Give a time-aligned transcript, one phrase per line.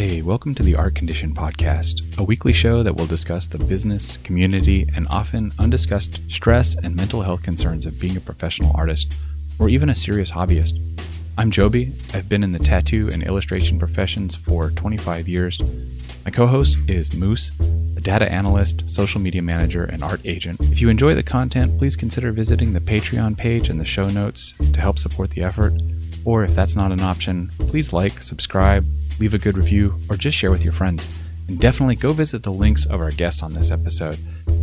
[0.00, 4.16] Hey, welcome to the Art Condition Podcast, a weekly show that will discuss the business,
[4.16, 9.14] community, and often undiscussed stress and mental health concerns of being a professional artist
[9.58, 10.80] or even a serious hobbyist.
[11.36, 11.92] I'm Joby.
[12.14, 15.60] I've been in the tattoo and illustration professions for 25 years.
[16.24, 17.52] My co host is Moose,
[17.94, 20.62] a data analyst, social media manager, and art agent.
[20.72, 24.54] If you enjoy the content, please consider visiting the Patreon page in the show notes
[24.72, 25.74] to help support the effort.
[26.24, 28.84] Or if that's not an option, please like, subscribe,
[29.18, 31.06] leave a good review, or just share with your friends.
[31.48, 34.18] And definitely go visit the links of our guests on this episode.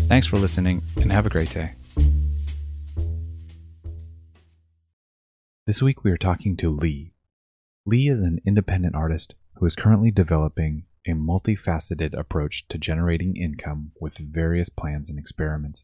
[0.08, 1.74] Thanks for listening and have a great day.
[5.66, 7.12] This week we are talking to Lee.
[7.86, 13.92] Lee is an independent artist who is currently developing a multifaceted approach to generating income
[14.00, 15.84] with various plans and experiments.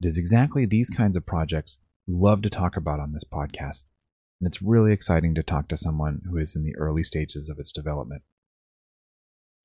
[0.00, 3.84] It is exactly these kinds of projects we love to talk about on this podcast
[4.40, 7.58] and it's really exciting to talk to someone who is in the early stages of
[7.58, 8.22] its development.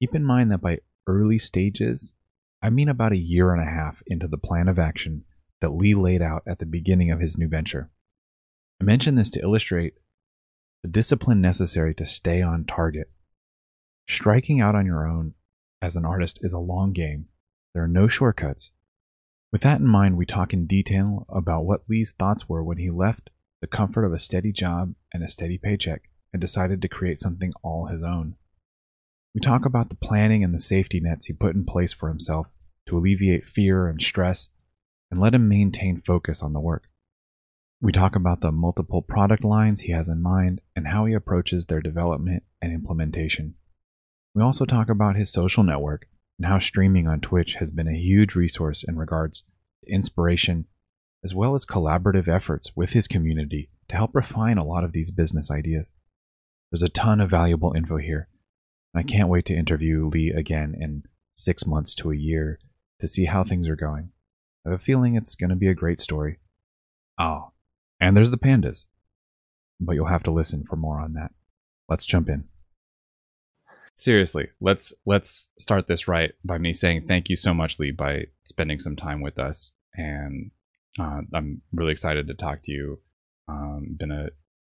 [0.02, 2.14] Keep in mind that by early stages,
[2.62, 5.26] I mean about a year and a half into the plan of action
[5.62, 7.90] that Lee laid out at the beginning of his new venture.
[8.82, 9.94] I mention this to illustrate
[10.82, 13.10] the discipline necessary to stay on target.
[14.10, 15.34] Striking out on your own
[15.82, 17.28] as an artist is a long game.
[17.74, 18.72] There are no shortcuts.
[19.52, 22.90] With that in mind, we talk in detail about what Lee's thoughts were when he
[22.90, 23.30] left
[23.64, 27.54] the comfort of a steady job and a steady paycheck, and decided to create something
[27.62, 28.36] all his own.
[29.34, 32.48] We talk about the planning and the safety nets he put in place for himself
[32.90, 34.50] to alleviate fear and stress
[35.10, 36.90] and let him maintain focus on the work.
[37.80, 41.68] We talk about the multiple product lines he has in mind and how he approaches
[41.68, 43.56] their development and implementation.
[44.36, 47.98] We also talk about his social network and how streaming on Twitch has been a
[47.98, 49.46] huge resource in regards
[49.86, 50.66] to inspiration
[51.24, 55.12] as well as collaborative efforts with his community to help refine a lot of these
[55.12, 55.92] business ideas.
[56.72, 58.28] There's a ton of valuable info here,
[58.96, 62.60] I can't wait to interview Lee again in six months to a year
[63.00, 64.10] to see how things are going.
[64.66, 66.38] I have a feeling it's going to be a great story.
[67.18, 67.52] Oh,
[68.00, 68.86] and there's the pandas.
[69.80, 71.32] But you'll have to listen for more on that.
[71.90, 72.46] Let's jump in.
[73.96, 78.28] Seriously, let's let's start this right by me saying thank you so much, Lee, by
[78.44, 80.52] spending some time with us and
[81.00, 83.00] uh, I'm really excited to talk to you.
[83.48, 84.30] Um, been a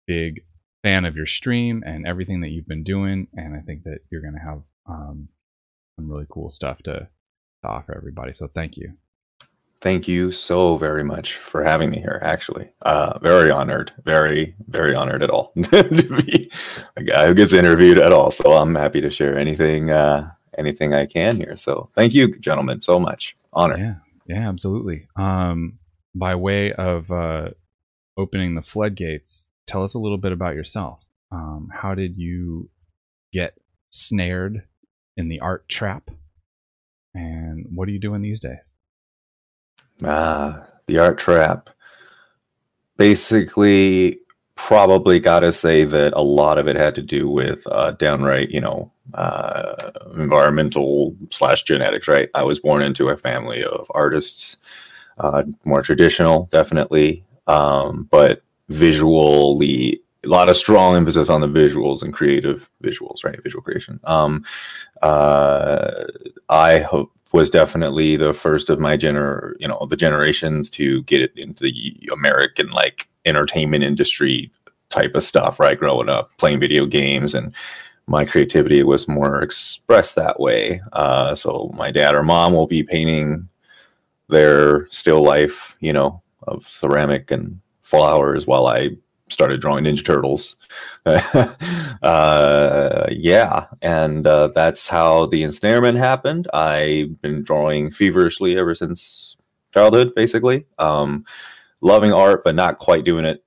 [0.07, 0.41] big
[0.83, 4.21] fan of your stream and everything that you've been doing, and I think that you're
[4.21, 5.29] going to have um,
[5.95, 7.07] some really cool stuff to,
[7.63, 8.33] to offer everybody.
[8.33, 8.93] So thank you.
[9.79, 12.19] Thank you so very much for having me here.
[12.23, 16.51] Actually, uh, very honored, very, very honored at all to be
[16.95, 18.31] a guy who gets interviewed at all.
[18.31, 21.55] So I'm happy to share anything, uh, anything I can here.
[21.55, 23.37] So thank you, gentlemen, so much.
[23.53, 23.77] Honor.
[23.77, 23.95] Yeah,
[24.35, 25.07] yeah, absolutely.
[25.15, 25.77] Um,
[26.15, 27.49] by way of uh,
[28.17, 31.03] opening the floodgates, tell us a little bit about yourself.
[31.31, 32.69] Um, how did you
[33.33, 33.53] get
[33.89, 34.63] snared
[35.15, 36.09] in the art trap?
[37.13, 38.73] And what are you doing these days?
[40.03, 41.69] Ah, the art trap.
[42.97, 44.19] Basically,
[44.55, 48.49] probably got to say that a lot of it had to do with uh, downright,
[48.49, 52.07] you know, uh, environmental slash genetics.
[52.07, 54.57] Right, I was born into a family of artists
[55.17, 62.01] uh, more traditional, definitely, um, but visually, a lot of strong emphasis on the visuals
[62.01, 63.41] and creative visuals, right?
[63.41, 63.99] Visual creation.
[64.03, 64.43] Um,
[65.01, 66.05] uh,
[66.49, 71.21] I hope was definitely the first of my gener, you know, the generations to get
[71.21, 74.51] it into the American like entertainment industry
[74.89, 75.77] type of stuff, right?
[75.77, 77.53] Growing up playing video games and
[78.07, 80.81] my creativity was more expressed that way.
[80.93, 83.49] Uh, so my dad or mom will be painting
[84.29, 88.91] their still life, you know, of ceramic and flowers while I
[89.29, 90.57] started drawing Ninja Turtles.
[91.05, 96.47] uh, yeah, and uh, that's how the ensnarement happened.
[96.53, 99.35] I've been drawing feverishly ever since
[99.73, 100.65] childhood, basically.
[100.79, 101.25] Um,
[101.81, 103.43] loving art, but not quite doing it,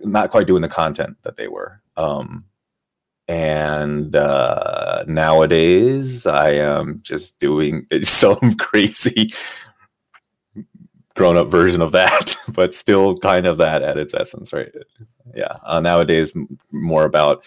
[0.00, 1.80] not quite doing the content that they were.
[1.96, 2.44] Um,
[3.26, 9.32] and uh, nowadays, I am just doing some crazy
[11.14, 14.72] grown up version of that, but still kind of that at its essence, right?
[15.34, 15.56] Yeah.
[15.64, 16.32] Uh, nowadays,
[16.72, 17.44] more about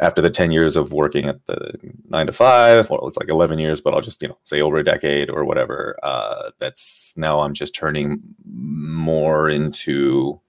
[0.00, 1.74] after the 10 years of working at the
[2.08, 4.76] nine to five, well, it's like 11 years, but I'll just, you know, say over
[4.76, 5.98] a decade or whatever.
[6.02, 10.40] Uh, that's now I'm just turning more into,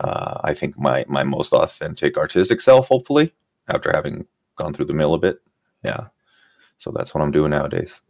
[0.00, 3.32] uh, I think my, my most authentic artistic self, hopefully,
[3.68, 4.26] after having
[4.56, 5.38] gone through the mill a bit.
[5.84, 6.08] Yeah.
[6.78, 8.00] So that's what I'm doing nowadays.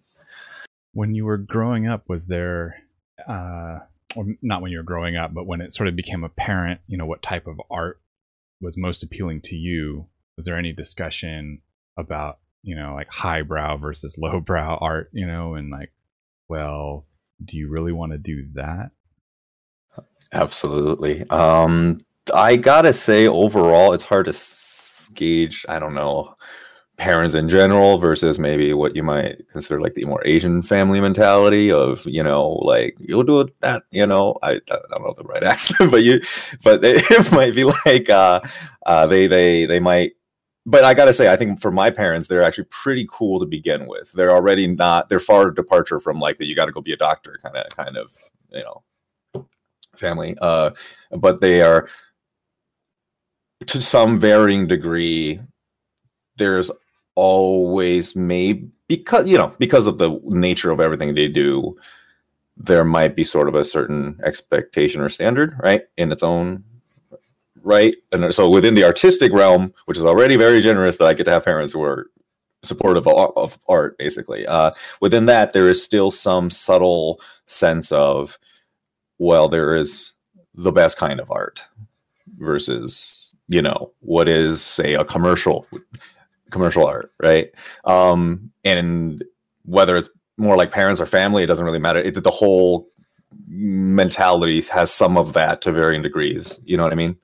[0.93, 2.85] When you were growing up, was there
[3.29, 3.81] uh,
[4.17, 6.97] or not when you were growing up, but when it sort of became apparent, you
[6.97, 8.01] know, what type of art
[8.61, 10.07] was most appealing to you?
[10.37, 11.63] Was there any discussion
[11.97, 15.93] about you know, like highbrow versus lowbrow art, you know, and like,
[16.49, 17.07] well,
[17.45, 18.91] do you really want to do that?
[20.33, 21.29] Absolutely.
[21.31, 22.01] Um,
[22.33, 25.67] I gotta say, overall, it's hard to gauge.
[25.69, 26.37] I don't know
[27.01, 31.73] parents in general versus maybe what you might consider like the more Asian family mentality
[31.73, 34.37] of you know like you'll do that you know?
[34.43, 36.21] I, I don't know the right accent but you
[36.63, 38.43] but it might be like uh,
[38.85, 40.13] uh, they they they might
[40.67, 43.87] but I gotta say I think for my parents they're actually pretty cool to begin
[43.87, 44.13] with.
[44.13, 46.99] They're already not they're far departure from like that you got to go be a
[46.99, 48.13] doctor kind of kind of
[48.51, 49.47] you know
[49.97, 50.71] family uh
[51.13, 51.89] but they are
[53.67, 55.41] to some varying degree
[56.37, 56.71] there's
[57.21, 61.77] always may because you know because of the nature of everything they do
[62.57, 66.65] there might be sort of a certain expectation or standard right in its own
[67.63, 67.95] right.
[68.11, 71.31] And so within the artistic realm which is already very generous that i get to
[71.31, 72.07] have parents who are
[72.63, 74.71] supportive of, art basically uh,
[75.03, 78.39] within that there is still some subtle sense of
[79.19, 80.15] well there is
[80.55, 81.61] the best kind of art
[82.39, 85.67] versus you know what is say a commercial
[86.51, 87.51] commercial art, right?
[87.85, 89.25] Um, and
[89.65, 92.01] whether it's more like parents or family, it doesn't really matter.
[92.01, 92.89] It, the whole
[93.49, 96.59] mentality has some of that to varying degrees.
[96.65, 97.17] You know what I mean?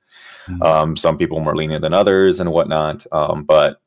[0.46, 0.62] Mm-hmm.
[0.62, 3.06] Um, some people more lenient than others and whatnot.
[3.12, 3.81] Um, but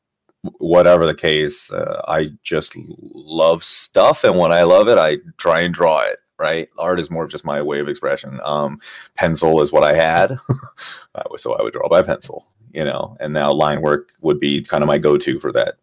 [0.58, 5.60] whatever the case, uh, I just love stuff, and when I love it, I try
[5.60, 6.18] and draw it.
[6.38, 8.40] Right, art is more of just my way of expression.
[8.42, 8.80] Um,
[9.14, 10.38] pencil is what I had,
[11.36, 14.82] so I would draw by pencil you know, and now line work would be kind
[14.82, 15.76] of my go-to for that.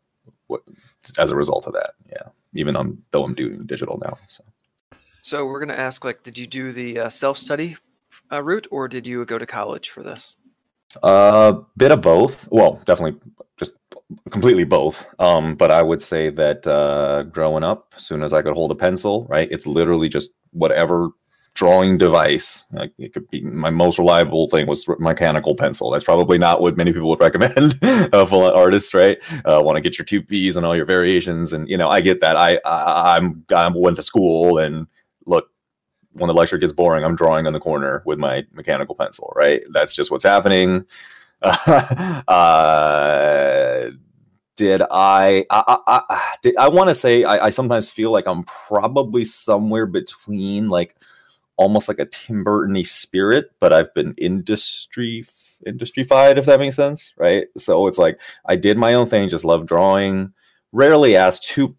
[1.18, 2.30] As a result of that, yeah.
[2.54, 4.18] Even on, though I'm doing digital now.
[4.28, 4.44] So,
[5.22, 7.76] so we're gonna ask, like, did you do the uh, self-study
[8.32, 10.38] uh, route, or did you go to college for this?
[11.04, 12.48] A uh, bit of both.
[12.50, 13.20] Well, definitely
[13.58, 13.74] just
[14.30, 15.08] completely both.
[15.20, 18.72] Um, but I would say that uh, growing up, as soon as I could hold
[18.72, 21.10] a pencil, right, it's literally just whatever
[21.58, 22.66] drawing device.
[22.72, 25.90] Like it could be my most reliable thing was mechanical pencil.
[25.90, 27.80] That's probably not what many people would recommend
[28.14, 29.18] of an artist, right?
[29.44, 32.02] Uh, Want to get your two P's and all your variations, and you know, I
[32.02, 32.38] get that.
[32.38, 34.88] I, I I'm I went to school and
[35.26, 35.50] look.
[36.14, 39.34] When the lecture gets boring, I'm drawing in the corner with my mechanical pencil.
[39.36, 40.86] Right, that's just what's happening.
[41.42, 42.22] uh,
[44.56, 45.46] did I?
[45.50, 49.86] I, I, I, I want to say I, I sometimes feel like I'm probably somewhere
[49.86, 50.96] between like
[51.58, 55.26] almost like a Tim Burton spirit, but I've been industry
[55.66, 57.48] industryfied, if that makes sense, right?
[57.58, 60.34] So it's like I did my own thing, just love drawing.
[60.72, 61.76] Rarely asked too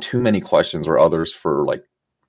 [0.00, 1.84] too many questions or others for like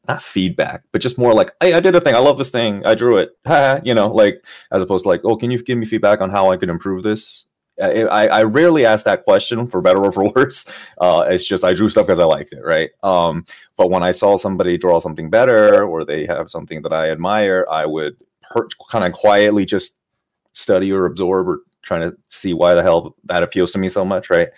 [0.08, 2.86] not feedback, but just more like, hey, I did a thing, I love this thing,
[2.86, 3.32] I drew it,
[3.86, 6.50] you know, like as opposed to like, oh, can you give me feedback on how
[6.52, 7.46] I could improve this?
[7.82, 10.66] I, I rarely ask that question for better or for worse.
[11.00, 12.90] Uh, it's just I drew stuff because I liked it, right?
[13.04, 13.46] Um,
[13.76, 17.68] but when I saw somebody draw something better or they have something that I admire,
[17.70, 18.18] I would
[18.90, 19.96] kind of quietly just
[20.54, 24.04] study or absorb or trying to see why the hell that appeals to me so
[24.04, 24.50] much, right?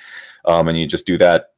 [0.46, 1.52] Um, and you just do that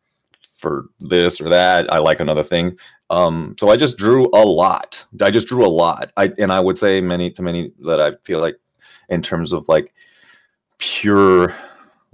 [0.51, 1.91] for this or that.
[1.91, 2.77] I like another thing.
[3.09, 5.05] Um, so I just drew a lot.
[5.21, 6.11] I just drew a lot.
[6.17, 8.57] I and I would say many to many that I feel like
[9.09, 9.93] in terms of like
[10.81, 11.55] pure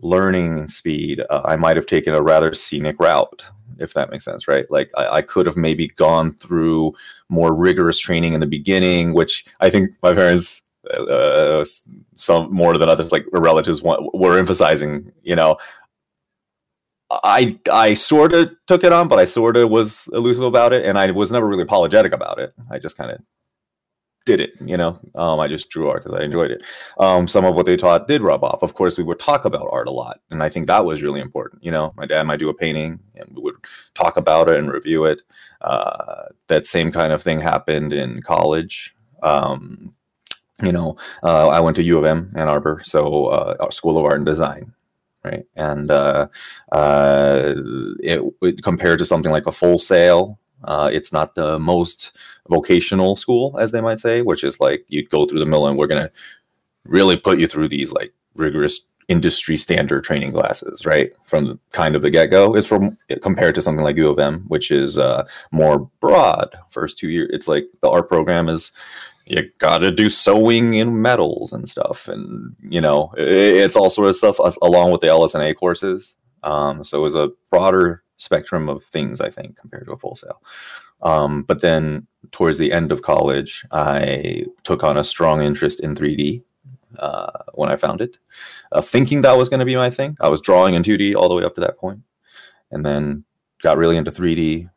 [0.01, 3.43] learning speed, uh, I might have taken a rather scenic route,
[3.79, 4.69] if that makes sense, right?
[4.69, 6.93] Like I, I, could have maybe gone through
[7.29, 10.61] more rigorous training in the beginning, which I think my parents,
[10.93, 11.63] uh,
[12.15, 15.11] some more than others, like relatives, were emphasizing.
[15.23, 15.57] You know,
[17.09, 20.85] I I sort of took it on, but I sort of was elusive about it,
[20.85, 22.53] and I was never really apologetic about it.
[22.69, 23.21] I just kind of
[24.27, 24.51] did it.
[24.61, 26.61] You know, um, I just drew art because I enjoyed it.
[26.99, 28.61] Um, some of what they taught did rub off.
[28.61, 31.21] Of course, we would talk about art a lot, and I think that was really
[31.21, 31.63] important.
[31.63, 33.55] You know, my dad might do a painting, and we would
[33.95, 35.21] talk about it and review it.
[35.61, 38.95] Uh, that same kind of thing happened in college.
[39.23, 39.95] Um,
[40.61, 44.05] you know, uh, I went to U of M Ann Arbor, so uh, School of
[44.05, 44.73] Art and Design,
[45.23, 45.45] right?
[45.55, 46.27] And uh,
[46.71, 47.53] uh,
[47.99, 52.15] it, it, compared to something like a Full Sail, uh, it's not the most
[52.49, 55.77] vocational school, as they might say, which is like you'd go through the mill and
[55.77, 56.11] we're going to
[56.85, 61.11] really put you through these like rigorous industry standard training classes, right?
[61.23, 64.19] From the, kind of the get go, is from compared to something like U of
[64.19, 66.55] M, which is uh, more broad.
[66.69, 68.71] First two years, it's like the art program is
[69.25, 73.89] you got to do sewing in metals and stuff, and you know it, it's all
[73.89, 76.17] sort of stuff along with the LS&A courses.
[76.43, 80.15] Um, so it was a broader spectrum of things, I think, compared to a Full
[80.15, 80.41] Sail.
[81.01, 85.95] Um, but then towards the end of college, I took on a strong interest in
[85.95, 86.43] 3D
[86.99, 88.17] uh, when I found it,
[88.71, 90.17] uh, thinking that was going to be my thing.
[90.19, 91.75] I was drawing in 2D all the way up to that
[92.71, 93.23] and then
[93.61, 94.69] got really into 3D.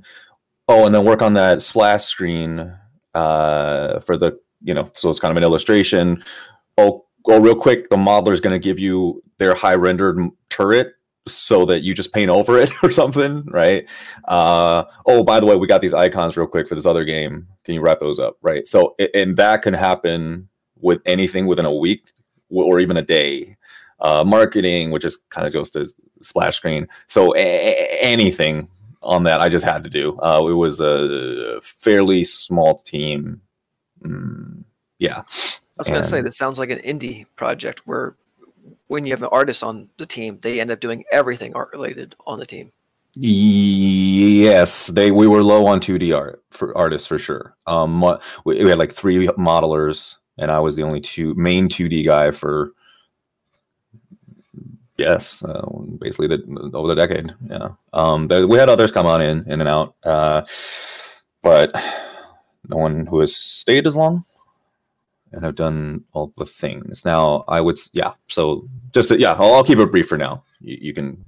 [0.67, 2.74] Oh, and then work on that splash screen
[3.13, 6.24] uh, for the you know, so it's kind of an illustration.
[6.77, 10.93] Oh, oh, real quick, the modeler is going to give you their high rendered turret
[11.27, 13.88] so that you just paint over it or something, right?
[14.25, 17.48] Uh, oh, by the way, we got these icons real quick for this other game.
[17.65, 18.67] Can you wrap those up, right?
[18.67, 20.50] So, and that can happen
[20.83, 22.11] with anything within a week
[22.49, 23.57] or even a day.
[23.99, 25.87] Uh, marketing, which just kind of goes to
[26.21, 26.85] splash screen.
[27.07, 28.67] So a- anything
[29.01, 30.17] on that I just had to do.
[30.19, 33.41] Uh, it was a fairly small team.
[34.03, 34.63] Mm,
[34.99, 35.19] yeah.
[35.19, 38.15] I was going to say, that sounds like an indie project where
[38.87, 42.15] when you have an artist on the team, they end up doing everything art related
[42.27, 42.71] on the team.
[43.15, 47.55] Yes, they we were low on 2D art for artists for sure.
[47.67, 48.01] Um,
[48.43, 52.31] we, we had like three modelers, and I was the only two main 2D guy
[52.31, 52.73] for
[54.97, 55.65] Yes, uh,
[55.99, 57.33] basically the, over the decade.
[57.49, 60.43] Yeah, um, we had others come on in, in and out, uh,
[61.41, 61.73] but
[62.67, 64.23] no one who has stayed as long
[65.31, 67.03] and have done all the things.
[67.03, 68.13] Now, I would, yeah.
[68.27, 70.43] So just to, yeah, I'll, I'll, keep it brief for now.
[70.61, 71.23] You, you can.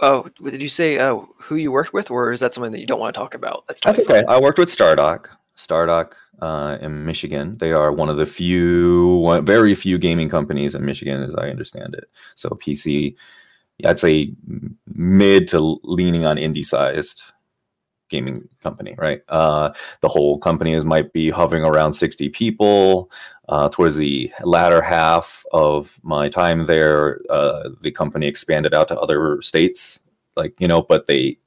[0.00, 2.86] Oh, did you say uh, who you worked with, or is that something that you
[2.86, 3.64] don't want to talk about?
[3.66, 4.22] That's, That's okay.
[4.28, 5.26] I worked with Stardock.
[5.56, 7.56] Stardock uh, in Michigan.
[7.58, 11.94] They are one of the few, very few gaming companies in Michigan, as I understand
[11.94, 12.08] it.
[12.34, 13.16] So PC,
[13.84, 14.34] I'd say
[14.86, 17.22] mid to leaning on indie sized
[18.08, 19.20] gaming company, right?
[19.28, 23.10] Uh, the whole company is, might be hovering around 60 people.
[23.48, 28.98] Uh, towards the latter half of my time there, uh, the company expanded out to
[28.98, 30.00] other states,
[30.36, 31.38] like you know, but they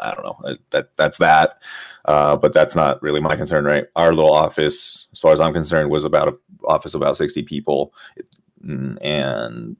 [0.00, 0.56] I don't know.
[0.70, 1.62] That that's that.
[2.04, 3.86] Uh, but that's not really my concern, right?
[3.96, 7.94] Our little office, as far as I'm concerned, was about a office about 60 people,
[8.64, 9.76] mm, and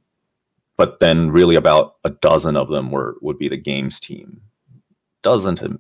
[0.77, 4.43] but then really about a dozen of them were would be the games team,
[5.23, 5.79] dozen to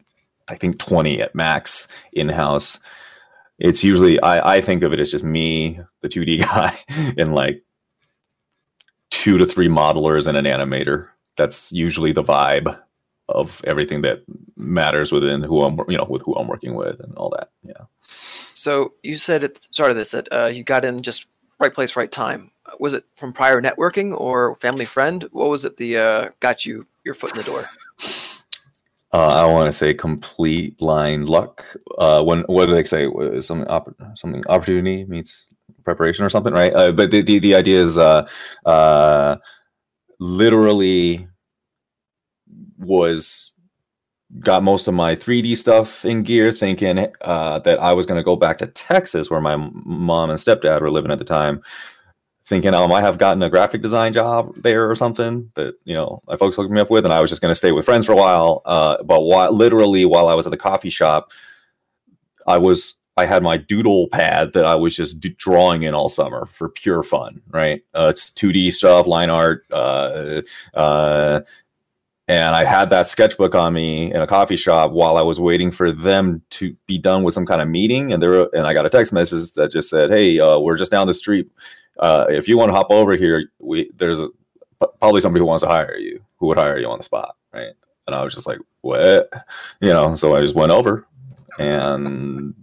[0.48, 2.78] I think 20 at max in house.
[3.58, 6.78] It's usually I I think of it as just me, the 2D guy,
[7.18, 7.62] and like
[9.10, 11.08] two to three modelers and an animator.
[11.36, 12.78] That's usually the vibe
[13.30, 14.22] of everything that
[14.56, 17.50] matters within who I'm, you know, with who I'm working with and all that.
[17.62, 17.84] Yeah.
[18.54, 21.26] So you said at the start of this that uh, you got in just
[21.58, 22.50] right place, right time.
[22.78, 25.28] Was it from prior networking or family friend?
[25.32, 27.64] What was it the uh, got you your foot in the door?
[29.12, 31.64] Uh, I want to say complete blind luck.
[31.98, 33.08] Uh, when what do they say?
[33.40, 35.46] Something opp- something opportunity meets
[35.84, 36.72] preparation or something, right?
[36.72, 38.28] Uh, but the, the, the idea is uh,
[38.64, 39.36] uh,
[40.20, 41.26] literally
[42.80, 43.52] was
[44.38, 48.24] got most of my 3D stuff in gear, thinking uh, that I was going to
[48.24, 51.62] go back to Texas, where my mom and stepdad were living at the time.
[52.44, 56.20] Thinking I might have gotten a graphic design job there or something that you know
[56.26, 58.06] my folks hooked me up with, and I was just going to stay with friends
[58.06, 58.62] for a while.
[58.64, 61.30] Uh, but while, literally, while I was at the coffee shop,
[62.48, 66.08] I was I had my doodle pad that I was just d- drawing in all
[66.08, 67.40] summer for pure fun.
[67.50, 70.42] Right, uh, it's 2D stuff, line art, uh,
[70.74, 71.42] uh
[72.30, 75.72] and I had that sketchbook on me in a coffee shop while I was waiting
[75.72, 78.12] for them to be done with some kind of meeting.
[78.12, 80.92] And there, and I got a text message that just said, "Hey, uh, we're just
[80.92, 81.50] down the street.
[81.98, 84.28] Uh, if you want to hop over here, we there's a,
[85.00, 87.72] probably somebody who wants to hire you, who would hire you on the spot, right?"
[88.06, 89.28] And I was just like, "What?"
[89.80, 90.14] You know.
[90.14, 91.08] So I just went over
[91.58, 92.54] and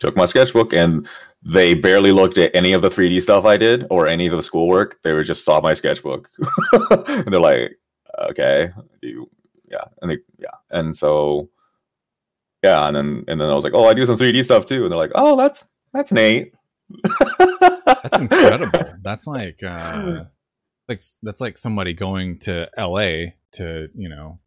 [0.00, 1.06] took my sketchbook and
[1.44, 4.42] they barely looked at any of the 3D stuff I did or any of the
[4.42, 5.02] schoolwork.
[5.02, 6.30] They were just saw my sketchbook.
[6.72, 7.78] and they're like,
[8.30, 8.70] okay,
[9.02, 9.30] do you,
[9.70, 11.50] yeah, and they, yeah, and so,
[12.62, 14.82] yeah, and then and then I was like, oh, I do some 3D stuff too,
[14.82, 16.54] and they're like, oh, that's that's Nate.
[17.86, 18.80] that's incredible.
[19.02, 20.24] That's like, uh,
[20.88, 23.36] like that's like somebody going to L.A.
[23.52, 24.38] to you know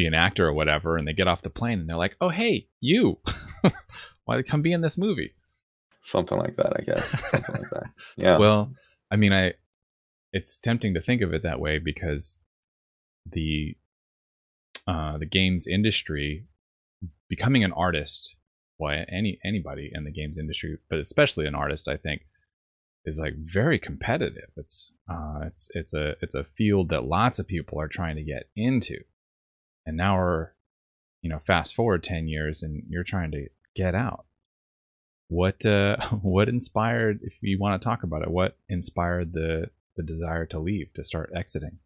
[0.00, 2.30] be an actor or whatever, and they get off the plane and they're like, oh,
[2.30, 3.18] hey, you.
[4.24, 5.34] Why come be in this movie?
[6.02, 7.10] Something like that, I guess.
[7.30, 7.90] Something like that.
[8.16, 8.38] Yeah.
[8.38, 8.72] Well,
[9.10, 9.54] I mean, I
[10.32, 12.38] it's tempting to think of it that way because
[13.32, 13.76] the
[14.86, 16.46] uh, the games industry
[17.28, 18.36] becoming an artist,
[18.78, 22.22] well, any anybody in the games industry, but especially an artist, I think,
[23.04, 24.50] is like very competitive.
[24.56, 28.22] It's uh, it's it's a it's a field that lots of people are trying to
[28.22, 28.98] get into,
[29.86, 30.48] and now we're,
[31.22, 34.26] you know, fast forward ten years, and you're trying to get out.
[35.28, 37.20] What uh, what inspired?
[37.22, 41.04] If you want to talk about it, what inspired the the desire to leave to
[41.04, 41.78] start exiting?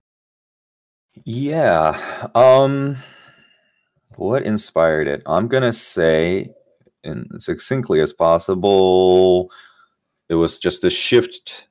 [1.22, 2.28] Yeah.
[2.34, 2.96] Um
[4.16, 5.22] what inspired it?
[5.26, 6.50] I'm going to say
[7.02, 9.50] in succinctly as possible
[10.28, 11.66] it was just a shift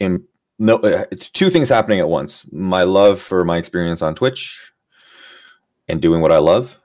[0.00, 0.24] in
[0.58, 2.50] no uh, two things happening at once.
[2.52, 4.72] My love for my experience on Twitch
[5.88, 6.78] and doing what I love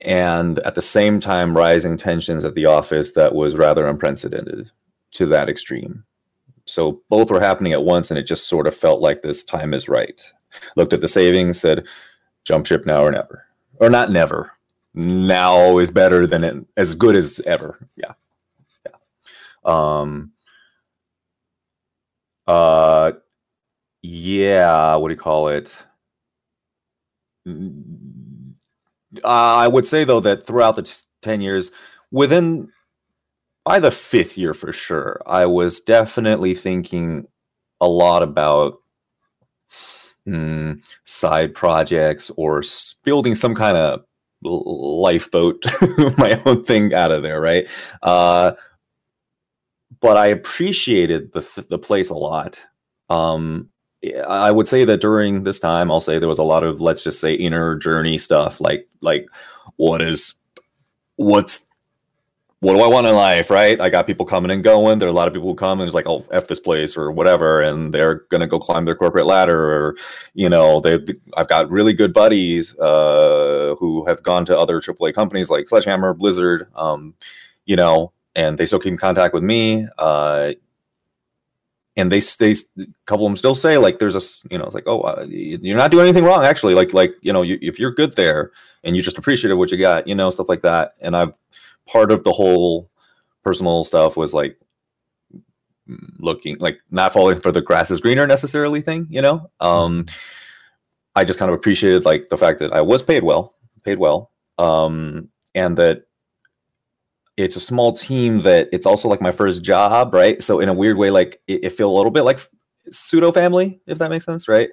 [0.00, 4.70] and at the same time rising tensions at the office that was rather unprecedented
[5.12, 6.04] to that extreme.
[6.66, 9.72] So both were happening at once and it just sort of felt like this time
[9.72, 10.20] is right
[10.76, 11.86] looked at the savings, said,
[12.44, 13.44] jump ship now or never.
[13.80, 14.52] Or not never.
[14.94, 17.78] Now is better than it, as good as ever.
[17.96, 18.12] Yeah.
[18.86, 18.96] Yeah.
[19.64, 20.32] Um,
[22.46, 23.12] uh,
[24.02, 25.76] yeah, what do you call it?
[27.46, 28.48] Uh,
[29.24, 31.72] I would say though that throughout the t- 10 years,
[32.10, 32.70] within
[33.64, 37.26] by the fifth year for sure, I was definitely thinking
[37.80, 38.80] a lot about
[40.26, 42.62] mm, side projects or
[43.04, 44.04] building some kind of
[44.42, 45.64] lifeboat,
[46.18, 47.66] my own thing out of there, right?
[48.02, 48.52] Uh,
[50.00, 52.64] but I appreciated the the place a lot.
[53.08, 53.70] Um,
[54.28, 57.02] I would say that during this time, I'll say there was a lot of let's
[57.02, 59.26] just say inner journey stuff, like like
[59.76, 60.34] what is
[61.16, 61.64] what's
[62.60, 63.78] what do I want in life, right?
[63.80, 64.98] I got people coming and going.
[64.98, 66.96] There are a lot of people who come and it's like, oh, f this place
[66.96, 69.96] or whatever, and they're gonna go climb their corporate ladder, or
[70.34, 70.98] you know, they
[71.36, 76.14] I've got really good buddies uh, who have gone to other AAA companies like Sledgehammer,
[76.14, 77.14] Blizzard, um,
[77.66, 79.86] you know, and they still keep in contact with me.
[79.98, 80.52] Uh,
[81.98, 84.74] and they they a couple of them still say like there's a you know it's
[84.74, 87.78] like oh uh, you're not doing anything wrong actually like like you know you, if
[87.78, 88.50] you're good there
[88.84, 91.32] and you just appreciated what you got you know stuff like that and I've
[91.86, 92.90] part of the whole
[93.42, 94.58] personal stuff was like
[96.18, 99.48] looking like not falling for the grass is greener necessarily thing, you know.
[99.60, 100.04] Um
[101.14, 104.32] I just kind of appreciated like the fact that I was paid well, paid well.
[104.58, 106.02] Um and that
[107.36, 110.42] it's a small team that it's also like my first job, right?
[110.42, 112.40] So in a weird way, like it, it feel a little bit like
[112.90, 114.70] pseudo family, if that makes sense, right?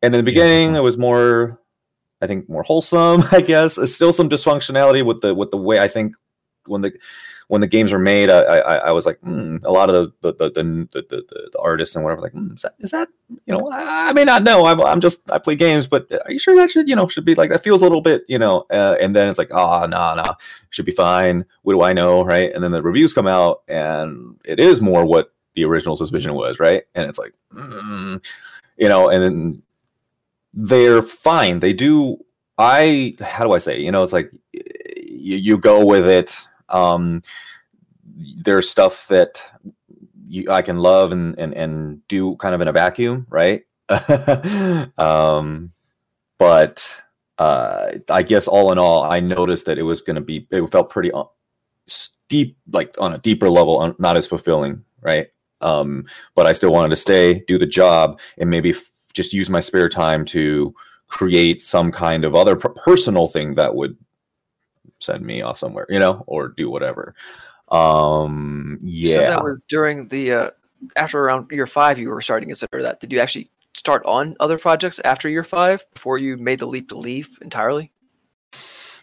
[0.00, 0.78] And in the beginning, yeah.
[0.78, 1.60] it was more
[2.22, 3.22] I think more wholesome.
[3.32, 6.14] I guess it's still some dysfunctionality with the with the way I think
[6.66, 6.92] when the
[7.48, 10.32] when the games were made, I I, I was like mm, a lot of the
[10.32, 13.08] the the, the, the, the artists and whatever like mm, is, that, is that
[13.46, 16.32] you know I, I may not know I'm, I'm just I play games, but are
[16.32, 18.38] you sure that should you know should be like that feels a little bit you
[18.38, 20.34] know uh, and then it's like ah oh, nah nah
[20.70, 21.44] should be fine.
[21.62, 22.52] What do I know right?
[22.52, 26.58] And then the reviews come out and it is more what the original suspicion was
[26.58, 28.24] right, and it's like mm,
[28.76, 29.62] you know and then
[30.54, 31.60] they're fine.
[31.60, 32.18] They do.
[32.58, 33.80] I how do I say?
[33.80, 36.46] You know, it's like you, you go with it.
[36.72, 37.22] Um,
[38.14, 39.42] there's stuff that
[40.26, 43.62] you, I can love and, and and do kind of in a vacuum, right?
[44.98, 45.72] um,
[46.38, 47.02] but
[47.38, 50.46] uh, I guess all in all, I noticed that it was going to be.
[50.50, 51.24] It felt pretty uh,
[51.86, 55.28] steep, like on a deeper level, not as fulfilling, right?
[55.60, 59.48] Um, but I still wanted to stay, do the job, and maybe f- just use
[59.48, 60.74] my spare time to
[61.08, 63.96] create some kind of other personal thing that would
[65.02, 67.14] send me off somewhere, you know, or do whatever.
[67.70, 69.14] Um, yeah.
[69.14, 70.50] So that was during the uh,
[70.96, 73.00] after around year five, you were starting to consider that.
[73.00, 76.88] Did you actually start on other projects after year five before you made the leap
[76.90, 77.92] to leave entirely?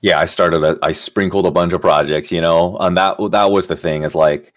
[0.02, 0.64] Yeah, I started.
[0.64, 4.04] A, I sprinkled a bunch of projects, you know, and that that was the thing.
[4.04, 4.54] Is like,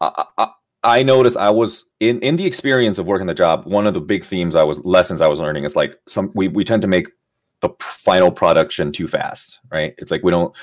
[0.00, 0.48] I, I,
[0.84, 3.66] I noticed I was in in the experience of working the job.
[3.66, 6.48] One of the big themes I was lessons I was learning is like some we
[6.48, 7.08] we tend to make
[7.64, 9.94] the final production too fast, right?
[9.98, 10.54] It's like we don't.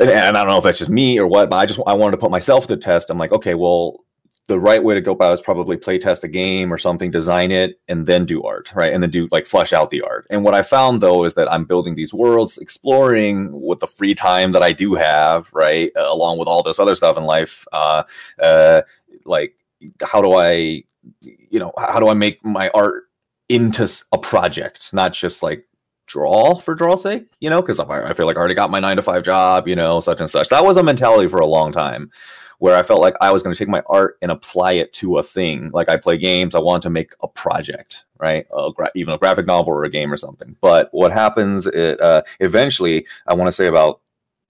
[0.00, 2.12] And I don't know if that's just me or what, but I just I wanted
[2.12, 3.10] to put myself to test.
[3.10, 4.04] I'm like, okay, well,
[4.48, 7.52] the right way to go about is probably play test a game or something, design
[7.52, 8.92] it, and then do art, right?
[8.92, 10.26] And then do like flesh out the art.
[10.30, 14.14] And what I found though is that I'm building these worlds, exploring with the free
[14.14, 17.66] time that I do have, right, uh, along with all this other stuff in life.
[17.72, 18.02] Uh,
[18.40, 18.82] uh,
[19.24, 19.54] like
[20.02, 20.82] how do I,
[21.20, 23.04] you know, how do I make my art
[23.48, 25.66] into a project, not just like
[26.12, 28.96] draw for draw's sake, you know, because I, feel like I already got my nine
[28.96, 30.50] to five job, you know, such and such.
[30.50, 32.10] That was a mentality for a long time
[32.58, 35.16] where I felt like I was going to take my art and apply it to
[35.18, 35.70] a thing.
[35.72, 38.46] Like I play games, I want to make a project, right?
[38.54, 40.54] A gra- even a graphic novel or a game or something.
[40.60, 44.00] But what happens, it, uh, eventually, I want to say about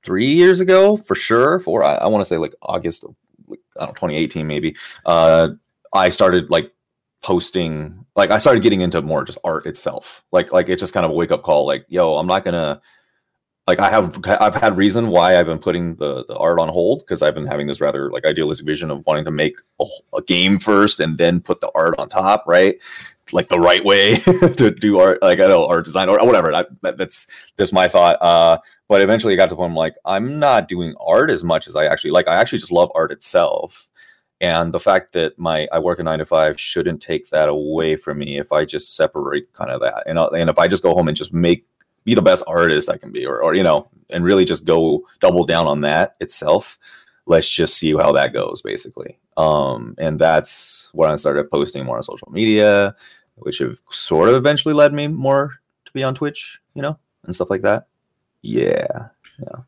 [0.04, 3.04] three years ago, for sure, for I, I want to say like August,
[3.46, 4.74] like, I don't know, 2018 maybe.
[5.06, 5.50] Uh,
[5.94, 6.72] I started like
[7.22, 10.24] posting like I started getting into more just art itself.
[10.32, 11.66] Like like it's just kind of a wake up call.
[11.66, 12.80] Like yo, I'm not gonna
[13.66, 17.00] like I have I've had reason why I've been putting the, the art on hold
[17.00, 19.84] because I've been having this rather like idealistic vision of wanting to make a,
[20.16, 22.74] a, game first and then put the art on top, right?
[23.32, 24.16] Like the right way
[24.56, 26.52] to do art, like I know art design or whatever.
[26.52, 28.20] I, that, that's that's my thought.
[28.20, 28.58] Uh,
[28.88, 31.68] but eventually, I got to the point I'm like I'm not doing art as much
[31.68, 32.26] as I actually like.
[32.26, 33.92] I actually just love art itself
[34.42, 37.96] and the fact that my I work a nine to five shouldn't take that away
[37.96, 40.92] from me if I just separate kind of that and and if I just go
[40.92, 41.64] home and just make
[42.04, 45.06] be the best artist I can be or or you know and really just go
[45.20, 46.78] double down on that itself.
[47.26, 49.18] Let's just see how that goes, basically.
[49.36, 52.94] Um, and that's when I started posting more on social media,
[53.36, 57.34] which have sort of eventually led me more to be on Twitch, you know, and
[57.34, 57.86] stuff like that.
[58.42, 59.60] Yeah, yeah.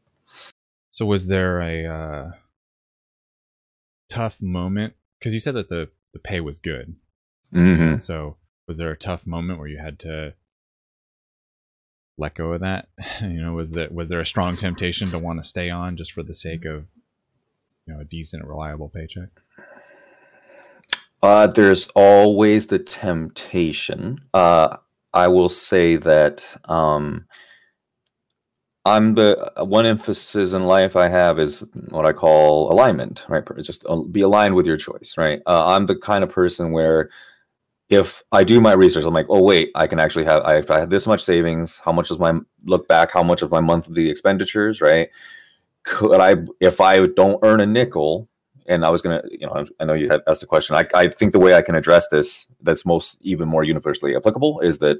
[0.90, 2.30] So was there a uh
[4.14, 4.94] tough moment?
[5.18, 6.96] Because you said that the the pay was good.
[7.52, 7.96] Mm-hmm.
[7.96, 10.34] So was there a tough moment where you had to
[12.16, 12.88] let go of that?
[13.20, 16.12] you know, was that was there a strong temptation to want to stay on just
[16.12, 16.86] for the sake of
[17.86, 19.30] you know a decent, reliable paycheck?
[21.22, 24.20] Uh, there's always the temptation.
[24.34, 24.76] Uh,
[25.14, 27.26] I will say that um,
[28.86, 33.42] I'm the uh, one emphasis in life I have is what I call alignment, right?
[33.62, 35.40] Just uh, be aligned with your choice, right?
[35.46, 37.08] Uh, I'm the kind of person where
[37.88, 40.70] if I do my research, I'm like, oh wait, I can actually have I, if
[40.70, 43.60] I have this much savings, how much is my look back, how much of my
[43.60, 45.08] monthly expenditures, right?
[45.84, 48.28] Could I if I don't earn a nickel,
[48.66, 50.76] and I was gonna, you know, I know you had asked the question.
[50.76, 54.60] I, I think the way I can address this that's most even more universally applicable
[54.60, 54.98] is that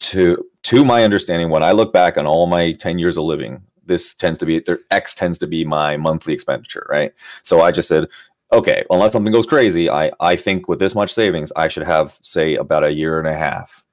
[0.00, 3.62] to to my understanding, when I look back on all my 10 years of living,
[3.84, 7.12] this tends to be their X tends to be my monthly expenditure, right?
[7.42, 8.08] So I just said,
[8.52, 12.18] okay, unless something goes crazy, I I think with this much savings, I should have
[12.22, 13.84] say about a year and a half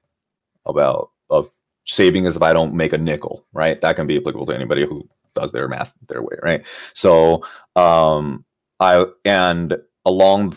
[0.66, 1.50] about of
[1.86, 3.80] saving as if I don't make a nickel, right?
[3.80, 6.64] That can be applicable to anybody who does their math their way, right?
[6.94, 7.44] So
[7.76, 8.44] um
[8.78, 10.56] I and along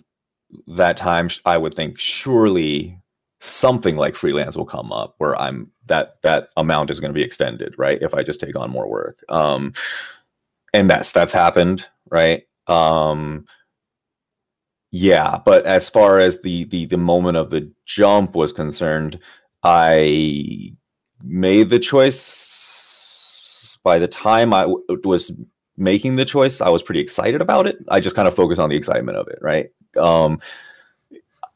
[0.67, 2.99] that time I would think surely
[3.43, 7.23] something like freelance will come up where I'm that that amount is going to be
[7.23, 8.01] extended, right?
[8.01, 9.19] If I just take on more work.
[9.27, 9.73] Um
[10.73, 12.43] and that's that's happened, right?
[12.67, 13.45] Um
[14.91, 19.19] yeah, but as far as the the the moment of the jump was concerned,
[19.61, 20.73] I
[21.21, 25.33] made the choice by the time I w- was
[25.75, 27.77] making the choice, I was pretty excited about it.
[27.89, 29.69] I just kind of focused on the excitement of it, right?
[29.97, 30.39] Um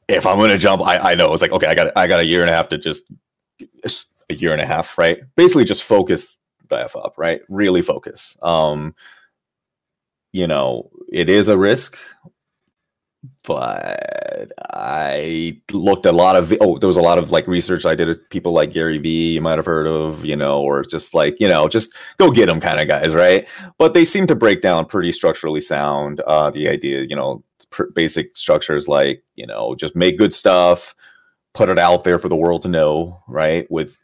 [0.08, 2.20] if I'm going to jump, I, I know it's like, okay, I got, I got
[2.20, 3.04] a year and a half to just
[4.30, 5.20] a year and a half, right?
[5.36, 6.38] Basically just focus
[6.70, 7.41] the F up, right?
[7.50, 8.38] Really focus.
[8.41, 8.96] Um,
[10.34, 11.98] you know, it is a risk,
[13.43, 17.96] but I looked a lot of, oh, there was a lot of like research I
[17.96, 21.39] did people like Gary Vee, you might have heard of, you know, or just like,
[21.39, 23.48] you know, just go get them kind of guys, right?
[23.78, 26.20] But they seem to break down pretty structurally sound.
[26.22, 30.95] Uh, the idea, you know, pr- basic structures like you know just make good stuff
[31.53, 33.69] put it out there for the world to know right?
[33.71, 34.01] With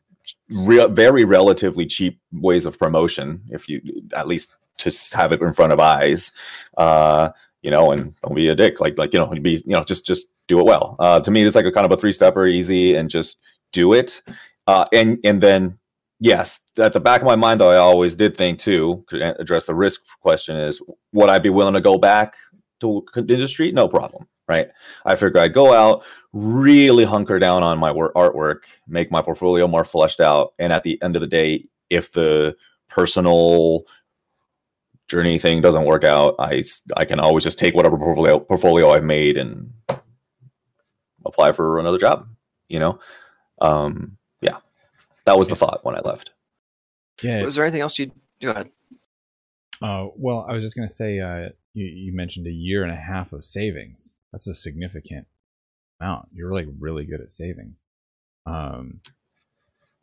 [0.49, 3.82] re- very relatively cheap ways of promotion if you
[4.15, 6.32] at least just have it in front of eyes
[6.78, 7.30] uh
[7.62, 8.80] you know and don't be a dick.
[8.80, 10.95] Like like you know be you know just just do it well.
[10.99, 13.39] Uh to me it's like a kind of a three stepper easy and just
[13.71, 14.21] do it.
[14.67, 15.78] Uh and and then
[16.19, 19.65] yes at the back of my mind though i always did think too to address
[19.65, 22.36] the risk question is would i be willing to go back
[22.80, 24.70] to industry, no problem, right?
[25.06, 29.68] I figure I'd go out, really hunker down on my work, artwork, make my portfolio
[29.68, 32.56] more fleshed out, and at the end of the day, if the
[32.90, 33.84] personal
[35.08, 36.64] journey thing doesn't work out, I
[36.98, 39.72] I can always just take whatever portfolio portfolio I've made and
[41.26, 42.28] apply for another job.
[42.68, 43.00] You know,
[43.62, 44.58] um, yeah,
[45.26, 46.32] that was the thought when I left.
[47.22, 47.44] Yeah.
[47.44, 48.70] Was there anything else you go ahead?
[49.82, 52.96] Uh, well, I was just gonna say, uh, you, you mentioned a year and a
[52.96, 54.16] half of savings.
[54.32, 55.28] That's a significant
[56.00, 56.30] amount.
[56.34, 57.84] You're like really good at savings.
[58.46, 59.02] Um,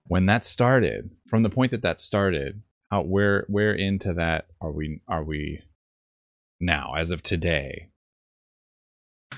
[0.07, 4.73] when that started, from the point that that started, how where where into that are
[4.73, 5.63] we are we
[6.59, 7.91] now as of today?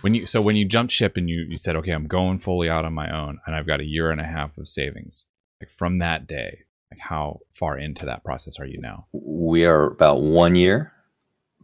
[0.00, 2.68] When you so when you jumped ship and you you said okay I'm going fully
[2.70, 5.26] out on my own and I've got a year and a half of savings
[5.60, 9.06] like from that day Like how far into that process are you now?
[9.12, 10.92] We are about one year,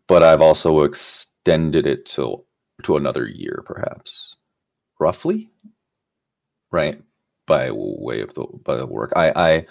[0.08, 2.44] but I've also extended it to
[2.84, 4.36] to another year, perhaps,
[4.98, 5.50] roughly,
[6.72, 7.00] right?
[7.46, 9.66] By way of the by the work, I, I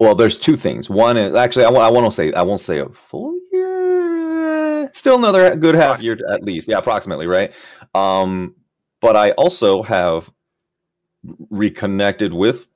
[0.00, 0.90] well, there's two things.
[0.90, 5.16] One is actually I, I want to say I won't say a full year, still
[5.16, 7.54] another good half year at least, yeah, approximately, right?
[7.94, 8.56] Um,
[9.00, 10.32] but I also have
[11.50, 12.68] reconnected with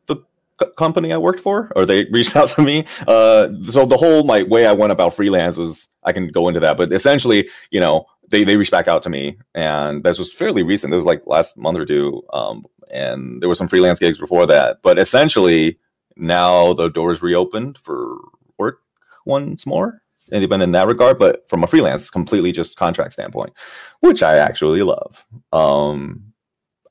[0.76, 2.84] company I worked for, or they reached out to me.
[3.06, 6.60] Uh, so the whole my way I went about freelance was I can go into
[6.60, 10.32] that, but essentially, you know, they they reached back out to me, and this was
[10.32, 10.92] fairly recent.
[10.92, 14.46] It was like last month or two, um, and there were some freelance gigs before
[14.46, 14.78] that.
[14.82, 15.78] But essentially,
[16.16, 18.16] now the doors reopened for
[18.58, 18.80] work
[19.24, 20.02] once more.
[20.30, 23.54] And they've in that regard, but from a freelance, completely just contract standpoint,
[24.00, 25.24] which I actually love.
[25.54, 26.34] Um,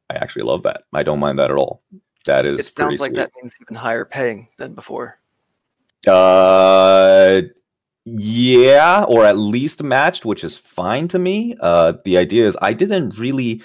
[0.09, 0.83] I actually love that.
[0.91, 1.83] I don't mind that at all.
[2.27, 2.59] That is.
[2.59, 3.15] It sounds like sweet.
[3.15, 5.17] that means even higher paying than before.
[6.05, 7.41] Uh,
[8.05, 11.55] yeah, or at least matched, which is fine to me.
[11.61, 13.61] Uh, the idea is I didn't really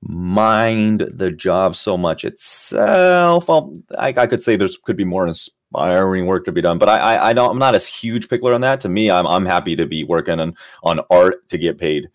[0.00, 3.48] mind the job so much itself.
[3.48, 6.88] Well, I, I could say there's could be more inspiring work to be done, but
[6.88, 7.50] I, I, I don't.
[7.50, 8.80] I'm not as huge pickler on that.
[8.80, 12.08] To me, I'm I'm happy to be working on on art to get paid.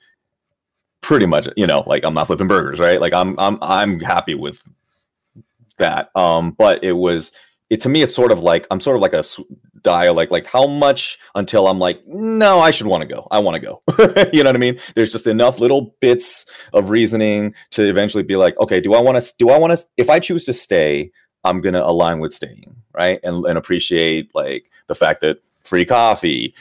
[1.01, 2.99] Pretty much, you know, like I'm not flipping burgers, right?
[2.99, 4.67] Like I'm I'm I'm happy with
[5.77, 6.09] that.
[6.15, 7.31] Um, but it was
[7.69, 8.01] it to me.
[8.01, 9.23] It's sort of like I'm sort of like a
[9.83, 13.37] dial like like how much until i'm like no i should want to go i
[13.37, 13.81] want to go
[14.33, 18.35] you know what i mean there's just enough little bits of reasoning to eventually be
[18.35, 21.11] like okay do i want to do i want to if i choose to stay
[21.43, 26.55] i'm to align with staying right and, and appreciate like the fact that free coffee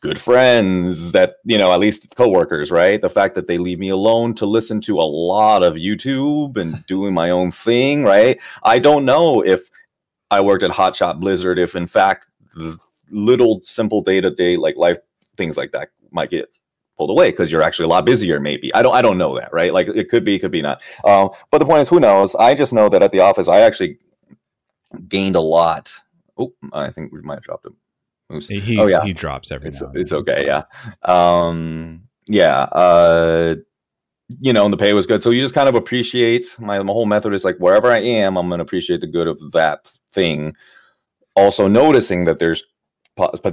[0.00, 3.00] good friends that you know at least coworkers right?
[3.00, 6.86] The fact that they leave me alone to listen to a lot of youtube and
[6.86, 8.40] doing my own thing right?
[8.62, 9.70] I don't know if
[10.30, 12.28] i worked at hotshot blizzard if in fact
[13.10, 14.98] little simple day to day like life
[15.36, 16.48] things like that might get
[16.98, 18.74] pulled away because you're actually a lot busier maybe.
[18.74, 19.72] I don't i don't know that right?
[19.72, 20.82] Like it could be could be not.
[21.04, 22.34] Um, but the point is who knows?
[22.34, 23.98] I just know that at the office i actually
[25.08, 25.92] gained a lot.
[26.36, 27.66] Oh i think we might have dropped
[28.30, 29.02] him he, oh yeah.
[29.04, 30.62] he drops every it's, it's okay yeah.
[31.02, 33.56] Um yeah uh
[34.40, 35.22] you know and the pay was good.
[35.22, 38.36] So you just kind of appreciate my, my whole method is like wherever i am
[38.36, 40.54] i'm going to appreciate the good of that thing.
[41.34, 42.64] Also noticing that there's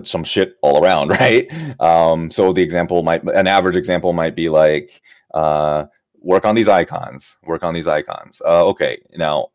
[0.03, 1.51] some shit all around, right?
[1.79, 5.01] Um, so the example might, an average example might be like,
[5.33, 5.85] uh,
[6.19, 8.41] work on these icons, work on these icons.
[8.45, 9.49] Uh, okay, now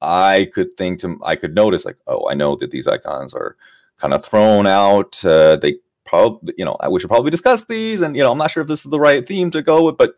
[0.00, 3.56] I could think to, I could notice like, oh, I know that these icons are
[3.98, 5.24] kind of thrown out.
[5.24, 8.50] Uh, they probably, you know, we should probably discuss these, and you know, I'm not
[8.50, 10.14] sure if this is the right theme to go with, but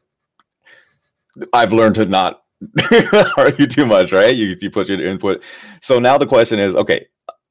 [1.52, 2.42] I've learned to not
[3.36, 4.34] argue too much, right?
[4.34, 5.44] You you put your input.
[5.80, 7.06] So now the question is, okay,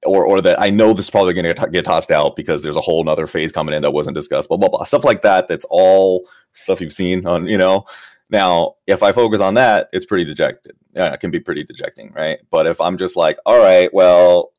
[0.06, 2.76] or or that I know this is probably going to get tossed out because there's
[2.76, 5.48] a whole nother phase coming in that wasn't discussed, blah blah blah, stuff like that.
[5.48, 7.86] That's all stuff you've seen on, you know.
[8.30, 10.76] Now, if I focus on that, it's pretty dejected.
[10.94, 12.40] Yeah, it can be pretty dejecting, right?
[12.52, 14.52] But if I'm just like, all right, well,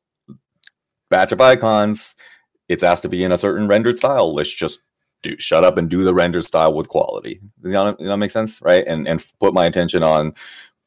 [1.11, 2.15] batch of icons,
[2.67, 4.33] it's asked to be in a certain rendered style.
[4.33, 4.81] Let's just
[5.21, 7.39] do shut up and do the rendered style with quality.
[7.63, 8.83] You know, you know, make sense, right?
[8.87, 10.33] And and put my attention on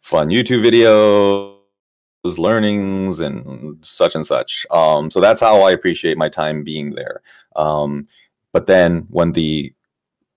[0.01, 4.67] fun YouTube videos, learnings and such and such.
[4.73, 7.23] Um, so that's how I appreciate my time being there.
[7.55, 8.09] Um,
[8.53, 9.73] but then when the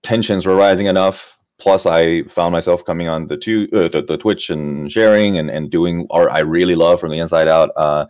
[0.02, 4.16] tensions were rising enough, plus I found myself coming on the two uh, the, the,
[4.16, 7.70] Twitch and sharing and, and doing art I really love from the inside out.
[7.76, 8.06] Uh,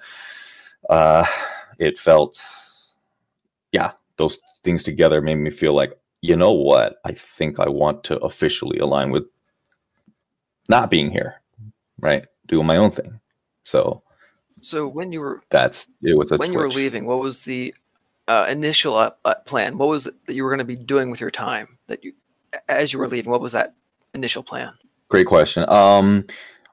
[0.90, 1.24] uh,
[1.78, 2.42] it felt,
[3.72, 6.96] yeah, those things together made me feel like, you know what?
[7.04, 9.24] I think I want to officially align with
[10.68, 11.40] not being here,
[12.00, 12.26] right?
[12.46, 13.20] Doing my own thing.
[13.64, 14.02] So,
[14.60, 16.50] so when you were that's it was when twitch.
[16.50, 17.74] you were leaving, what was the
[18.26, 19.78] uh, initial uh, uh plan?
[19.78, 22.12] What was it that you were going to be doing with your time that you
[22.68, 23.30] as you were leaving?
[23.30, 23.74] What was that
[24.14, 24.72] initial plan?
[25.08, 25.68] Great question.
[25.68, 26.26] Um,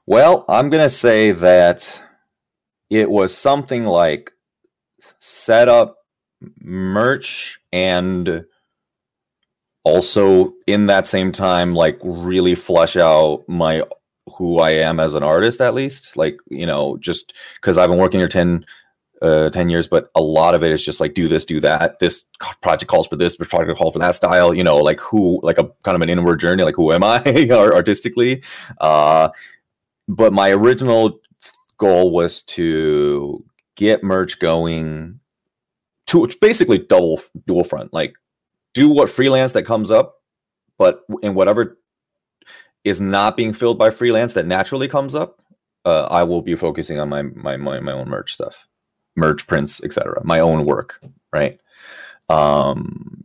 [0.08, 2.02] well, I'm going to say that
[2.90, 4.32] it was something like
[5.20, 5.98] set up
[6.62, 8.46] merch and
[9.84, 13.84] also in that same time like really flush out my
[14.38, 16.18] who I am as an artist, at least.
[16.18, 18.66] Like, you know, just because I've been working here 10,
[19.22, 22.00] uh, 10 years, but a lot of it is just like, do this, do that.
[22.00, 22.26] This
[22.62, 25.70] project calls for this, project calls for that style, you know, like who, like a
[25.84, 28.44] kind of an inward journey, like who am I artistically?
[28.80, 29.30] Uh,
[30.08, 31.20] but my original
[31.78, 33.44] goal was to
[33.76, 35.20] get merch going
[36.08, 38.16] to basically double dual front, like
[38.74, 40.22] do what freelance that comes up,
[40.78, 41.78] but in whatever
[42.84, 45.42] is not being filled by freelance that naturally comes up,
[45.86, 48.68] uh, I will be focusing on my, my my my own merch stuff.
[49.16, 50.22] merch prints, etc.
[50.26, 51.02] My own work,
[51.34, 51.60] right?
[52.30, 53.18] Um,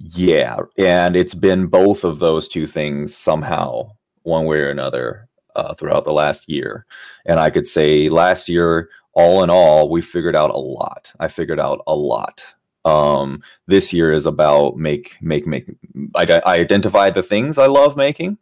[0.00, 5.74] yeah, and it's been both of those two things somehow, one way or another, uh,
[5.74, 6.86] throughout the last year.
[7.26, 11.12] And I could say last year, all in all, we figured out a lot.
[11.20, 12.54] I figured out a lot.
[12.84, 15.66] Um, this year is about make, make, make.
[16.14, 18.36] I, I identified the things I love making,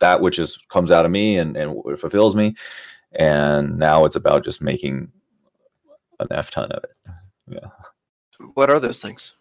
[0.00, 2.54] that which is comes out of me and, and fulfills me.
[3.12, 5.10] And now it's about just making
[6.20, 7.12] an F ton of it.
[7.48, 7.70] Yeah.
[8.54, 9.32] What are those things?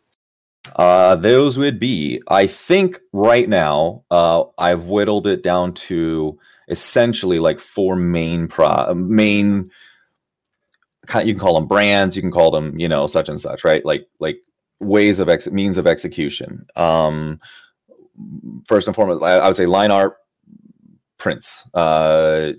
[0.76, 7.40] Uh, those would be, I think, right now, uh, I've whittled it down to essentially
[7.40, 9.72] like four main pro main.
[11.16, 12.16] You can call them brands.
[12.16, 13.86] You can call them, you know, such and such, right?
[13.86, 14.40] Like like
[14.80, 16.66] ways of ex- means of execution.
[16.76, 17.40] Um,
[18.68, 20.18] first and foremost, I, I would say line art
[21.18, 21.64] prints.
[21.74, 22.54] Uh,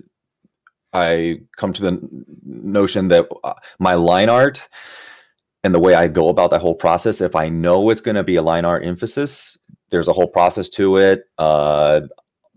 [0.93, 4.67] I come to the notion that uh, my line art
[5.63, 8.23] and the way I go about that whole process, if I know it's going to
[8.23, 9.57] be a line art emphasis,
[9.89, 11.25] there's a whole process to it.
[11.37, 12.01] Uh,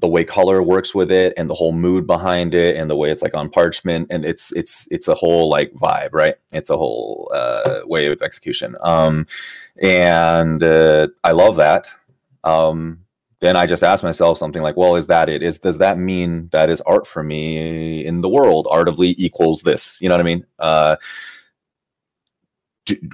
[0.03, 3.11] the way color works with it and the whole mood behind it and the way
[3.11, 6.35] it's like on parchment and it's it's it's a whole like vibe right?
[6.51, 8.77] It's a whole uh, way of execution.
[8.83, 9.27] Um
[9.81, 11.87] and uh, i love that.
[12.43, 12.99] Um
[13.39, 15.41] then i just ask myself something like well is that it?
[15.41, 18.67] Is does that mean that is art for me in the world?
[18.69, 20.45] Art artively equals this you know what i mean?
[20.59, 20.97] Uh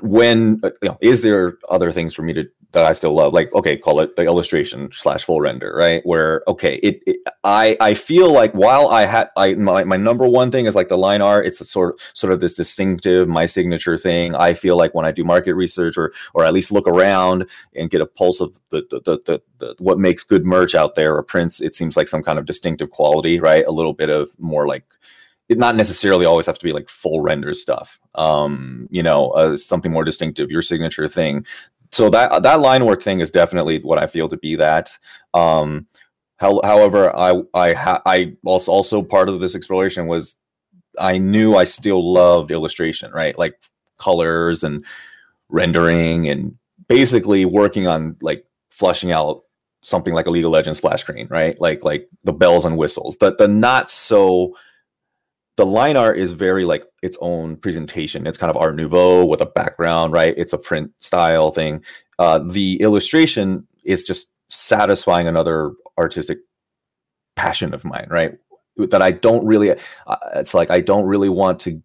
[0.00, 3.32] when uh, you know, is there other things for me to that I still love?
[3.32, 6.04] Like, okay, call it the illustration slash full render, right?
[6.04, 10.26] Where okay, it, it I I feel like while I had I my, my number
[10.26, 11.46] one thing is like the line art.
[11.46, 14.34] It's sort of sort of this distinctive, my signature thing.
[14.34, 17.90] I feel like when I do market research or or at least look around and
[17.90, 21.16] get a pulse of the the the, the, the what makes good merch out there
[21.16, 23.64] or prints, it seems like some kind of distinctive quality, right?
[23.66, 24.84] A little bit of more like
[25.48, 27.98] it not necessarily always have to be like full render stuff.
[28.14, 31.46] Um, you know, uh, something more distinctive, your signature thing.
[31.90, 34.96] So that that line work thing is definitely what I feel to be that.
[35.34, 35.86] Um,
[36.36, 40.36] how, however, I I ha- I also also part of this exploration was
[40.98, 43.36] I knew I still loved illustration, right?
[43.38, 43.60] Like
[43.98, 44.84] colors and
[45.48, 46.56] rendering and
[46.88, 49.42] basically working on like flushing out
[49.82, 51.58] something like a League of Legends splash screen, right?
[51.60, 54.56] Like like the bells and whistles, the the not so
[55.58, 58.28] the line art is very like its own presentation.
[58.28, 60.32] It's kind of Art Nouveau with a background, right?
[60.36, 61.84] It's a print style thing.
[62.20, 66.38] Uh, the illustration is just satisfying another artistic
[67.34, 68.38] passion of mine, right?
[68.76, 69.72] That I don't really.
[69.72, 71.82] Uh, it's like I don't really want to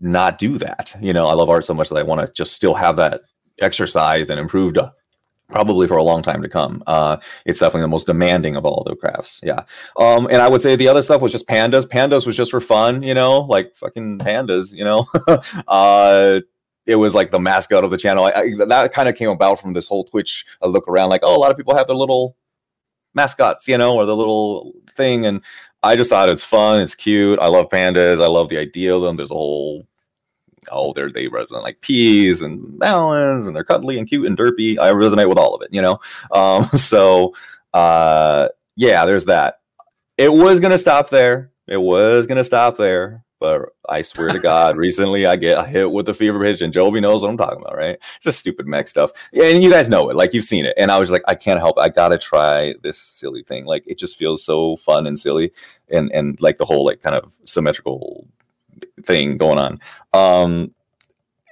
[0.00, 0.96] not do that.
[0.98, 3.20] You know, I love art so much that I want to just still have that
[3.60, 4.78] exercised and improved
[5.48, 6.82] probably for a long time to come.
[6.86, 9.40] Uh, it's definitely the most demanding of all the crafts.
[9.42, 9.62] Yeah.
[9.98, 11.86] Um, and I would say the other stuff was just pandas.
[11.86, 15.06] Pandas was just for fun, you know, like fucking pandas, you know.
[15.68, 16.40] uh,
[16.86, 18.24] it was like the mascot of the channel.
[18.24, 21.22] I, I, that kind of came about from this whole Twitch uh, look around, like,
[21.24, 22.36] oh, a lot of people have their little
[23.14, 25.26] mascots, you know, or the little thing.
[25.26, 25.42] And
[25.82, 27.38] I just thought it's fun, it's cute.
[27.40, 28.22] I love pandas.
[28.22, 29.16] I love the idea of them.
[29.16, 29.86] There's a whole
[30.70, 34.78] oh, they're they represent like peas and melons, and they're cuddly and cute and derpy.
[34.78, 35.98] I resonate with all of it, you know.
[36.32, 37.34] Um, so
[37.72, 39.60] uh, yeah, there's that.
[40.18, 41.50] It was gonna stop there.
[41.66, 46.06] It was gonna stop there, but I swear to God, recently I get hit with
[46.06, 47.96] the fever pitch, and Jovi knows what I'm talking about, right?
[47.96, 50.74] It's just stupid mech stuff, and you guys know it, like you've seen it.
[50.76, 51.82] And I was like, I can't help, it.
[51.82, 53.66] I gotta try this silly thing.
[53.66, 55.52] Like it just feels so fun and silly,
[55.90, 58.26] and and like the whole like kind of symmetrical
[59.04, 59.78] thing going on.
[60.12, 60.74] Um,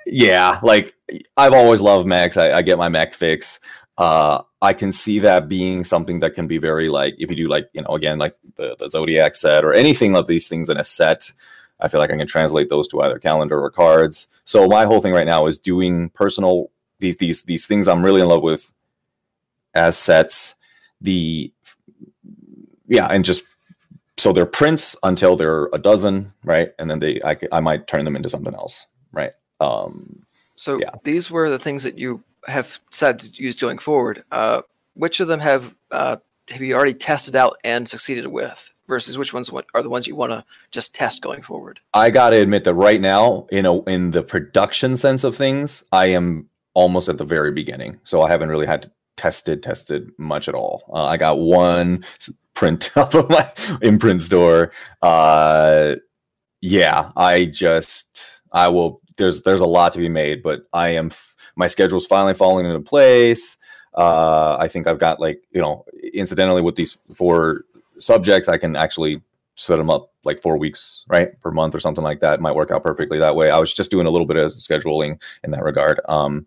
[0.06, 0.94] yeah, like
[1.36, 2.36] I've always loved mechs.
[2.36, 3.60] I, I get my mech fix.
[3.96, 7.48] Uh, I can see that being something that can be very like if you do
[7.48, 10.76] like you know again like the, the zodiac set or anything of these things in
[10.76, 11.30] a set.
[11.80, 14.28] I feel like I can translate those to either calendar or cards.
[14.44, 18.20] So my whole thing right now is doing personal these these these things I'm really
[18.20, 18.72] in love with
[19.74, 20.56] as sets.
[21.00, 21.52] The
[22.86, 23.42] yeah, and just
[24.16, 26.72] so they're prints until they're a dozen, right?
[26.78, 29.32] And then they, I, I might turn them into something else, right?
[29.60, 30.24] Um,
[30.56, 30.90] so yeah.
[31.02, 34.24] these were the things that you have decided to use going forward.
[34.30, 34.62] Uh,
[34.94, 36.16] which of them have uh,
[36.50, 38.70] have you already tested out and succeeded with?
[38.86, 41.80] Versus which ones are the ones you want to just test going forward?
[41.94, 45.82] I got to admit that right now, you know, in the production sense of things,
[45.90, 47.98] I am almost at the very beginning.
[48.04, 50.84] So I haven't really had to tested tested much at all.
[50.92, 52.04] Uh, I got one
[52.54, 53.42] print off of my
[53.82, 54.72] INPRNT store.
[55.02, 55.96] Uh,
[56.60, 59.00] yeah, I just I will.
[59.16, 61.10] There's there's a lot to be made, but I am
[61.56, 63.56] my schedule's finally falling into place.
[63.94, 67.64] Uh, I think I've got like you know, incidentally with these four
[67.98, 69.22] subjects, I can actually
[69.56, 72.34] set them up like four weeks, right, per month or something like that.
[72.34, 73.50] It might work out perfectly that way.
[73.50, 76.00] I was just doing a little bit of scheduling in that regard.
[76.08, 76.46] Um,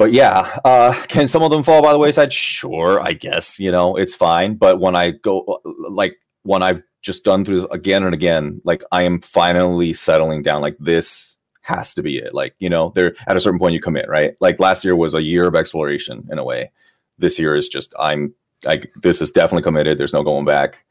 [0.00, 2.32] but yeah, uh, can some of them fall by the wayside?
[2.32, 4.54] Sure, I guess you know it's fine.
[4.54, 8.82] But when I go, like when I've just done through this again and again, like
[8.92, 10.62] I am finally settling down.
[10.62, 12.32] Like this has to be it.
[12.32, 14.34] Like you know, there at a certain point you commit, right?
[14.40, 16.70] Like last year was a year of exploration in a way.
[17.18, 18.32] This year is just I'm
[18.64, 19.98] like this is definitely committed.
[19.98, 20.82] There's no going back.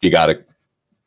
[0.00, 0.44] You got to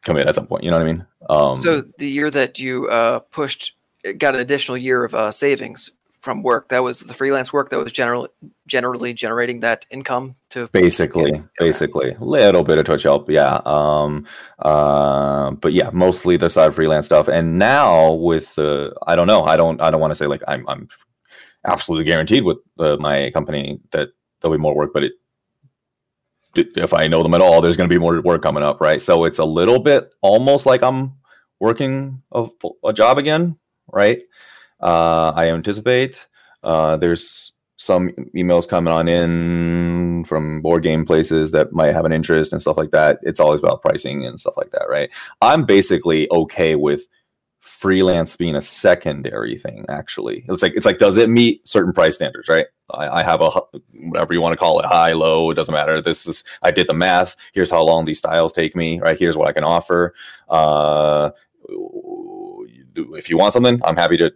[0.01, 0.63] commit at some point.
[0.63, 1.05] You know what I mean?
[1.29, 3.75] Um, so the year that you uh, pushed,
[4.17, 5.91] got an additional year of uh, savings
[6.23, 6.69] from work.
[6.69, 8.29] That was the freelance work that was generally
[8.65, 13.59] generally generating that income to basically, get, basically, a little bit of touch help, yeah.
[13.65, 14.25] Um,
[14.59, 17.27] uh, but yeah, mostly the side freelance stuff.
[17.27, 20.41] And now with the, I don't know, I don't, I don't want to say like
[20.47, 20.87] I'm, I'm
[21.67, 24.09] absolutely guaranteed with uh, my company that
[24.39, 25.13] there'll be more work, but it,
[26.55, 29.01] if I know them at all, there's going to be more work coming up, right?
[29.01, 31.15] So it's a little bit almost like I'm
[31.59, 32.47] working a,
[32.85, 33.57] a job again,
[33.91, 34.23] right?
[34.83, 36.27] Uh, I anticipate
[36.63, 42.13] uh, there's some emails coming on in from board game places that might have an
[42.13, 43.19] interest and stuff like that.
[43.23, 45.11] It's always about pricing and stuff like that, right?
[45.41, 47.07] I'm basically okay with
[47.59, 49.85] freelance being a secondary thing.
[49.89, 52.67] Actually, it's like it's like does it meet certain price standards, right?
[52.91, 53.49] I, I have a
[54.01, 56.01] whatever you want to call it, high, low, it doesn't matter.
[56.01, 57.35] This is I did the math.
[57.53, 59.17] Here's how long these styles take me, right?
[59.17, 60.13] Here's what I can offer.
[60.47, 61.31] Uh,
[62.95, 64.33] if you want something, I'm happy to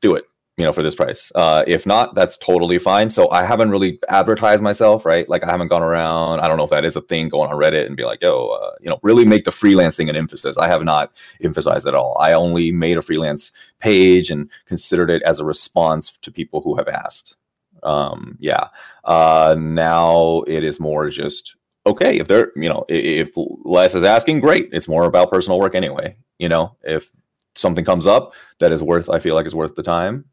[0.00, 0.24] do it
[0.60, 1.32] you know for this price.
[1.34, 3.08] Uh, if not that's totally fine.
[3.08, 5.28] So i haven't really advertised myself right?
[5.28, 6.40] Like i haven't gone around.
[6.40, 8.48] I don't know if that is a thing going on reddit and be like yo
[8.48, 10.58] uh, you know really make the freelancing an emphasis.
[10.58, 12.16] I have not emphasized at all.
[12.20, 16.76] I only made a freelance page and considered it as a response to people who
[16.76, 17.36] have asked.
[17.82, 18.68] Um, yeah.
[19.04, 24.40] Uh, now it is more just okay if they're you know if les is asking
[24.40, 24.68] great.
[24.72, 26.74] It's more about personal work anyway you know?
[26.82, 27.12] If
[27.54, 30.26] something comes up that is worth, I feel like is worth the time,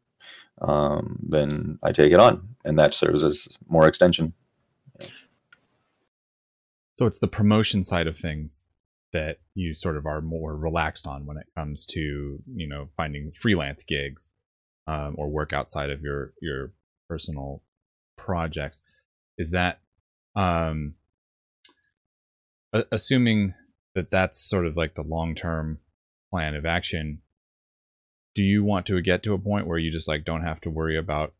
[0.60, 4.34] um, then I take it on, and that serves as more extension.
[6.94, 8.64] So it's the promotion side of things
[9.12, 13.32] that you sort of are more relaxed on when it comes to you know finding
[13.40, 14.30] freelance gigs
[14.86, 16.72] um, or work outside of your your
[17.08, 17.62] personal
[18.16, 18.82] projects.
[19.38, 19.78] Is that
[20.34, 20.94] um,
[22.72, 23.54] assuming
[23.94, 25.78] that that's sort of like the long term
[26.30, 27.20] plan of action
[28.38, 30.70] do you want to get to a point where you just like don't have to
[30.70, 31.34] worry about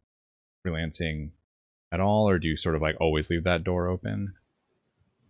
[0.66, 1.30] freelancing
[1.92, 4.34] at all or do you sort of like always leave that door open?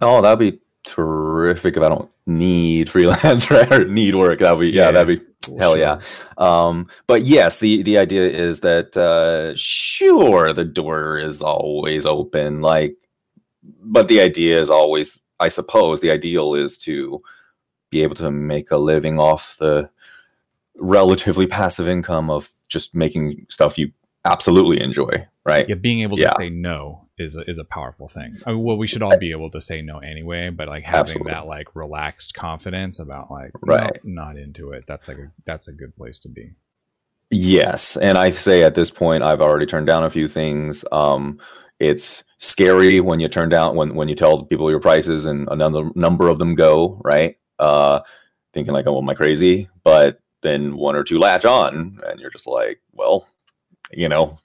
[0.00, 3.70] Oh that'd be terrific if i don't need freelance right?
[3.70, 4.38] Or need work.
[4.38, 5.24] That'd be yeah, yeah that'd be
[5.58, 5.78] hell sure.
[5.78, 6.00] yeah
[6.38, 12.62] um but yes the the idea is that uh sure the door is always open
[12.62, 12.96] like
[13.82, 17.22] but the idea is always i suppose the ideal is to
[17.90, 19.90] be able to make a living off the
[20.76, 23.92] relatively passive income of just making stuff you
[24.24, 25.10] absolutely enjoy,
[25.44, 25.68] right?
[25.68, 28.34] Yeah, being able to say no is a, is a powerful thing.
[28.46, 31.00] I mean, well, we should all be able to say no anyway, but like having
[31.00, 31.32] absolutely.
[31.32, 34.84] that like relaxed confidence about like right, no, not into it.
[34.86, 36.52] That's like a that's a good place to be.
[37.30, 40.84] Yes, and I say at this point I've already turned down a few things.
[40.92, 41.38] Um,
[41.78, 45.90] it's scary when you turn down when when you tell people your prices and another
[45.94, 48.00] number of them go right uh,
[48.52, 49.68] thinking like, oh, am I crazy?
[49.84, 53.26] But then one or two latch on, and you're just like, well,
[53.92, 54.38] you know,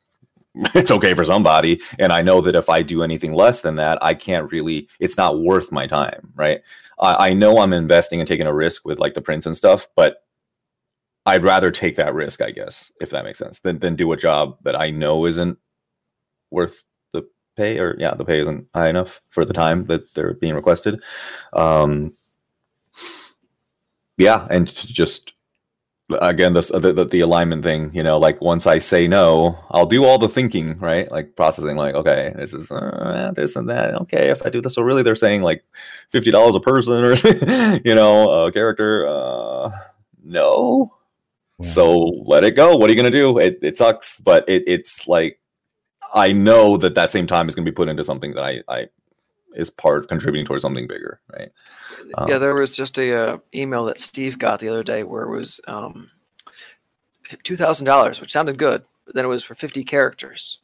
[0.75, 1.81] it's okay for somebody.
[1.99, 5.17] And I know that if I do anything less than that, I can't really, it's
[5.17, 6.61] not worth my time, right?
[6.99, 9.87] I, I know I'm investing and taking a risk with like the prints and stuff,
[9.95, 10.17] but
[11.25, 14.17] I'd rather take that risk, I guess, if that makes sense, than, than do a
[14.17, 15.57] job that I know isn't
[16.51, 16.83] worth
[17.13, 17.23] the
[17.55, 21.01] pay or yeah, the pay isn't high enough for the time that they're being requested.
[21.53, 22.13] Um,
[24.23, 25.33] yeah, and just
[26.21, 30.03] again this the, the, alignment thing you know like once i say no i'll do
[30.03, 31.09] all the thinking right?
[31.11, 33.95] Like processing like okay this is uh, this and that.
[33.95, 35.63] Okay if i do this so really they're saying like
[36.13, 39.71] $50 a person or you know a character uh
[40.23, 40.89] no.
[41.59, 41.67] Yeah.
[41.69, 42.75] so let it go.
[42.75, 43.37] What are you gonna do?
[43.37, 45.39] It, it sucks but it, it's like
[46.13, 48.87] i know that that same time is gonna be put into something that i i
[49.55, 51.51] is part contributing towards something bigger right
[52.15, 55.23] um, yeah, there was just a uh, email that Steve got the other day where
[55.23, 56.09] it was um,
[57.43, 60.59] two thousand dollars, which sounded good, but then it was for fifty characters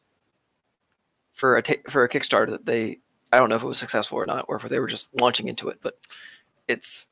[1.34, 3.00] for a t- for a Kickstarter that they
[3.32, 5.48] I don't know if it was successful or not, or if they were just launching
[5.48, 5.98] into it, but
[6.68, 7.08] it's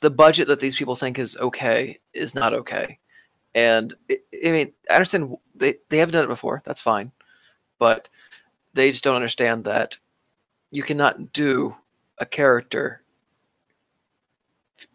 [0.00, 2.98] the budget that these people think is okay is not okay.
[3.54, 6.60] And it, I mean, I understand they, they haven't done it before.
[6.64, 7.12] That's fine.
[7.78, 8.08] But
[8.74, 9.98] they just don't understand that
[10.70, 11.76] you cannot do
[12.18, 13.02] a character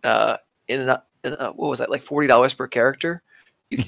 [0.04, 0.38] uh,
[0.68, 3.22] in, a, in a, what was that like forty dollars per character.
[3.70, 3.84] You,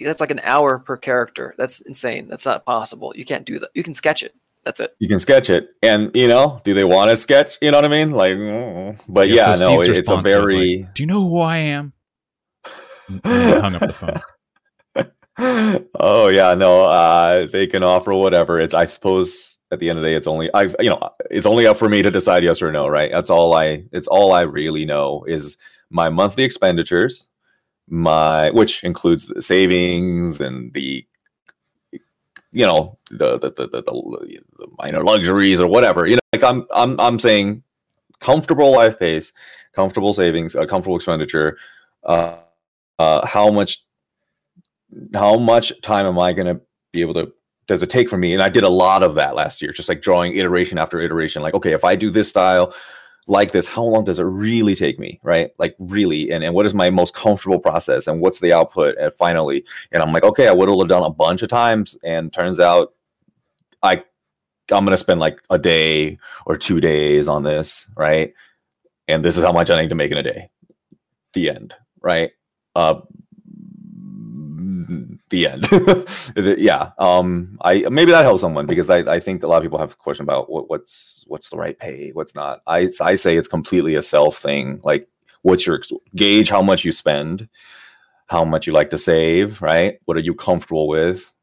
[0.00, 1.54] that's like an hour per character.
[1.58, 2.26] That's insane.
[2.28, 3.12] That's not possible.
[3.14, 3.70] You can't do that.
[3.74, 4.34] You can sketch it.
[4.64, 4.94] That's it.
[4.98, 7.58] You can sketch it, and you know, do they want to sketch?
[7.60, 8.12] You know what I mean?
[8.12, 10.78] Like, mm, but yeah, Yeah, so no, Steve's it's a very.
[10.78, 11.92] like, Do you know who I am?
[13.24, 14.20] And hung up the phone.
[15.98, 18.60] oh yeah, no, uh, they can offer whatever.
[18.60, 21.46] It's I suppose at the end of the day, it's only I've you know it's
[21.46, 23.10] only up for me to decide yes or no, right?
[23.10, 23.84] That's all I.
[23.90, 25.56] It's all I really know is
[25.90, 27.28] my monthly expenditures,
[27.88, 31.06] my which includes the savings and the
[32.52, 36.06] you know the the the, the, the, minor luxuries or whatever.
[36.06, 37.62] You know, like I'm I'm I'm saying
[38.20, 39.32] comfortable life pace,
[39.72, 41.56] comfortable savings, a comfortable expenditure.
[42.04, 42.36] Uh,
[42.98, 43.84] uh, how much
[45.14, 46.60] how much time am I going to
[46.92, 47.32] be able to
[47.72, 48.34] does it take for me?
[48.34, 51.40] And I did a lot of that last year, just like drawing iteration after iteration.
[51.40, 52.74] Like, okay, if I do this style
[53.26, 55.18] like this, how long does it really take me?
[55.22, 55.52] Right?
[55.58, 58.96] Like really, and, and what is my most comfortable process and what's the output?
[58.98, 62.30] And finally, and I'm like, okay, I would have done a bunch of times, and
[62.30, 62.92] turns out
[63.82, 64.04] I
[64.70, 68.34] I'm gonna spend like a day or two days on this, right?
[69.08, 70.50] And this is how much I need to make in a day.
[71.32, 72.32] The end, right?
[72.74, 73.00] Uh,
[75.32, 75.66] the end.
[76.60, 76.92] yeah.
[76.98, 79.92] Um, I maybe that helps someone because I, I think a lot of people have
[79.92, 82.62] a question about what, what's what's the right pay, what's not.
[82.68, 84.80] I I say it's completely a self thing.
[84.84, 85.08] Like,
[85.42, 85.80] what's your
[86.14, 86.48] gauge?
[86.48, 87.48] How much you spend,
[88.28, 89.98] how much you like to save, right?
[90.04, 91.34] What are you comfortable with?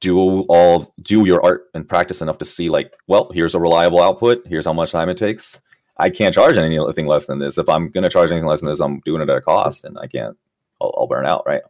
[0.00, 4.02] Do all do your art and practice enough to see like, well, here's a reliable
[4.02, 4.46] output.
[4.46, 5.58] Here's how much time it takes.
[5.98, 7.56] I can't charge anything less than this.
[7.56, 9.84] If I'm going to charge anything less than this, I'm doing it at a cost,
[9.84, 10.36] and I can't.
[10.80, 11.62] I'll, I'll burn out, right?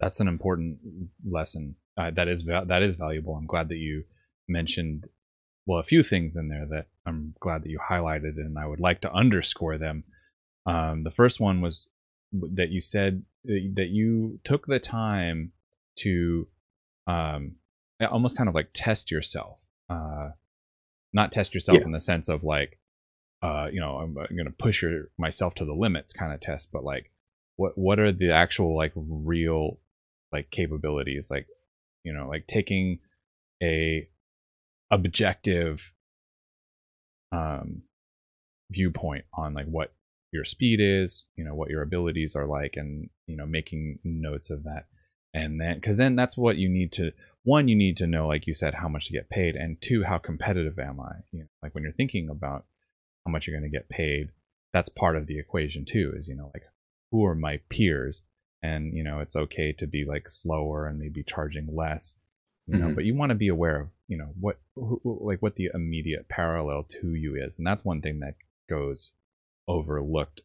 [0.00, 0.78] That's an important
[1.28, 1.76] lesson.
[1.96, 3.34] Uh, that is that is valuable.
[3.34, 4.04] I'm glad that you
[4.48, 5.08] mentioned
[5.66, 8.80] well a few things in there that I'm glad that you highlighted, and I would
[8.80, 10.04] like to underscore them.
[10.66, 11.88] Um, the first one was
[12.32, 15.52] that you said that you took the time
[15.96, 16.46] to
[17.06, 17.56] um,
[18.10, 19.58] almost kind of like test yourself.
[19.90, 20.30] Uh,
[21.12, 21.84] not test yourself Yeah.
[21.86, 22.78] in the sense of like,
[23.42, 26.40] uh, you know, I'm, I'm going to push your, myself to the limits kind of
[26.40, 27.10] test, but like,
[27.56, 29.78] what what are the actual like real
[30.32, 31.46] like capabilities like
[32.04, 32.98] you know like taking
[33.62, 34.08] a
[34.90, 35.92] objective
[37.32, 37.82] um
[38.70, 39.92] viewpoint on like what
[40.32, 44.50] your speed is you know what your abilities are like and you know making notes
[44.50, 44.86] of that.
[45.34, 47.12] And then because then that's what you need to
[47.44, 50.04] one you need to know like you said how much to get paid and two
[50.04, 51.16] how competitive am i?
[51.32, 52.64] You know like when you're thinking about
[53.24, 54.30] how much you're going to get paid
[54.72, 56.64] that's part of the equation too is you know like
[57.10, 58.22] who are my peers
[58.62, 62.14] and you know it's okay to be like slower and maybe charging less
[62.66, 62.94] you know Mhm.
[62.94, 66.28] but you want to be aware of you know what who, like what the immediate
[66.28, 68.34] parallel to you is and that's one thing that
[68.68, 69.12] goes
[69.66, 70.42] overlooked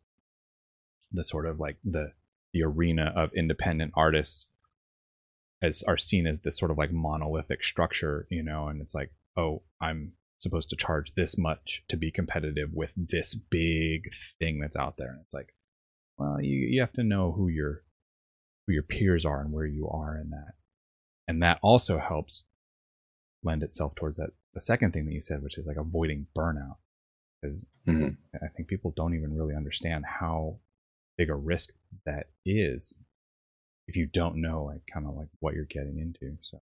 [1.11, 2.11] the sort of like the
[2.53, 4.47] the arena of independent artists
[5.61, 9.11] as are seen as this sort of like monolithic structure you know and it's like
[9.37, 14.75] oh i'm supposed to charge this much to be competitive with this big thing that's
[14.75, 15.53] out there and it's like
[16.17, 17.81] well you, you have to know who your
[18.65, 20.53] who your peers are and where you are in that.
[21.27, 22.43] And that also helps
[23.43, 26.77] lend itself towards that the second thing that you said which is like avoiding burnout.
[27.41, 28.15] Because Mhm.
[28.41, 30.59] i think people don't even really understand how
[31.17, 31.71] big a risk
[32.05, 32.97] that is
[33.87, 36.61] if you don't know like kind of like what you're getting into so.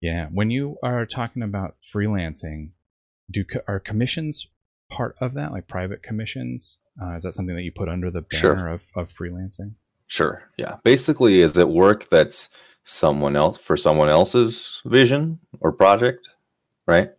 [0.00, 2.70] Yeah when you are talking about freelancing
[3.30, 4.46] do are commissions
[4.90, 6.78] part of that like private commissions?
[7.02, 8.68] Uh, is that something that you put under the banner Sure.
[8.68, 9.74] of, of freelancing
[10.06, 10.50] Sure.
[10.56, 10.76] Yeah.
[10.84, 12.50] Basically, is it work that's
[12.84, 16.28] someone else for someone else's vision or project,
[16.86, 17.10] right?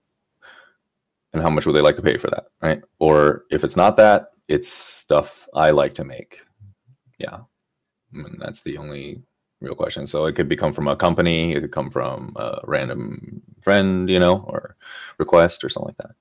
[1.33, 2.81] And how much would they like to pay for that, right?
[2.99, 6.41] Or if it's not that, it's stuff I like to make.
[7.17, 7.39] Yeah.
[8.13, 9.21] And that's the only
[9.59, 10.07] real question.
[10.07, 14.09] So it could be come from a company, it could come from a random friend,
[14.09, 14.77] you know, or
[15.17, 16.15] request or something like that.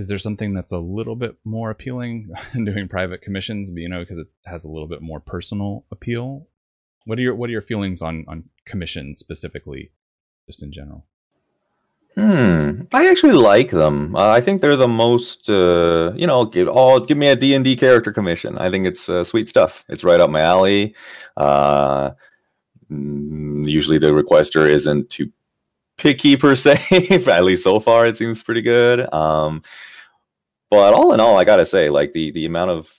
[0.00, 4.00] Is there something that's a little bit more appealing in doing private commissions you know
[4.00, 6.46] because it has a little bit more personal appeal
[7.04, 9.92] what are your what are your feelings on on commissions specifically
[10.46, 11.04] just in general
[12.16, 12.82] Hmm.
[12.92, 14.16] I actually like them.
[14.16, 17.54] Uh, I think they're the most, uh, you know, give oh, give me a D
[17.54, 18.58] and D character commission.
[18.58, 19.84] I think it's uh, sweet stuff.
[19.88, 20.96] It's right up my alley.
[21.36, 22.10] Uh,
[22.90, 25.30] mm, usually, the requester isn't too
[25.98, 26.80] picky per se.
[27.28, 29.12] At least so far, it seems pretty good.
[29.14, 29.62] Um,
[30.70, 32.94] but all in all, I gotta say, like the the amount of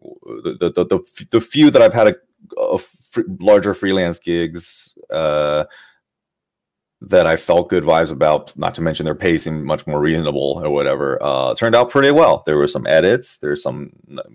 [0.00, 2.16] the the the, the, few that I've had a,
[2.60, 4.96] a fr- larger freelance gigs.
[5.10, 5.64] Uh,
[7.02, 10.70] that I felt good vibes about, not to mention their pacing much more reasonable or
[10.70, 12.42] whatever, uh, turned out pretty well.
[12.46, 13.92] There were some edits, there's some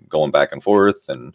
[0.08, 1.34] going back and forth, and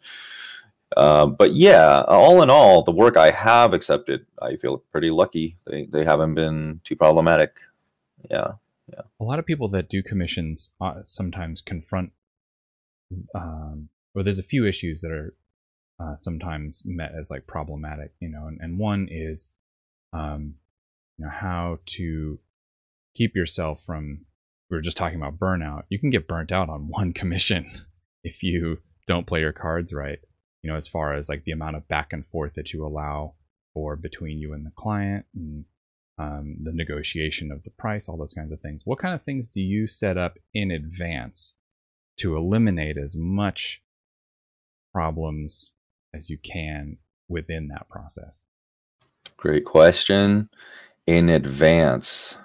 [0.96, 5.58] uh, but yeah, all in all, the work I have accepted, I feel pretty lucky.
[5.66, 7.58] They they haven't been too problematic.
[8.32, 8.54] Yeah,
[8.92, 9.02] yeah.
[9.20, 12.12] A lot of people that do commissions uh, sometimes confront,
[13.36, 15.34] um, or there's a few issues that are
[16.00, 19.52] uh, sometimes met as like problematic, you know, and, and one is,
[20.14, 20.56] um,
[21.18, 22.40] you know, how to
[23.16, 24.26] keep yourself from.
[24.70, 25.84] We were just talking about burnout.
[25.90, 27.72] You can get burnt out on one commission
[28.24, 30.20] if you don't play your cards right.
[30.62, 33.34] You know, as far as like the amount of back and forth that you allow
[33.74, 35.66] for between you and the client and
[36.18, 38.84] um, the negotiation of the price, all those kinds of things.
[38.86, 41.54] What kind of things do you set up in advance
[42.18, 43.84] to eliminate as much
[44.94, 45.72] problems
[46.14, 46.98] as you can
[47.30, 48.42] within that process?
[49.38, 50.50] Great question.
[51.06, 52.38] In advance,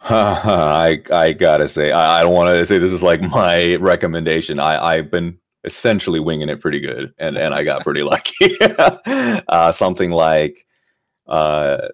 [0.02, 4.58] I I gotta say I, I don't want to say this is like my recommendation.
[4.58, 8.48] I I've been essentially winging it pretty good, and and I got pretty lucky.
[9.48, 10.66] uh, something like
[11.28, 11.88] uh,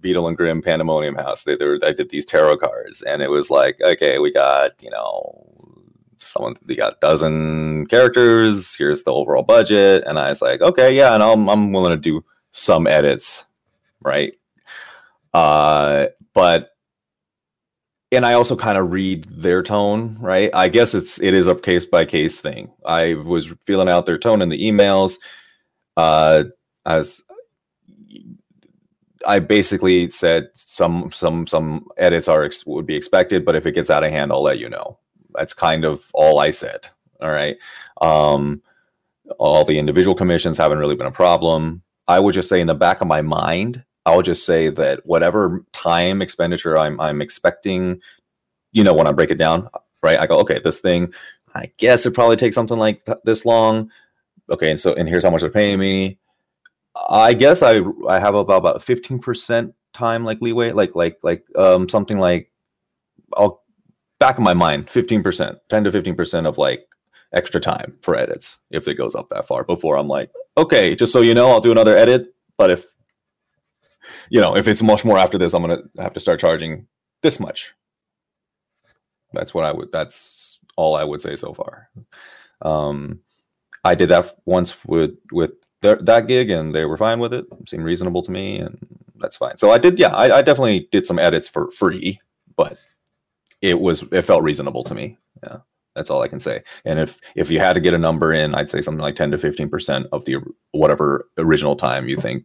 [0.00, 1.44] Beadle and Grimm Pandemonium House.
[1.44, 4.72] They, they were, I did these tarot cards, and it was like, okay, we got
[4.82, 5.46] you know
[6.16, 8.74] someone we got a dozen characters.
[8.76, 11.96] Here's the overall budget, and I was like, okay, yeah, and I'm I'm willing to
[11.96, 13.44] do some edits,
[14.02, 14.32] right?
[15.32, 16.70] Uh, but
[18.12, 20.50] and I also kind of read their tone, right?
[20.52, 22.72] I guess it's it is a case by case thing.
[22.84, 25.18] I was feeling out their tone in the emails.
[25.96, 26.44] Uh,
[26.86, 27.22] as
[29.26, 33.90] I basically said some some some edits are would be expected, but if it gets
[33.90, 34.98] out of hand, I'll let you know.
[35.34, 36.88] That's kind of all I said.
[37.20, 37.56] All right.
[38.00, 38.62] Um,
[39.38, 41.82] all the individual commissions haven't really been a problem.
[42.08, 45.64] I would just say in the back of my mind, I'll just say that whatever
[45.72, 48.00] time expenditure I'm I'm expecting,
[48.72, 49.68] you know, when I break it down,
[50.02, 50.18] right?
[50.18, 51.12] I go, okay, this thing,
[51.54, 53.90] I guess it probably takes something like th- this long.
[54.48, 56.18] Okay, and so and here's how much they're paying me
[56.94, 61.44] I guess I I have about about fifteen percent time like leeway, like like like
[61.56, 62.50] um something like
[63.36, 63.62] I'll
[64.18, 66.86] back in my mind fifteen percent, ten to fifteen percent of like
[67.32, 71.12] extra time for edits if it goes up that far before I'm like, okay, just
[71.12, 72.34] so you know, I'll do another edit.
[72.56, 72.86] But if
[74.28, 76.86] you know, if it's much more after this, I'm gonna have to start charging
[77.22, 77.74] this much.
[79.32, 79.92] That's what I would.
[79.92, 81.88] That's all I would say so far.
[82.62, 83.20] Um,
[83.84, 87.46] I did that once with with th- that gig, and they were fine with it.
[87.52, 87.68] it.
[87.68, 88.78] Seemed reasonable to me, and
[89.18, 89.58] that's fine.
[89.58, 92.20] So I did, yeah, I, I, definitely did some edits for free,
[92.56, 92.78] but
[93.60, 95.18] it was it felt reasonable to me.
[95.42, 95.58] Yeah,
[95.94, 96.62] that's all I can say.
[96.84, 99.30] And if if you had to get a number in, I'd say something like ten
[99.30, 100.36] to fifteen percent of the
[100.72, 102.44] whatever original time you think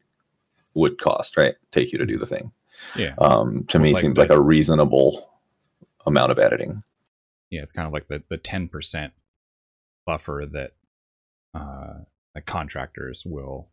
[0.73, 1.55] would cost, right?
[1.71, 2.51] Take you to do the thing.
[2.95, 3.15] Yeah.
[3.17, 5.29] Um, to me, like seems the, like a reasonable
[6.05, 6.83] amount of editing.
[7.49, 9.13] Yeah, it's kind of like the the ten percent
[10.05, 10.71] buffer that
[11.53, 12.03] uh,
[12.35, 13.69] that contractors will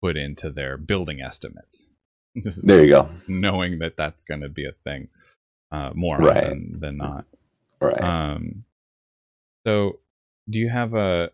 [0.00, 1.88] put into their building estimates.
[2.62, 3.08] there you go.
[3.28, 5.08] Knowing that that's going to be a thing
[5.70, 6.44] uh, more right.
[6.44, 7.26] often than not.
[7.80, 8.02] Right.
[8.02, 8.64] Um,
[9.66, 9.98] so,
[10.48, 11.30] do you have a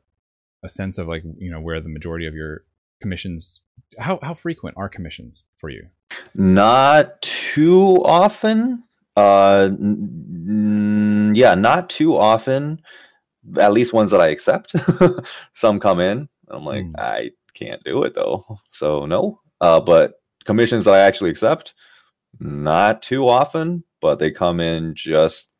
[0.63, 2.65] a sense of like you know where the majority of your
[3.01, 3.61] commissions?
[3.99, 5.89] How how frequent are commissions for you?
[6.35, 8.85] Not too often.
[9.17, 12.81] Uh, n- yeah, not too often
[13.59, 14.75] at least ones that I accept.
[15.55, 16.29] Some come in.
[16.51, 16.95] I'm like, mm.
[16.99, 18.59] I can't do it though.
[18.71, 19.39] So no.
[19.61, 21.75] Uh, but commissions that I actually accept,
[22.39, 25.51] not too often, but they come in just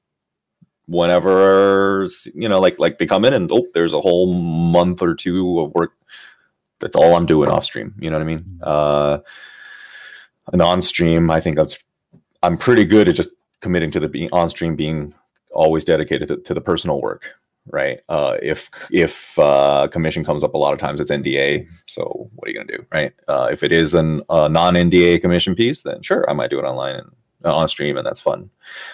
[0.87, 5.15] whenever you know, like like they come in and oh, there's a whole month or
[5.15, 5.93] two of work.
[6.79, 7.95] That's all I'm doing off stream.
[7.99, 8.39] You know what I mean?
[8.39, 8.59] Hmm.
[8.63, 9.19] Uh,
[10.53, 11.69] and on stream, I think I'm
[12.43, 13.31] I'm pretty good at just
[13.61, 15.13] committing to the being on stream being
[15.53, 17.35] always dedicated to, to the personal work
[17.67, 18.01] right?
[18.09, 21.69] Uh, if if uh, commission comes up a lot of times, it's NDA.
[21.87, 23.13] So what are you going to do, right?
[23.29, 26.59] Uh, if it is an uh, non NDA commission piece, then sure, I might do
[26.59, 27.11] it online and
[27.45, 28.51] uh, on stream, and that's fun.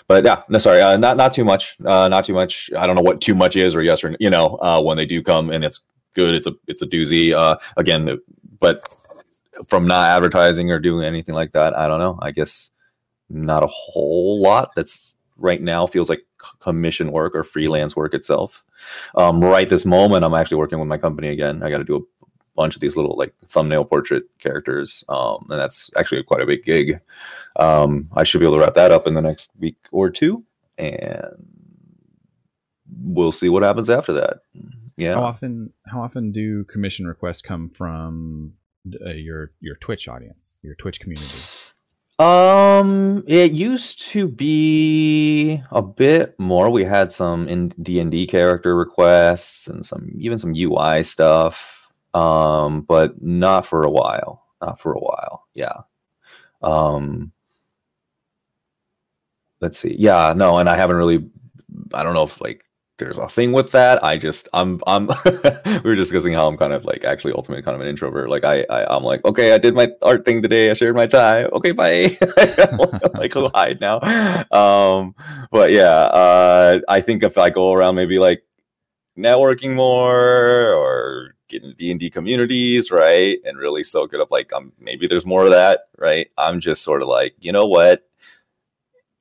[0.07, 2.71] But yeah, no, sorry, uh, not not too much, not too much.
[2.77, 5.23] I don't know what too much is, or yes or you know, when they do
[5.23, 5.81] come and it's
[6.15, 7.59] good, it's a it's a doozy.
[7.77, 8.19] again,
[8.59, 8.79] but
[9.69, 12.19] from not advertising or doing anything like that, I don't know.
[12.21, 12.71] I guess
[13.29, 14.75] not a whole lot.
[14.77, 16.26] That's right now feels like
[16.61, 18.65] commission work or freelance work itself.
[19.17, 21.63] Um, right this moment, I'm actually working with my company again.
[21.63, 25.59] I got to do a bunch of these little like thumbnail portrait characters, um, and
[25.59, 27.01] that's actually quite a big gig.
[27.57, 30.45] Um, I should be able to wrap that up in the next week or two,
[30.79, 31.25] and
[33.03, 34.39] we'll see what happens after that.
[34.97, 35.15] Yeah.
[35.15, 35.73] How often?
[35.87, 38.55] How often do commission requests come from
[39.05, 41.39] uh, your your Twitch audience, your Twitch community?
[42.19, 46.71] Um, it used to be a bit more.
[46.71, 51.93] We had some in D and D character requests and some even some UI stuff.
[52.15, 54.45] Um, but not for a while.
[54.63, 55.47] Not for a while.
[55.53, 55.81] Yeah.
[56.63, 57.33] Um,
[59.61, 59.97] let's see.
[59.99, 61.29] Yeah, no, and I haven't really.
[61.93, 62.65] I don't know if like
[62.99, 64.03] there's a thing with that.
[64.03, 67.75] I just I'm I'm we were discussing how I'm kind of like actually ultimately kind
[67.75, 68.31] of an introvert.
[68.31, 70.71] Like I, I am like okay, I did my art thing today.
[70.71, 71.49] I shared my time.
[71.53, 72.11] Okay, bye.
[73.15, 74.01] like go hide now.
[74.51, 75.15] Um,
[75.51, 78.43] but yeah, uh, I think if I go around maybe like
[79.19, 84.53] networking more or getting D and D communities right and really soak it up, like
[84.53, 86.29] um maybe there's more of that right.
[86.39, 88.03] I'm just sort of like you know what.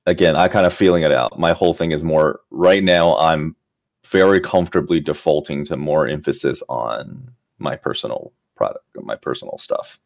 [0.08, 1.40] Again, I kind of feeling it out.
[1.40, 3.18] My whole thing is more right now.
[3.18, 3.56] I'm
[4.06, 10.00] very comfortably defaulting to more emphasis on my personal product, my personal stuff,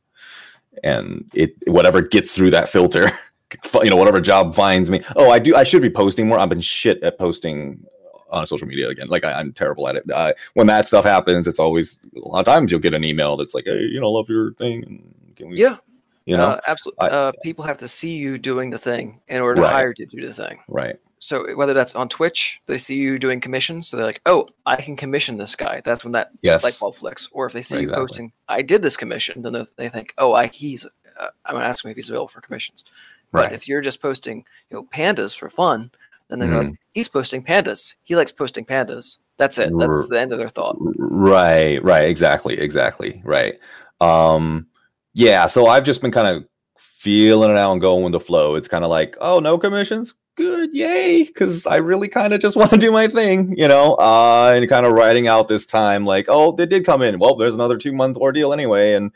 [0.84, 3.10] and it whatever gets through that filter,
[3.84, 5.02] you know, whatever job finds me.
[5.16, 5.56] Oh, I do.
[5.56, 6.40] I should be posting more.
[6.40, 7.86] I've been shit at posting
[8.30, 9.08] on social media again.
[9.08, 10.10] Like I, am terrible at it.
[10.12, 13.38] Uh, when that stuff happens, it's always a lot of times you'll get an email
[13.38, 15.78] that's like, "Hey, you know, love your thing." Can we, yeah,
[16.26, 17.10] you know, uh, absolutely.
[17.10, 20.18] Uh, people have to see you doing the thing in order to hire you to
[20.18, 20.60] do the thing.
[20.68, 24.48] Right so whether that's on Twitch, they see you doing commissions, so they're like, "Oh,
[24.66, 26.64] I can commission this guy." That's when that yes.
[26.64, 27.28] light bulb flicks.
[27.32, 28.02] Or if they see exactly.
[28.02, 31.66] you posting, "I did this commission," then they think, "Oh, I he's." Uh, I'm gonna
[31.66, 32.86] ask him if he's available for commissions.
[33.32, 33.44] Right.
[33.44, 35.92] But if you're just posting, you know, pandas for fun,
[36.30, 36.70] then they're Mhm.
[36.70, 37.96] like, "He's posting pandas.
[38.04, 39.72] He likes posting pandas." That's it.
[39.78, 40.78] That's the end of their thought.
[40.80, 43.58] Right, right, exactly, exactly, right.
[44.02, 44.68] Um,
[45.14, 46.46] yeah, so I've just been kind of
[46.78, 48.56] feeling it out and going with the flow.
[48.56, 52.56] It's kind of like, oh, no commissions, good, yay, because I really kind of just
[52.56, 56.06] want to do my thing, you know, uh, and kind of writing out this time
[56.06, 57.20] like, oh, they did come in.
[57.20, 59.12] Well, there's another two month ordeal anyway, and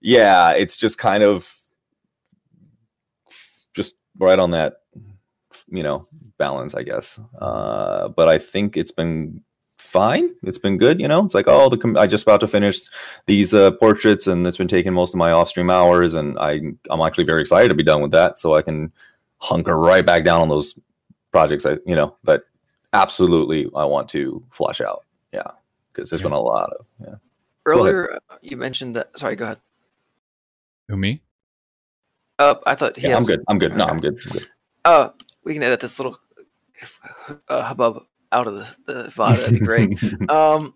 [0.00, 1.54] yeah, it's just kind of
[3.72, 4.80] just right on that,
[5.68, 7.20] you know, balance, I guess.
[7.40, 9.42] Uh, but I think it's been
[9.78, 10.34] fine.
[10.42, 11.24] It's been good, you know.
[11.24, 12.80] It's like, oh, the com- I just about to finish
[13.26, 16.60] these uh, portraits, and it's been taking most of my off stream hours, and I
[16.90, 18.92] I'm actually very excited to be done with that, so I can
[19.40, 20.78] hunker right back down on those
[21.32, 21.66] projects.
[21.66, 22.42] I you know that
[22.92, 25.04] absolutely I want to flush out.
[25.32, 25.42] Yeah,
[25.92, 26.28] because there's Yeah.
[26.28, 27.14] been a lot of yeah.
[27.66, 29.18] Earlier, uh, you mentioned that.
[29.18, 29.58] Sorry, go ahead.
[30.88, 31.20] Who me?
[32.38, 33.42] Uh, I thought he yeah I'm good.
[33.48, 33.76] I'm good.
[33.76, 33.92] No, Okay.
[33.92, 34.18] I'm good.
[34.24, 34.46] I'm good.
[34.84, 35.08] Uh,
[35.44, 36.18] we can edit this little
[37.48, 39.36] uh, hubbub out of the, the VOD.
[39.36, 40.30] That'd be great.
[40.30, 40.74] um,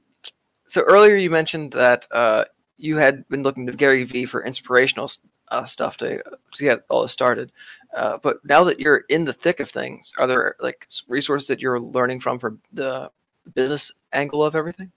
[0.67, 2.45] so earlier you mentioned that uh,
[2.83, 5.09] you had been looking to Gary Vee for inspirational
[5.49, 6.21] uh, stuff to,
[6.55, 7.53] to get all this started.
[7.97, 11.61] Uh, but now that you're in the thick of things, are there like resources that
[11.61, 13.09] you're learning from for the
[13.55, 14.91] business angle of everything?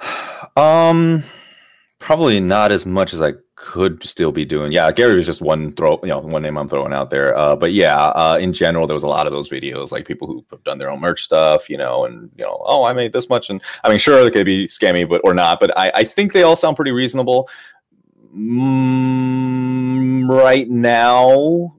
[0.58, 1.24] Um,
[2.04, 4.72] probably not as much as I could still be doing.
[4.72, 7.34] Yeah, Gary was just one throw, you know, one name I'm throwing out there.
[7.34, 10.26] Uh, but yeah, uh, in general, there was a lot of those videos, like people
[10.26, 13.14] who have done their own merch stuff, you know, and you know, oh, I made
[13.14, 15.90] this much, and I mean, sure, they could be scammy, but or not, but I,
[15.94, 17.48] I think they all sound pretty reasonable.
[18.36, 21.74] Mm, right now,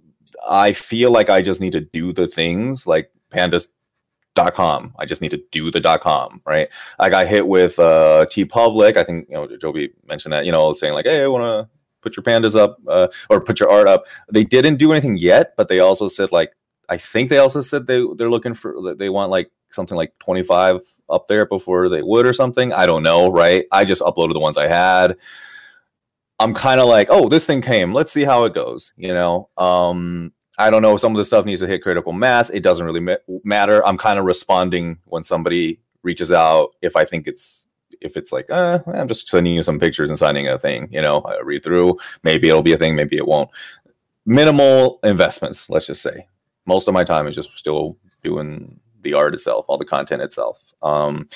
[0.50, 3.70] I feel like I just need to do the things like pandas
[4.36, 4.94] dot com.
[5.00, 6.70] I just need to do the dot com, right?
[7.00, 8.98] I got hit with uh TeePublic.
[8.98, 11.70] I think you know Joby mentioned that, you know, saying like, hey, I want to
[12.02, 14.06] put your pandas up uh, or put your art up.
[14.32, 16.54] They didn't do anything yet, but they also said like
[16.88, 20.82] I think they also said they they're looking for they want like something like 25
[21.10, 22.72] up there before they would or something.
[22.72, 23.66] I don't know, right?
[23.72, 25.18] I just uploaded the ones I had.
[26.40, 27.94] I'm kind of like, oh, this thing came.
[27.94, 29.50] Let's see how it goes, you know.
[29.58, 30.98] Um I don't know.
[30.98, 32.50] Some of the stuff needs to hit critical mass.
[32.50, 33.86] It doesn't really ma- matter.
[33.86, 37.68] I'm kind of responding when somebody reaches out if I think it's
[38.02, 40.88] if it's like, uh, I'm just sending you some pictures and signing a thing.
[40.92, 41.98] You know, I read through.
[42.24, 42.96] Maybe it'll be a thing.
[42.96, 43.50] Maybe it won't.
[44.26, 45.70] Minimal investments.
[45.70, 46.28] Let's just say
[46.66, 50.62] most of my time is just still doing the art itself, all the content itself.
[50.82, 51.28] Um,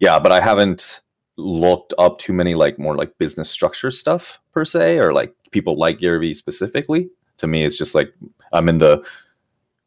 [0.00, 1.00] yeah, but I haven't
[1.36, 5.76] looked up too many like more like business structure stuff per se, or like people
[5.76, 7.10] like Gary specifically.
[7.38, 8.14] To me, it's just like
[8.52, 9.06] I'm in the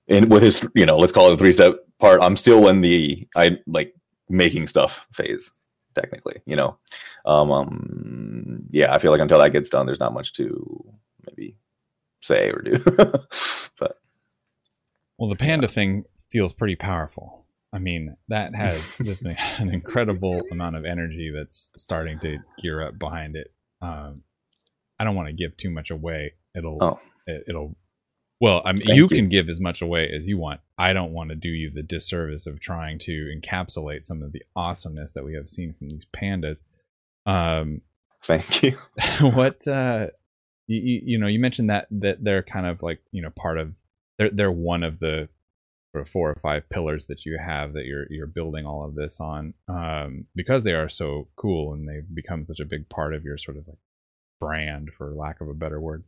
[0.08, 2.22] in with his you know let's call it the three step part.
[2.22, 3.96] I'm still in the I like
[4.30, 5.52] making stuff phase
[5.96, 6.42] technically.
[6.46, 6.78] You know,
[7.26, 8.94] um, um yeah.
[8.94, 10.86] I feel like until that gets done, there's not much to
[11.28, 11.58] maybe
[12.22, 12.72] say or do.
[13.80, 13.98] but
[15.18, 17.46] Well, the panda thing feels pretty powerful.
[17.72, 22.82] I mean, that has just an, an incredible amount of energy that's starting to gear
[22.82, 23.52] up behind it.
[23.82, 24.24] Um,
[25.00, 26.34] I don't want to give too much away.
[26.56, 27.00] It'll, Oh.
[27.28, 27.76] it, it'll.
[28.42, 29.10] Well, I mean, Thank you, you.
[29.10, 30.62] can give as much away as you want.
[30.78, 34.44] I don't want to do you the disservice of trying to encapsulate some of the
[34.56, 36.62] awesomeness that we have seen from these pandas.
[37.26, 37.82] Um,
[38.24, 38.78] thank you.
[39.22, 40.08] what uh
[40.68, 43.58] you, you, you know you mentioned that that they're kind of like you know part
[43.58, 43.74] of
[44.18, 45.28] they're they're one of the
[45.92, 48.96] sort of four or five pillars that you have that you're you're building all of
[48.96, 53.14] this on um, because they are so cool and they've become such a big part
[53.14, 53.80] of your sort of like
[54.40, 56.04] brand for lack of a better word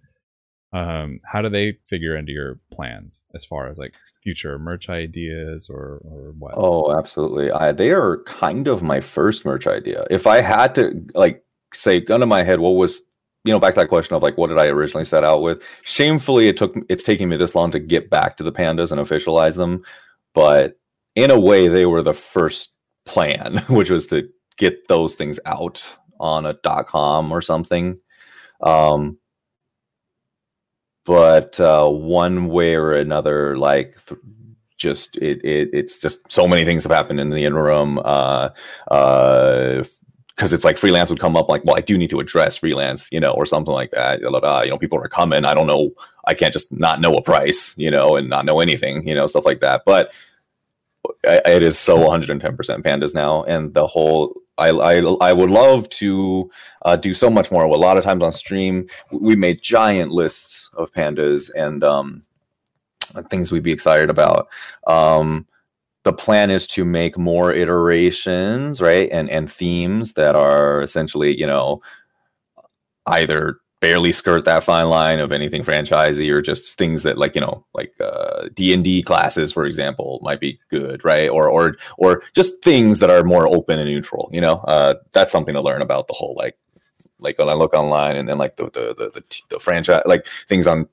[0.74, 3.94] um, how do they figure into your plans as far as like
[4.24, 7.52] future merch ideas or or what Oh, absolutely.
[7.52, 10.06] I, they are kind of my first merch idea.
[10.10, 11.44] If I had to like
[11.74, 13.02] say gun to my head, what was
[13.44, 15.62] you know back to that question of like what did I originally set out with?
[15.84, 19.02] Shamefully, it took it's taking me this long to get back to the pandas and
[19.02, 19.84] officialize them,
[20.34, 20.78] but
[21.16, 22.74] in a way, they were the first
[23.06, 27.98] plan, which was to get those things out on a dot com or something.
[28.62, 29.18] Um,
[31.06, 33.98] but uh, one way or another, like
[34.78, 38.00] just it, it it's just so many things have happened in the interim.
[38.00, 38.50] Uh,
[38.90, 39.84] uh,
[40.36, 43.08] because it's like freelance would come up like, well, I do need to address freelance,
[43.12, 44.22] you know, or something like that.
[44.22, 45.46] You know, people are coming.
[45.46, 45.92] I don't know.
[46.26, 49.28] I can't just not know a price, you know, and not know anything, you know,
[49.28, 49.84] stuff like that.
[49.86, 50.12] But
[51.24, 56.52] it is so 110% pandas now, and the whole I, I, I would love to
[56.84, 57.64] uh, do so much more.
[57.64, 62.24] A lot of times on stream, we made giant lists of pandas and um,
[63.30, 64.48] things we'd be excited about.
[64.88, 65.48] Um,
[66.04, 71.46] the plan is to make more iterations, right, and and themes that are essentially, you
[71.46, 71.82] know,
[73.08, 77.42] either barely skirt that fine line of anything franchisey or just things that like you
[77.42, 81.30] know like uh, d&d classes for example might be good right?
[81.30, 84.58] Or or or just things that are more open and neutral you know?
[84.60, 86.58] Uh, that's something to learn about the whole like
[87.20, 90.26] like when i look online and then like the the the, the, the franchise like
[90.48, 90.88] things on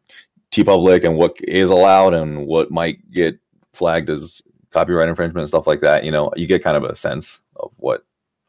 [0.51, 3.39] TeePublic and what is allowed and what might get
[3.75, 6.97] flagged as copyright infringement and stuff like that you know you get kind of a
[6.97, 8.07] sense of what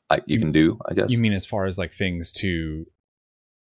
[0.09, 1.11] I, you can do i guess.
[1.11, 2.85] you mean as far as like things to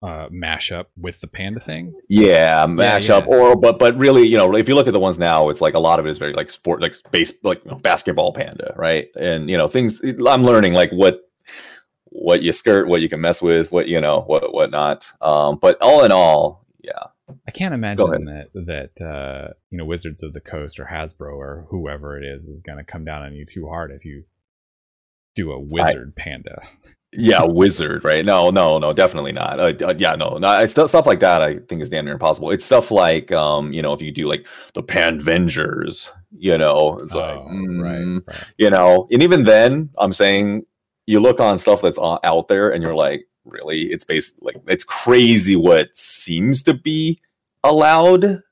[0.02, 1.94] uh mash up with the panda thing?
[2.08, 3.16] Yeah mash yeah.
[3.16, 5.60] up or but but really you know if you look at the ones now it's
[5.60, 8.32] like a lot of it is very like sport like base like you know, basketball
[8.32, 9.08] panda right?
[9.18, 11.22] And you know things i'm learning like what
[12.04, 15.10] what you skirt what you can mess with what you know what what not.
[15.20, 17.04] Um but all in all yeah.
[17.46, 21.66] I can't imagine that that uh you know wizards of the coast or hasbro or
[21.70, 24.24] whoever it is is going to come down on you too hard if you
[25.34, 26.62] do a wizard I, panda
[27.12, 28.24] yeah, wizard, right?
[28.24, 29.58] No, no, no, definitely not.
[29.58, 31.42] Uh, uh, yeah, no, no, it's stuff like that.
[31.42, 32.50] I think is damn near impossible.
[32.50, 37.14] It's stuff like, um, you know, if you do like the Panvengers, you know, it's
[37.14, 38.52] like, Oh, mm, right, right.
[38.58, 40.66] you know, and even then, I'm saying
[41.06, 44.56] you look on stuff that's o- out there, and you're like, really, it's based like
[44.66, 47.18] it's crazy what seems to be
[47.64, 48.42] allowed.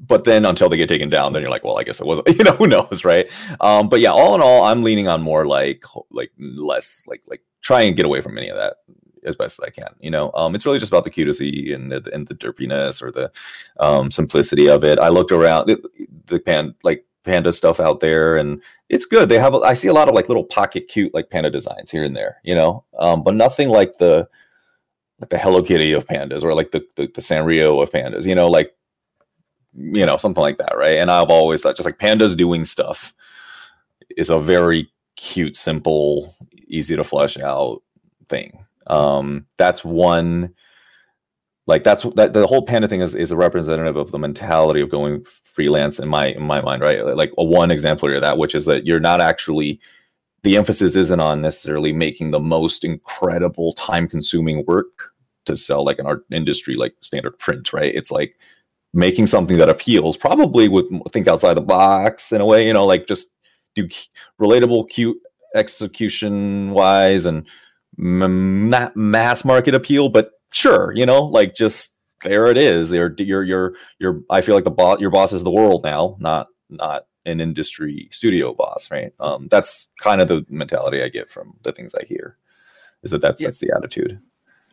[0.00, 2.28] But then until they get taken down, then you're like, well, I guess it wasn't.
[2.38, 3.30] You know, who knows, right?
[3.60, 7.42] Um, but yeah, all in all, I'm leaning on more like like less like like
[7.68, 8.76] try and get away from any of that
[9.24, 9.94] as best as I can.
[10.00, 13.12] You know, um, it's really just about the cutesy and the, and the derpiness or
[13.12, 13.30] the
[13.78, 14.98] um, simplicity of it.
[14.98, 19.28] I looked around the, pan like panda stuff out there, and it's good.
[19.28, 22.04] They have I see a lot of like little pocket cute like panda designs here
[22.04, 22.38] and there.
[22.42, 24.26] You know, um, but nothing like the
[25.20, 28.24] like the Hello Kitty of pandas or like the the, the Sanrio of pandas.
[28.24, 28.74] You know, like
[29.74, 30.98] you know something like that, right?
[30.98, 33.12] And I've always thought just like pandas doing stuff
[34.16, 36.34] is a very cute, simple,
[36.68, 37.82] easy to flesh out
[38.28, 38.64] thing.
[38.86, 40.54] Um, that's one
[41.66, 44.88] like that's that the whole panda thing is, is a representative of the mentality of
[44.88, 47.04] going freelance in my in my mind, right?
[47.04, 49.78] Like a one exemplary of that, which is that you're not actually
[50.44, 55.12] the emphasis isn't on necessarily making the most incredible time consuming work
[55.44, 57.94] to sell like an art industry like standard print, right?
[57.94, 58.38] It's like
[58.94, 62.86] making something that appeals, probably would think outside the box in a way, you know,
[62.86, 63.28] like just
[63.86, 63.94] do
[64.40, 65.18] relatable, cute
[65.54, 67.46] execution wise and
[67.96, 72.92] not mass market appeal, but sure, you know, like just there it is.
[72.92, 74.20] You're you're you're you're.
[74.30, 78.08] I feel like the boss, your boss is the world now, not not an industry
[78.10, 79.12] studio boss, right?
[79.20, 82.36] Um, that's kind of the mentality I get from the things I hear.
[83.02, 83.48] Is that that's Yeah.
[83.48, 84.20] that's the attitude?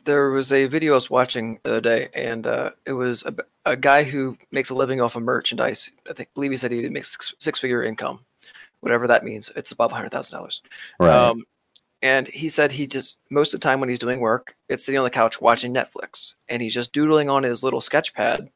[0.06, 3.34] There was a video I was watching the other day, and uh, it was a,
[3.66, 5.92] a guy who makes a living off of merchandise.
[6.08, 8.20] I think, believe he said he makes six, six figure income,
[8.86, 9.52] whatever that means.
[9.56, 10.62] It's above hundred thousand dollars.
[11.00, 11.14] Right.
[11.14, 11.44] Um,
[12.02, 15.00] and he said he just most of the time when he's doing work, it's sitting
[15.00, 18.50] on the couch watching Netflix, and he's just doodling on his little sketch pad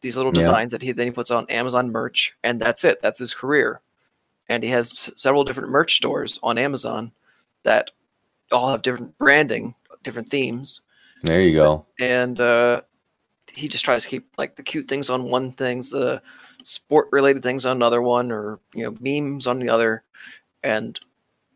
[0.00, 0.40] these little Yeah.
[0.40, 3.02] designs that he then he puts on Amazon merch, and that's it.
[3.02, 3.80] That's his career.
[4.48, 7.12] And he has several different merch stores on Amazon
[7.64, 7.90] that
[8.52, 10.82] all have different branding, different themes,
[11.22, 11.86] there you go.
[11.98, 12.82] and uh,
[13.54, 16.20] he just tries to keep like the cute things on one things, the
[16.64, 20.02] sport related things on another one, or you know memes on the other,
[20.62, 20.98] and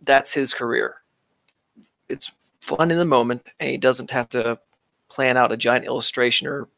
[0.03, 0.97] that's his career.
[2.09, 2.31] It's
[2.61, 4.59] fun in the moment, and he doesn't have to
[5.09, 6.69] plan out a giant illustration or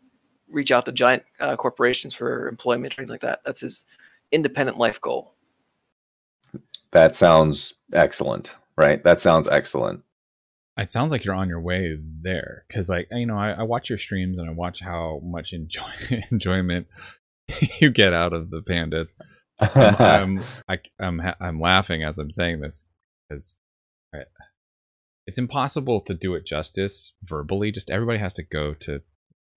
[0.48, 3.40] reach out to giant uh, corporations for employment or anything like that.
[3.44, 3.84] That's his
[4.32, 5.34] independent life goal.
[6.92, 9.02] That sounds excellent, right?
[9.04, 10.02] That sounds excellent.
[10.76, 13.90] It sounds like you're on your way there because, like, you know, I, I watch
[13.90, 15.90] your streams and I watch how much enjoy,
[16.30, 16.86] enjoyment
[17.80, 19.08] you get out of the pandas.
[19.60, 22.84] I'm, I'm, I, am I'm laughing as I'm saying this
[23.28, 23.56] because
[25.26, 27.70] it's impossible to do it justice verbally.
[27.70, 29.00] Just everybody has to go to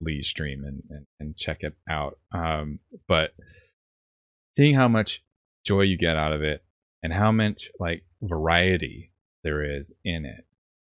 [0.00, 2.18] Lee's stream and, and, and check it out.
[2.32, 3.34] Um, but
[4.56, 5.24] seeing how much
[5.64, 6.62] joy you get out of it
[7.02, 10.44] and how much like variety there is in it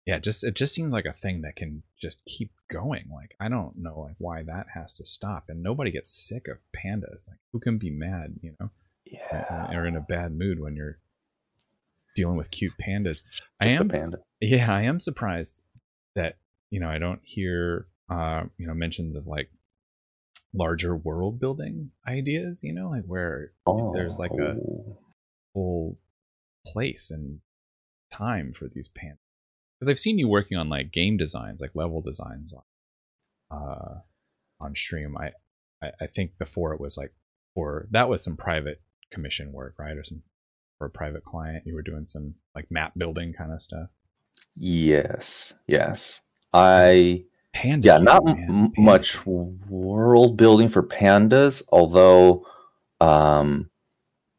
[0.09, 3.07] yeah just it just seems like a thing that can just keep going.
[3.15, 5.45] Like i don't know like why that has to stop.
[5.49, 7.29] And nobody gets sick of pandas.
[7.29, 8.71] Like who can be mad you know
[9.05, 9.71] yeah.
[9.77, 10.99] or in a bad mood when you're
[12.17, 13.23] dealing with cute pandas?
[13.31, 14.19] Just i am a panda.
[14.41, 15.63] yeah i am surprised
[16.17, 16.37] that
[16.71, 19.51] you know i don't hear uh you know mentions of like
[20.55, 23.53] larger world building ideas you know like where
[23.95, 24.99] there's like a Oh.
[25.55, 25.99] whole
[26.67, 27.41] place and
[28.11, 29.28] time for these pandas
[29.79, 32.63] because i've seen you working on like game designs like level designs on
[33.51, 34.01] uh
[34.61, 35.17] on stream.
[35.17, 35.31] I
[35.83, 37.13] i, I think before it was like
[37.55, 38.81] for that was some private
[39.13, 39.97] commission work right?
[39.97, 40.23] Or some
[40.79, 43.89] for a private client you were doing some like map building kind of stuff.
[44.55, 46.21] Yes yes.
[46.53, 47.25] I
[47.55, 52.47] Pandas, yeah not man, much world building for pandas although
[53.01, 53.71] um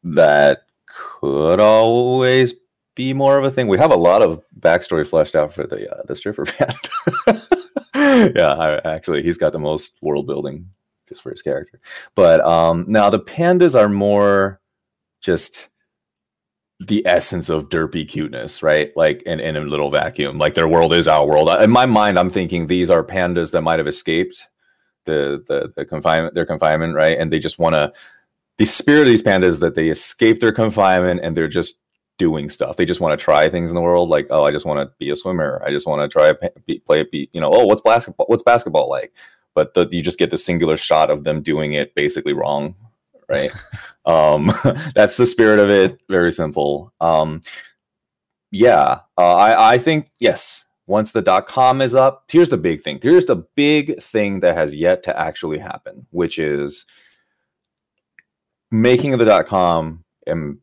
[0.02, 2.54] that could always
[2.94, 5.90] be more of a thing we have a lot of backstory fleshed out for the
[5.90, 6.44] uh, the stripper
[7.94, 10.68] panda yeah I, actually he's got the most world building
[11.08, 11.80] just for his character
[12.14, 14.60] but um now the pandas are more
[15.20, 15.70] just
[16.80, 18.90] the essence of derpy cuteness, right?
[18.96, 20.38] Like in, in a little vacuum.
[20.38, 21.50] Like their world is our world.
[21.62, 24.48] In my mind, I'm thinking these are pandas that might have escaped
[25.04, 27.18] the the, the confinement, their confinement, right?
[27.18, 27.92] And they just want to.
[28.56, 31.78] The spirit of these pandas that they escape their confinement and they're just
[32.20, 32.76] doing stuff.
[32.76, 34.10] They just want to try things in the world.
[34.10, 35.62] Like, oh, I just want to be a swimmer.
[35.64, 36.34] I just want to try a
[36.66, 37.30] be, play a beat.
[37.32, 38.26] You know, oh, what's basketball?
[38.26, 39.16] What's basketball like?
[39.54, 42.74] But the, you just get the singular shot of them doing it basically wrong,
[43.26, 43.50] right?
[44.06, 44.50] um
[44.94, 47.40] that's the spirit of it very simple um
[48.50, 52.80] yeah uh, i i think yes once the dot com is up here's the big
[52.80, 56.86] thing here's the big thing that has yet to actually happen which is
[58.70, 60.58] making the dot com and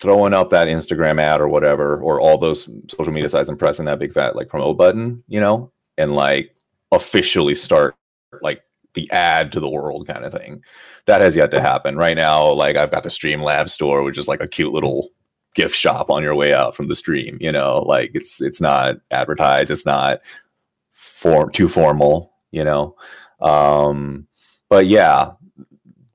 [0.00, 3.86] throwing up that instagram ad or whatever or all those social media sites and pressing
[3.86, 6.54] that big fat like promote button you know and like
[6.92, 7.94] officially start
[8.42, 8.62] like
[8.94, 10.64] the ad to the world kind of thing.
[11.04, 11.96] That has yet to happen.
[11.96, 15.10] Right now like i've got the streamlab store which is like a cute little
[15.54, 17.82] gift shop on your way out from the stream you know?
[17.82, 19.70] Like it's it's not advertised.
[19.70, 20.20] It's not
[20.92, 22.96] for too formal you know?
[23.40, 24.26] Um
[24.68, 25.32] but yeah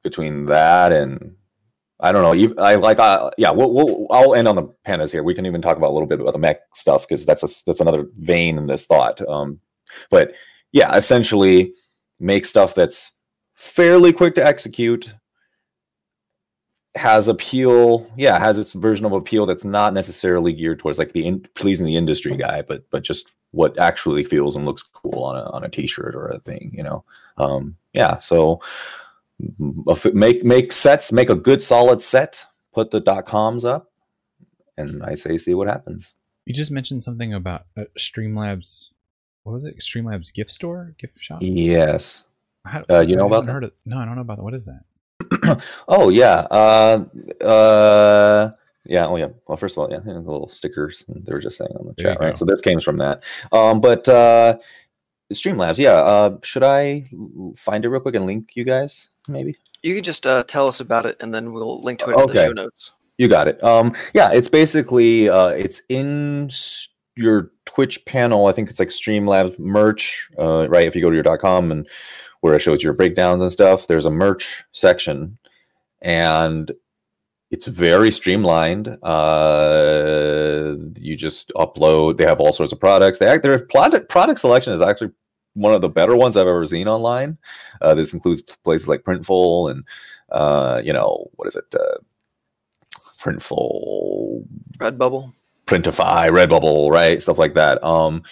[0.03, 1.35] between that and
[2.01, 2.63] I don't know.
[2.63, 2.99] I like.
[2.99, 4.07] Uh, yeah, we'll, we'll.
[4.09, 5.23] I'll end on the pandas here.
[5.23, 7.63] We can even talk about a little bit about the mech stuff because that's a,
[7.65, 9.21] that's another vein in this thought.
[9.29, 9.59] Um,
[10.09, 10.33] but
[10.71, 11.73] yeah, essentially,
[12.19, 13.13] make stuff that's
[13.53, 15.13] fairly quick to execute,
[16.95, 18.11] has appeal.
[18.17, 21.85] Yeah, has its version of appeal that's not necessarily geared towards like the in, pleasing
[21.85, 25.63] the industry guy, but but just what actually feels and looks cool on a on
[25.63, 26.71] a t-shirt or a thing.
[26.73, 27.03] You know.
[27.37, 28.17] Um, yeah.
[28.17, 28.61] So
[30.13, 33.91] make make sets, make a good solid set, put the dot coms up,
[34.77, 36.13] and I say see what happens.
[36.45, 38.89] You just mentioned something about uh, Streamlabs.
[39.43, 39.79] What was it?
[39.79, 41.39] Streamlabs gift store, gift shop.
[41.41, 42.23] Yes.
[42.65, 43.51] How, Uh, you know about that?
[43.51, 44.43] heard of, No, I don't know about that.
[44.43, 45.63] What is that?
[45.87, 46.45] oh yeah.
[46.51, 47.05] Uh,
[47.43, 48.51] uh,
[48.85, 49.07] yeah.
[49.07, 49.29] Oh yeah.
[49.47, 52.11] Well, first of all, yeah, the little stickers they were just saying on the There
[52.13, 52.31] chat, right?
[52.33, 52.35] go.
[52.35, 53.23] So this came from that.
[53.51, 54.57] Um, but uh,
[55.31, 55.93] Streamlabs, yeah.
[55.93, 57.09] Uh, should I
[57.55, 59.09] find it real quick and link you guys?
[59.27, 59.55] Maybe.
[59.83, 62.27] You can just uh, tell us about it, and then we'll link to it in
[62.27, 62.91] the show notes.
[63.17, 63.63] You got it.
[63.63, 66.49] Um, yeah, it's basically uh, it's in
[67.15, 68.47] your Twitch panel.
[68.47, 70.87] I think it's like Streamlabs merch, uh, right?
[70.87, 71.87] If you go to your .com and
[72.41, 75.37] where it shows your breakdowns and stuff, there's a merch section,
[76.01, 76.71] and
[77.51, 78.97] it's very streamlined.
[79.03, 82.17] Uh, you just upload.
[82.17, 83.19] They have all sorts of products.
[83.19, 85.11] They act, their product product selection is actually
[85.53, 87.37] one of the better ones I've ever seen online.
[87.81, 89.83] Uh, this includes places like Printful and
[90.31, 91.65] uh, you know what is it?
[91.75, 91.97] Uh,
[93.19, 94.45] Printful,
[94.77, 95.33] Redbubble.
[95.67, 97.21] Printify, Redbubble, right?
[97.21, 97.83] Stuff like that.
[97.83, 98.23] Um,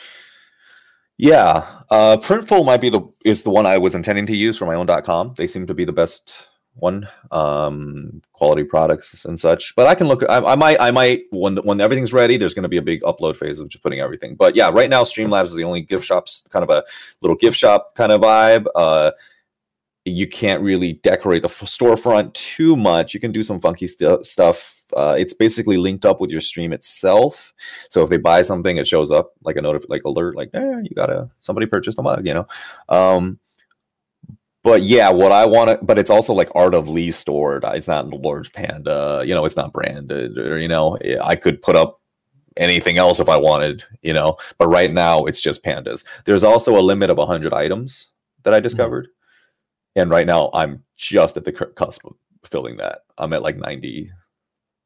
[1.17, 4.65] yeah, uh, Printful might be the is the one I was intending to use for
[4.65, 5.33] my own .com.
[5.35, 6.47] They seem to be the best
[6.79, 9.75] one, um, quality products and such.
[9.75, 10.23] But I can look.
[10.29, 10.79] I, I might.
[10.79, 12.37] I might when when everything's ready.
[12.37, 14.35] There's going to be a big upload phase of just putting everything.
[14.35, 16.83] But yeah, right now Streamlabs is the only gift shops, kind of a
[17.21, 18.65] little gift shop kind of vibe.
[18.75, 19.11] Uh,
[20.05, 23.13] you can't really decorate the f- storefront too much.
[23.13, 24.85] You can do some funky st- stuff.
[24.95, 27.53] Uh, it's basically linked up with your stream itself.
[27.89, 30.81] So if they buy something, it shows up like a notif- like alert, like, eh,
[30.83, 32.47] you gotta somebody purchased a mug, you know.
[32.87, 33.39] Um,
[34.69, 37.63] but yeah, what I want to, but it's also like Art of Lee stored.
[37.65, 39.43] It's not large Panda, you know.
[39.43, 41.99] It's not branded, or you know, I could put up
[42.55, 44.37] anything else if I wanted, you know.
[44.59, 46.05] But right now, it's just pandas.
[46.25, 48.09] There's also a limit of 100 items
[48.43, 50.01] that I discovered, mm-hmm.
[50.01, 52.15] and right now I'm just at the cusp of
[52.45, 52.99] filling that.
[53.17, 54.11] I'm at like 90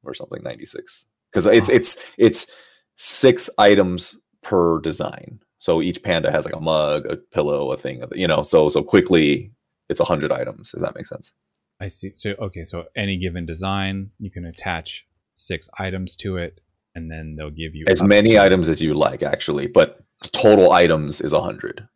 [0.06, 2.48] or something, 96, because it's it's it's
[2.96, 5.42] six items per design.
[5.60, 8.44] So each panda has like a mug, a pillow, a thing, you know.
[8.44, 9.52] So so quickly,
[9.90, 10.74] it's a 100 items.
[10.74, 11.34] If that makes sense.
[11.80, 12.12] I see.
[12.14, 16.62] So okay, so any given design, you can attach six items to it
[16.96, 21.22] and then they'll give you as many items as you like actually but total items
[21.22, 21.88] is a 100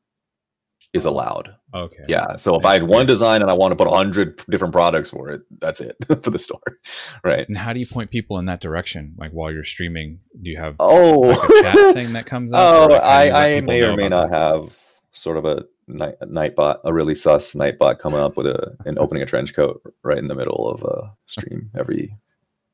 [0.94, 3.76] is oh, allowed okay yeah so if i had one design and i want to
[3.76, 6.60] put a 100 different products for it that's it for the store
[7.24, 10.50] right and how do you point people in that direction like while you're streaming do
[10.50, 12.60] you have oh like a oh, chat thing that comes up
[12.92, 14.38] oh like i i may or may not that?
[14.38, 14.78] have
[15.12, 19.24] sort of a night nightbot a really sus nightbot coming up with a and opening
[19.24, 22.16] a trench coat right in the middle of a stream every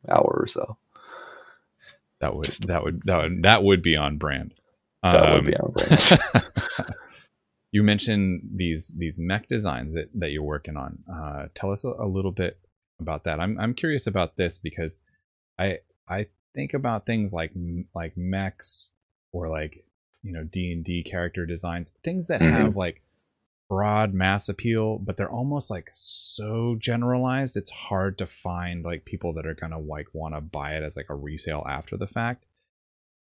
[0.10, 0.78] hour or so
[2.24, 4.54] that would that would that would that would be on brand.
[5.04, 6.20] That um, would be on brand.
[7.72, 11.00] you mentioned these these mech designs that, that you're working on.
[11.14, 12.60] Uh, tell us a, a, little bit
[13.02, 13.42] about that.
[13.42, 15.00] I'm I'm curious about this because
[15.60, 17.52] I I think about things like
[17.94, 18.92] like mechs
[19.34, 19.84] or like
[20.24, 22.54] you know D and D character designs, things that mm-hmm.
[22.54, 23.02] have like
[23.70, 27.58] broad mass appeal, but they're almost like so generalized.
[27.58, 30.98] It's hard to find like people that are gonna like want to buy it as
[30.98, 32.46] like a resale after the fact.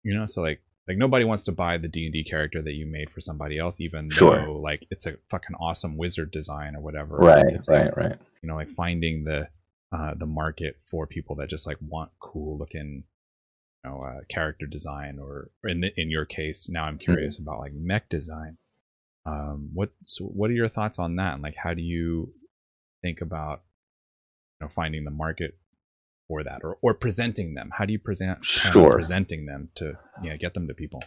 [0.03, 2.73] You know, so like like nobody wants to buy the D and D character that
[2.73, 4.37] you made for somebody else, even sure.
[4.45, 7.17] though like it's a fucking awesome wizard design or whatever.
[7.17, 8.17] Right, it's right, like, right.
[8.41, 9.47] You know, like finding the
[9.91, 13.03] uh, the market for people that just like want cool looking
[13.83, 17.49] know uh, character design or, or in the, in your case now i'm curious mm-hmm.
[17.49, 18.57] about like mech design
[19.25, 21.35] um, what so what are your thoughts on that?
[21.35, 22.33] And like, how do you
[23.01, 23.61] think about
[24.59, 25.57] you know finding the market
[26.27, 27.71] for that, or or presenting them?
[27.77, 28.91] How do you present sure.
[28.91, 31.03] presenting them to you know, get them to people?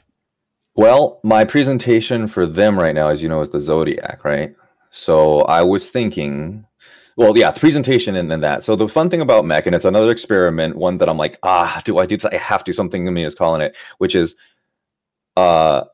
[0.75, 4.55] Well, my presentation for them right now, as you know, is the Zodiac, right?
[4.91, 6.67] So I was thinking,
[7.17, 8.65] well, yeah, presentation and then that.
[8.65, 11.81] So the fun thing about Mech, and it's another experiment, one that I'm like, ah,
[11.85, 12.27] do I do this?
[12.27, 12.67] I have to.
[12.67, 14.35] Do something i me is calling it, which is,
[15.37, 15.85] uh,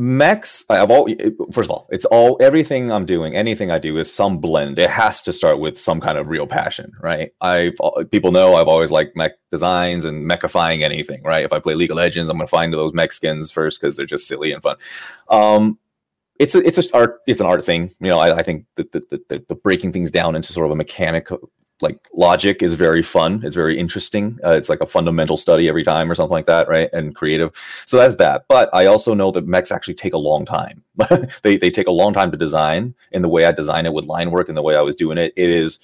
[0.00, 1.08] mechs i've all
[1.50, 4.88] first of all it's all everything i'm doing anything i do is some blend it
[4.88, 7.74] has to start with some kind of real passion right i've
[8.12, 11.90] people know i've always liked mech designs and mechifying anything right if i play league
[11.90, 14.76] of legends i'm to find those mech skins first because they're just silly and fun
[15.30, 15.76] um
[16.38, 18.92] it's a, it's a art it's an art thing you know i, I think that
[18.92, 23.02] the, the, the, breaking things down into sort of a mechanical like logic is very
[23.02, 23.40] fun.
[23.44, 24.38] It's very interesting.
[24.44, 26.90] Uh, it's like a fundamental study every time or something like that, right?
[26.92, 27.52] And creative.
[27.86, 28.44] So that's that.
[28.48, 30.82] But I also know that mechs actually take a long time.
[31.42, 32.94] they they take a long time to design.
[33.12, 35.18] And the way I design it with line work and the way I was doing
[35.18, 35.78] it, it is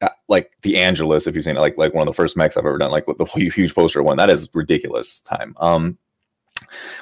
[0.00, 2.56] uh, like the Angelus, if you've seen it, like like one of the first mechs
[2.56, 4.16] I've ever done, like the huge poster one.
[4.16, 5.54] That is ridiculous time.
[5.58, 5.98] Um,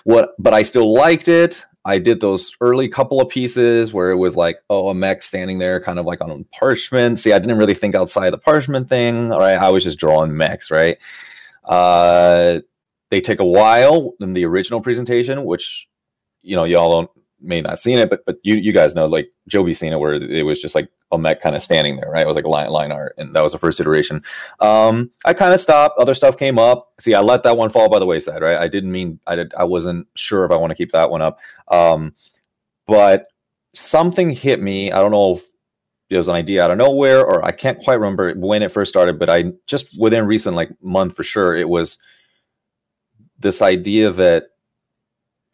[0.04, 0.34] what?
[0.38, 1.64] But I still liked it.
[1.88, 5.58] I did those early couple of pieces where it was like, oh, a mech standing
[5.58, 7.18] there kind of like on parchment.
[7.18, 9.30] See, I didn't really think outside the parchment thing.
[9.30, 9.56] Right.
[9.56, 10.98] I was just drawing mechs, right?
[11.64, 12.60] Uh,
[13.08, 15.88] they take a while in the original presentation, which,
[16.42, 17.10] you know, y'all don't
[17.40, 20.14] may not seen it, but but you you guys know like Joby seen it where
[20.14, 22.22] it was just like mech kind of standing there, right?
[22.22, 24.20] It was like line line art, and that was the first iteration.
[24.60, 25.98] Um, I kind of stopped.
[25.98, 26.92] Other stuff came up.
[27.00, 28.58] See, I let that one fall by the wayside, right?
[28.58, 29.54] I didn't mean I did.
[29.54, 31.40] I wasn't sure if I want to keep that one up.
[31.68, 32.14] Um,
[32.86, 33.28] but
[33.72, 34.92] something hit me.
[34.92, 35.46] I don't know if
[36.10, 38.90] it was an idea out of nowhere, or I can't quite remember when it first
[38.90, 39.18] started.
[39.18, 41.98] But I just within recent like month for sure, it was
[43.38, 44.48] this idea that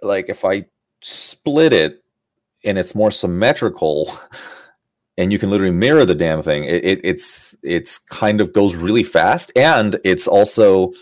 [0.02, 0.66] like if I
[1.02, 2.02] split it
[2.64, 4.10] and it's more symmetrical
[5.16, 6.64] and you can literally mirror the damn thing.
[6.64, 10.92] It, it, it's it's kind of goes really fast and it's also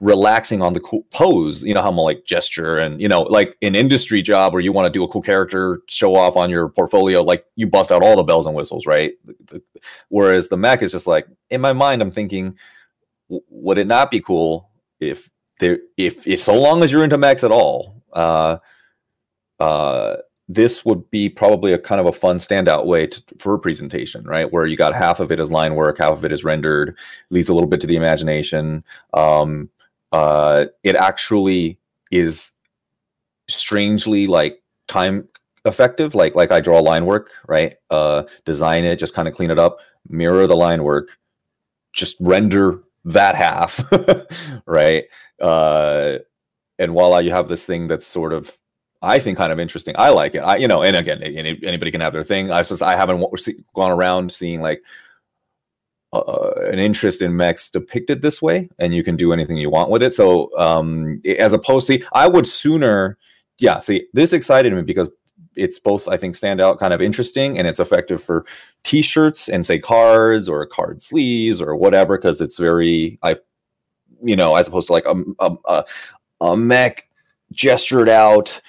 [0.00, 1.62] relaxing on the cool pose.
[1.62, 4.72] You know how i'm like gesture and you know like an industry job where you
[4.72, 8.02] want to do a cool character show off on your portfolio like you bust out
[8.02, 9.12] all the bells and whistles right?
[10.08, 12.56] Whereas the mech is just like in my mind i'm thinking
[13.28, 14.70] would it not be cool
[15.00, 18.56] if there if if so long as you're into mechs at all uh
[19.60, 20.16] uh,
[20.52, 24.24] this would be probably a kind of a fun standout way to, for a presentation,
[24.24, 24.52] right?
[24.52, 26.98] Where you got half of it is line work, half of it is rendered,
[27.30, 28.82] leaves a little bit to the imagination.
[29.14, 29.70] Um,
[30.10, 31.78] uh, it actually
[32.10, 32.50] is
[33.48, 35.28] strangely like time
[35.64, 36.16] effective.
[36.16, 37.76] Like like I draw line work, right?
[37.88, 39.78] Uh, design it, just kind of clean it up,
[40.08, 41.16] mirror the line work,
[41.92, 43.80] just render that half,
[44.66, 45.04] right?
[45.40, 46.18] Uh,
[46.76, 48.59] and voila, you have this thing that's sort of
[49.02, 49.94] I think kind of interesting.
[49.98, 50.40] I like it.
[50.40, 52.50] I, you know, and again, any, anybody can have their thing.
[52.50, 53.24] I just I haven't
[53.74, 54.82] gone around seeing like
[56.12, 59.90] uh, an interest in mechs depicted this way, and you can do anything you want
[59.90, 60.12] with it.
[60.12, 63.16] So, um, as opposed to, I would sooner,
[63.58, 63.80] yeah.
[63.80, 65.08] See, this excited me because
[65.56, 68.44] it's both I think stand out, kind of interesting, and it's effective for
[68.82, 73.36] T-shirts and say cards or card sleeves or whatever because it's very I,
[74.22, 75.84] you know, as opposed to like a a, a,
[76.42, 77.08] a mech
[77.52, 78.60] gestured out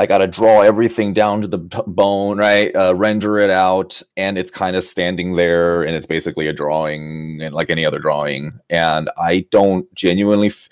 [0.00, 2.74] I got to draw everything down to the t- bone, right?
[2.74, 7.42] Uh, render it out, and it's kind of standing there, and it's basically a drawing,
[7.42, 8.58] and like any other drawing.
[8.70, 10.70] And I don't genuinely f-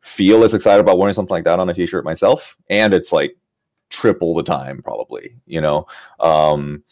[0.00, 3.36] feel as excited about wearing something like that on a t-shirt myself, and it's like
[3.88, 5.86] triple the time, probably, you know.
[6.18, 6.82] Um,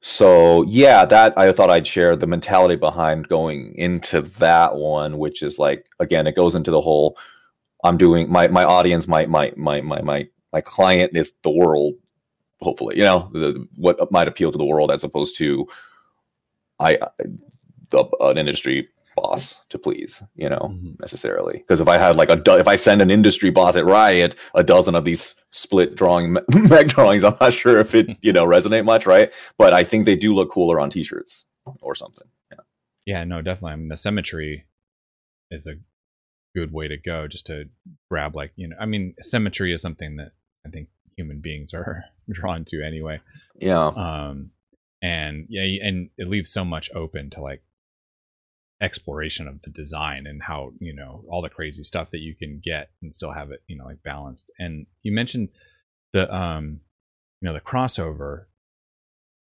[0.00, 5.42] so yeah, that I thought I'd share the mentality behind going into that one, which
[5.44, 7.16] is like again, it goes into the whole.
[7.84, 11.94] I'm doing my my audience might might might might might my client is the world
[12.60, 15.66] hopefully you know the, what might appeal to the world as opposed to
[16.78, 16.98] i
[17.90, 20.92] the, an industry boss to please you know mm-hmm.
[21.00, 21.58] necessarily.
[21.58, 24.62] Because if i had like a if i send an industry boss at riot a
[24.62, 28.84] dozen of these split drawing mech drawings i'm not sure if it you know resonate
[28.84, 29.32] much right?
[29.58, 31.46] But i think they do look cooler on t-shirts
[31.80, 32.58] or something yeah.
[33.04, 33.72] Yeah no definitely.
[33.72, 34.64] I mean the symmetry
[35.50, 35.74] is a
[36.54, 37.64] good way to go just to
[38.10, 40.32] grab like you know i mean symmetry is something that
[40.66, 43.20] I think human beings are drawn to anyway.
[43.56, 43.86] Yeah.
[43.86, 44.50] Um,
[45.02, 47.62] and yeah, and it leaves so much open to like
[48.80, 52.60] exploration of the design and how you know all the crazy stuff that you can
[52.64, 54.50] get and still have it you know like balanced.
[54.58, 55.48] And you mentioned
[56.12, 56.80] the um,
[57.42, 58.44] you know, the crossover.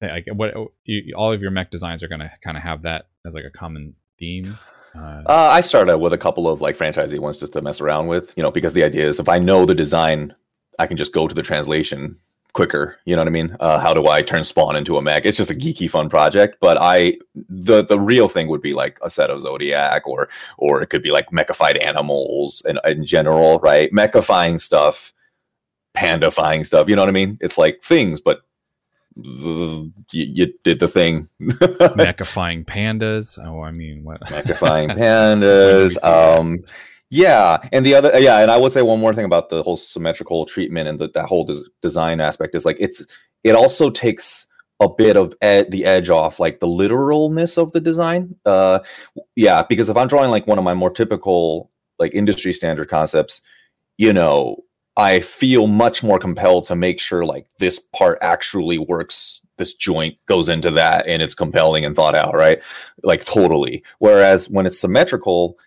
[0.02, 3.08] Like what you, all of your mech designs are going to kind of have that
[3.26, 4.58] as like a common theme.
[4.94, 8.08] Uh, uh, I started with a couple of like franchisee ones just to mess around
[8.08, 10.36] with, you know, because the idea is if I know the design
[10.80, 12.18] I can just go to the translation
[12.54, 12.98] quicker.
[13.06, 13.56] You know what I mean?
[13.60, 15.26] Uh, how do I turn Spawn into a mech?
[15.26, 17.18] It's just a geeky fun project, but I
[17.50, 21.04] the the real thing would be like a set of Zodiac, or or it could
[21.04, 23.92] be like mechified animals in, in general, right?
[23.94, 25.14] Mechifying stuff,
[25.96, 26.90] pandafying stuff.
[26.90, 27.38] You know what I mean?
[27.42, 28.42] It's like things, but
[29.18, 31.28] you, you, did the thing.
[31.40, 33.40] Mechifying pandas.
[33.44, 34.30] Oh, I mean, what?
[34.30, 36.02] Mechifying pandas.
[36.04, 36.64] um,
[37.10, 39.78] yeah, and the other, yeah, and I would say one more thing about the whole
[39.78, 43.06] symmetrical treatment and the, that whole des- design aspect is like it's
[43.44, 44.48] it also takes
[44.80, 48.36] a bit of ed- the edge off like the literalness of the design.
[48.46, 48.80] Uh,
[49.36, 53.42] yeah, because if I'm drawing like one of my more typical like industry standard concepts,
[53.98, 54.64] you know,
[54.98, 59.42] I feel much more compelled to make sure like this part actually works.
[59.58, 62.62] This joint goes into that and it's compelling and thought out, right?
[63.04, 63.84] Like totally.
[64.00, 65.58] Whereas when it's symmetrical,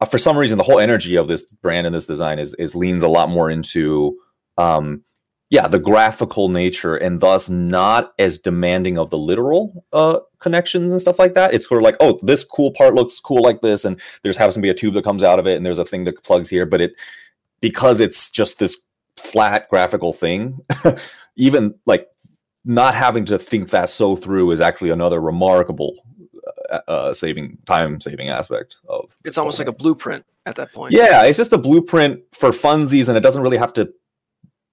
[0.00, 2.74] uh, for some reason the whole energy of this brand and this design is is
[2.74, 4.18] leans a lot more into
[4.58, 5.02] um
[5.50, 11.00] yeah the graphical nature and thus not as demanding of the literal uh connections and
[11.00, 11.54] stuff like that.
[11.54, 14.54] It's sort of like oh this cool part looks cool like this and there's happens
[14.54, 16.50] to be a tube that comes out of it and there's a thing that plugs
[16.50, 16.94] here but it
[17.60, 18.76] because it's just this
[19.16, 20.58] flat graphical thing
[21.36, 22.08] even like
[22.64, 25.94] not having to think that so through is actually another remarkable
[26.70, 30.92] uh, saving time saving aspect of it's almost like a blueprint at that point.
[30.92, 33.92] Yeah it's just a blueprint for funsies and it doesn't really have to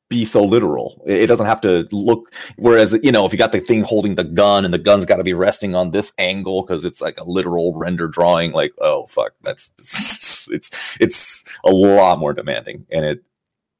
[0.09, 1.01] be so literal.
[1.07, 4.23] It doesn't have to look whereas you know if you got the thing holding the
[4.23, 7.23] gun and the gun's got to be resting on this angle because it's like a
[7.23, 13.05] literal render drawing like oh fuck that's it's, it's it's a lot more demanding and
[13.05, 13.23] it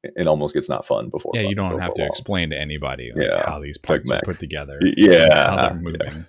[0.02, 2.10] it almost gets not fun before yeah fun you don't have to long.
[2.10, 3.48] explain to anybody like, yeah.
[3.48, 5.50] how these parts like are put together yeah.
[5.50, 6.26] how they're moving.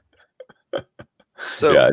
[0.73, 0.81] yeah.
[1.45, 1.89] So yeah.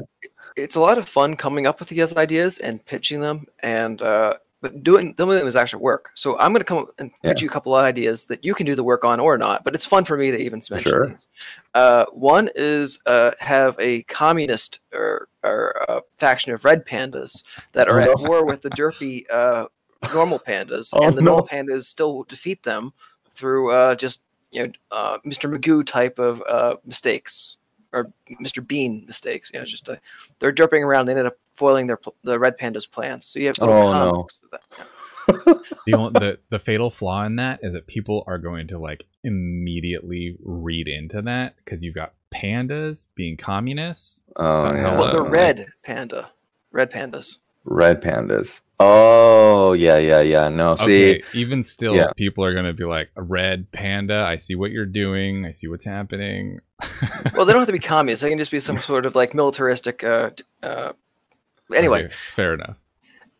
[0.56, 4.34] it's a lot of fun coming up with these ideas and pitching them, and uh,
[4.62, 6.12] but doing some of them is actually work.
[6.14, 7.44] So I'm going to come up and pitch yeah.
[7.44, 9.64] you a couple of ideas that you can do the work on or not.
[9.64, 11.08] But it's fun for me to even mention sure.
[11.08, 11.28] these.
[11.74, 17.42] Uh, one is uh, have a communist or, or uh, faction of red pandas
[17.72, 19.66] that are oh, at war with the derpy uh,
[20.14, 21.32] normal pandas, oh, and the no.
[21.32, 22.92] normal pandas still defeat them
[23.30, 24.22] through uh, just
[24.52, 25.52] you know Mr.
[25.52, 26.40] Magoo type of
[26.86, 27.56] mistakes
[27.92, 28.12] or
[28.42, 28.66] Mr.
[28.66, 29.50] Bean mistakes.
[29.52, 30.00] You know, just a,
[30.38, 31.06] they're jumping around.
[31.06, 33.26] They ended up foiling their the red panda's plans.
[33.26, 34.26] So you have oh no.
[35.86, 39.06] the, only, the the fatal flaw in that is that people are going to like
[39.22, 44.22] immediately read into that because you've got pandas being communists.
[44.36, 44.98] Oh yeah.
[44.98, 46.30] Well, they're red panda,
[46.72, 47.38] red pandas.
[47.64, 48.60] Red pandas.
[48.80, 50.48] Oh yeah, yeah, yeah.
[50.48, 52.10] No, see, okay, even still, yeah.
[52.16, 54.24] people are gonna be like, "A red panda.
[54.26, 55.46] I see what you're doing.
[55.46, 56.58] I see what's happening."
[57.34, 58.22] well, they don't have to be communists.
[58.22, 60.02] They can just be some sort of like militaristic.
[60.02, 60.30] Uh,
[60.64, 60.92] uh,
[61.72, 62.76] anyway, Okay, fair enough.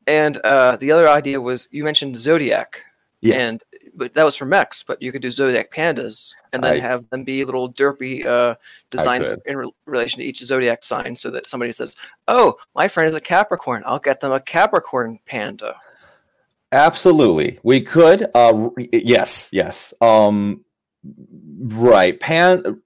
[0.07, 2.81] and uh, the other idea was you mentioned zodiac,
[3.21, 3.63] yes, and
[3.95, 4.83] but that was for mechs.
[4.83, 8.55] But you could do zodiac pandas and then I- have them be little derpy uh,
[8.91, 11.95] designs in re- relation to each zodiac sign, so that somebody says,
[12.29, 13.83] "Oh, my friend is a Capricorn.
[13.87, 15.77] I'll get them a Capricorn panda."
[16.73, 17.59] absolutely.
[17.63, 18.23] We could.
[18.35, 19.93] Uh, r- yes, yes.
[20.01, 20.65] Um,
[21.59, 22.19] right.
[22.19, 22.81] Pan.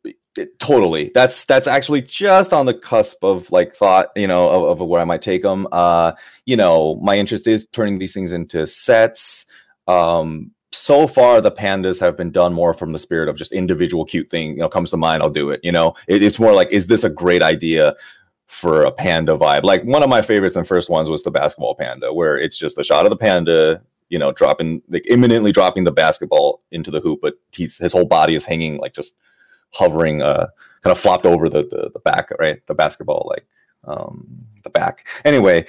[0.58, 1.10] Totally.
[1.14, 5.00] That's that's actually just on the cusp of like thought, you know, of, of where
[5.00, 5.66] I might take them.
[5.72, 6.12] Uh,
[6.44, 9.46] you know, my interest is turning these things into sets.
[9.88, 14.04] Um, so far, the pandas have been done more from the spirit of just individual
[14.04, 14.50] cute thing.
[14.50, 15.60] You know, comes to mind, I'll do it.
[15.62, 17.94] You know, it, it's more like, is this a great idea
[18.46, 19.64] for a panda vibe?
[19.64, 22.78] Like one of my favorites and first ones was the basketball panda, where it's just
[22.78, 27.00] a shot of the panda, you know, dropping like imminently dropping the basketball into the
[27.00, 29.16] hoop, but he's his whole body is hanging like just
[29.72, 30.46] hovering, uh,
[30.82, 32.64] kind of flopped over the the, the back, right?
[32.66, 33.46] The basketball, like
[33.84, 35.06] um, the back.
[35.24, 35.66] Anyway,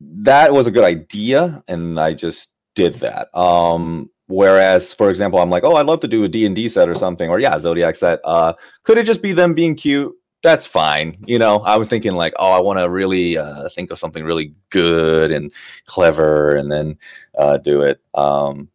[0.00, 3.36] that was a good idea, and I just did that.
[3.36, 6.68] Um, whereas, for example, I'm like, oh, I'd love to do a D and D
[6.68, 8.20] set or something, or yeah, Zodiac set.
[8.24, 8.52] Uh,
[8.84, 10.14] could it just be them being cute?
[10.44, 11.16] That's fine.
[11.26, 14.22] You know, I was thinking like, oh, I want to really uh, think of something
[14.22, 15.52] really good and
[15.86, 16.98] clever, and then
[17.36, 18.00] uh, do it.
[18.14, 18.68] Um,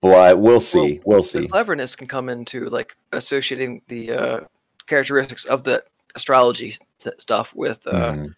[0.00, 1.00] but we'll see.
[1.04, 1.46] We'll see.
[1.46, 4.40] cleverness can come into like associating the uh,
[4.86, 8.34] characteristics of the astrology th- stuff with uh, Mhm.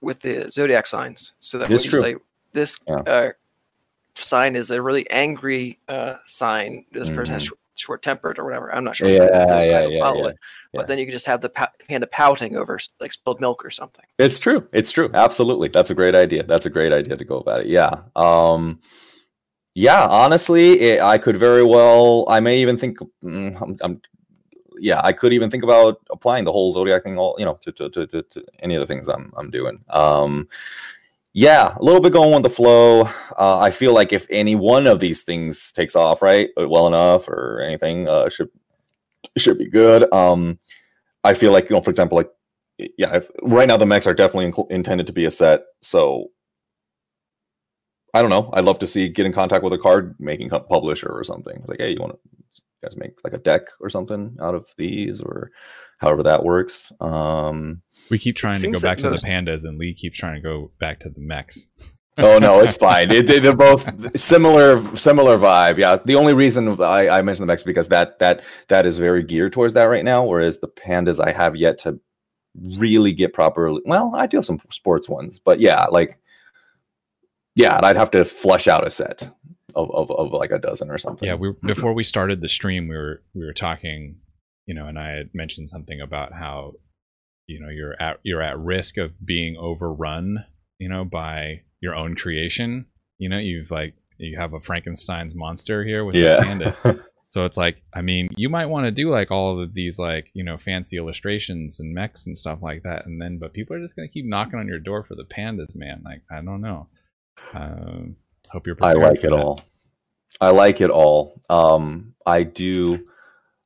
[0.00, 2.16] with the zodiac signs, so that you say
[2.52, 2.94] this Yeah.
[2.96, 3.28] uh,
[4.14, 7.46] sign is a really angry uh, sign, this person has Mhm.
[7.48, 8.72] short, short tempered or whatever.
[8.74, 9.08] I'm not sure.
[9.08, 10.32] Yeah, yeah, yeah, yeah.
[10.74, 13.70] But then you can just have the pa- panda pouting over like spilled milk or
[13.70, 14.04] something.
[14.18, 14.62] It's true.
[14.72, 15.10] It's true.
[15.14, 15.68] Absolutely.
[15.68, 16.42] That's a great idea.
[16.42, 17.66] That's a great idea to go about it.
[17.66, 18.02] Yeah.
[18.16, 18.80] Um
[19.74, 24.02] yeah, honestly, it, I could very well I may even think mm, I'm, I'm
[24.78, 27.72] yeah, I could even think about applying the whole zodiac thing all, you know, to
[27.72, 29.82] to, to, to, to any of the things I'm I'm doing.
[29.88, 30.48] Um
[31.34, 33.02] yeah, a little bit going with the flow.
[33.38, 36.86] Uh, I feel like if any one of these things takes off right uh, well
[36.86, 38.50] enough or anything, uh, should
[39.36, 40.12] should be good.
[40.12, 40.58] Um,
[41.24, 42.30] I feel like you know, for example, like
[42.98, 45.62] yeah, if, right now the mechs are definitely inc- intended to be a set.
[45.80, 46.30] So
[48.14, 48.50] I don't know.
[48.52, 51.64] I'd love to see get in contact with a card making publisher or something.
[51.66, 52.18] Like, hey, you want to
[52.82, 55.50] guys make like a deck or something out of these or
[56.02, 56.92] however that works.
[57.00, 57.80] Um,
[58.10, 60.70] We keep trying to go back to the pandas, and Lee keeps trying to go
[60.78, 61.68] back to the mechs.
[62.18, 63.10] oh no, it's fine.
[63.10, 63.88] It, they- they're both
[64.20, 65.78] similar, similar vibe.
[65.78, 65.98] Yeah.
[66.04, 69.52] The only reason I, I mentioned the mechs because that that that is very geared
[69.54, 70.24] towards that right now.
[70.26, 72.00] Whereas the pandas, I have yet to
[72.54, 73.80] really get properly.
[73.86, 76.18] Well, I do have some sports ones, but yeah, like
[77.54, 79.30] yeah, I'd have to flush out a set
[79.74, 81.26] of of, of like a dozen or something.
[81.26, 84.16] Yeah, we before we started the stream, we were we were talking,
[84.66, 86.74] you know, and I had mentioned something about how,
[87.46, 90.44] you know, you're at you're at risk of being overrun,
[90.78, 92.86] you know, by your own creation.
[93.18, 96.36] You know, you've like you have a Frankenstein's monster here with yeah.
[96.36, 97.04] the pandas.
[97.32, 100.30] So it's like, I mean, you might want to do like all of these like,
[100.34, 103.06] you know, fancy illustrations and mechs and stuff like that.
[103.06, 105.24] And then, but people are just going to keep knocking on your door for the
[105.24, 106.02] pandas, man.
[106.04, 106.88] Like, I don't know.
[107.54, 108.16] Um,
[108.50, 109.32] hope you're I like it that.
[109.32, 109.62] all.
[110.42, 111.40] I like it all.
[111.48, 113.08] Um, I do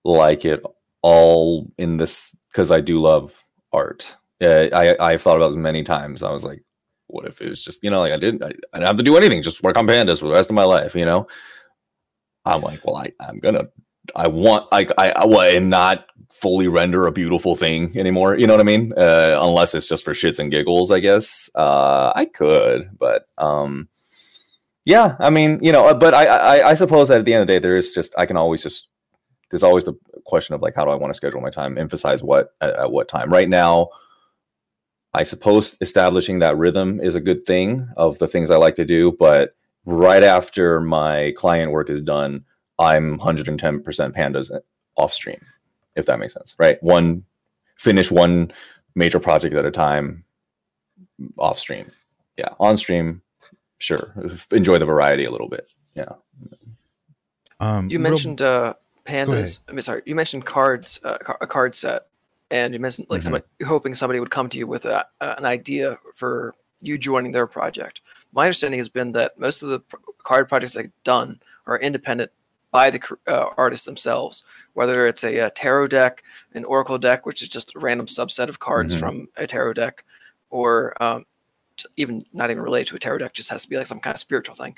[0.05, 0.63] like it
[1.07, 4.17] all in this because I do love art.
[4.43, 6.25] Uh, I I've thought about this many times.
[6.25, 6.65] I was like,
[7.07, 9.05] what if it was just you know like I didn't I, I didn't have to
[9.05, 10.97] do anything, just work on pandas for the rest of my life.
[10.97, 11.29] You know,
[12.45, 13.69] I'm like, well, I I'm gonna
[14.17, 18.37] I want like I I well, and not fully render a beautiful thing anymore.
[18.37, 18.93] You know what I mean?
[18.97, 21.49] Uh, unless it's just for shits and giggles, I guess.
[21.55, 23.89] Uh, I could, but um,
[24.85, 25.15] yeah.
[25.21, 27.53] I mean, you know, but I, I I suppose that at the end of the
[27.53, 28.89] day, there is just I can always just
[29.51, 29.95] there's always the
[30.25, 32.91] question of like how do I want to schedule my time, emphasize what at, at
[32.93, 33.31] what time.
[33.33, 33.89] Right now,
[35.15, 38.85] I suppose establishing that rhythm is a good thing of the things I like to
[38.85, 39.55] do, but
[39.85, 42.45] right after my client work is done,
[42.79, 43.83] I'm 110%
[44.13, 44.51] pandas
[44.97, 45.41] off stream,
[45.95, 46.83] if that makes sense, right?
[46.83, 47.25] One
[47.77, 48.51] finish one
[48.95, 50.25] major project at a time
[51.39, 51.87] off stream.
[52.37, 53.23] Yeah, on stream,
[53.79, 54.13] sure.
[54.53, 55.67] Enjoy the variety a little bit.
[55.95, 56.13] Yeah.
[57.61, 58.75] Um, You real- mentioned uh, ahead.
[59.07, 59.61] Pandas.
[59.69, 62.07] I mean, sorry, you mentioned cards, uh, a card set,
[62.51, 63.25] and you mentioned like Mhm.
[63.25, 66.99] somebody you're hoping somebody would come to you with a, uh, an idea for you
[66.99, 68.01] joining their project.
[68.33, 69.81] My understanding has been that most of the
[70.23, 72.31] card projects I've done are independent
[72.71, 76.23] by the uh, artists themselves, whether it's a, uh tarot deck,
[76.53, 78.99] an oracle deck, which is just a random subset of cards Mhm.
[78.99, 80.05] from a tarot deck,
[80.51, 81.25] or um,
[81.97, 84.15] even not even related to a tarot deck, just has to be like some kind
[84.15, 84.77] of spiritual thing.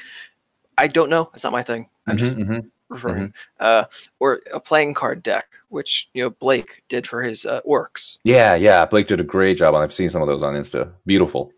[0.77, 1.31] I don't know.
[1.35, 1.89] It's not my thing.
[2.07, 2.71] I'm Mhm, just mhm.
[2.89, 3.33] Referring.
[3.61, 3.85] Uh,
[4.21, 8.19] or a playing card deck, which you know Blake did for his uh, orcs.
[8.25, 8.85] Yeah, yeah.
[8.87, 9.75] Blake did a great job.
[9.75, 9.83] On.
[9.83, 10.93] I've seen some of those on Insta.
[11.07, 11.53] Beautiful.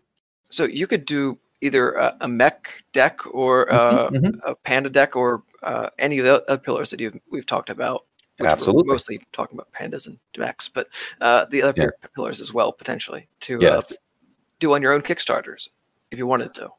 [0.49, 5.15] So you could do either a, a mech deck or uh, Mhm, a panda deck
[5.15, 8.05] or uh, any of the other pillars that you've we've talked about.
[8.43, 8.91] Absolutely.
[8.91, 10.87] mostly talking about pandas and mechs, but
[11.21, 12.07] uh, the other Yeah.
[12.15, 13.91] pillars as well potentially to Yes.
[13.91, 13.95] uh,
[14.59, 15.69] do on your own Kickstarters
[16.09, 16.69] if you wanted to.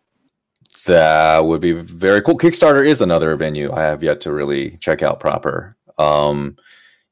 [0.86, 2.38] That would be very cool.
[2.38, 5.76] Kickstarter is another venue I have yet to really check out proper.
[5.98, 6.56] Um,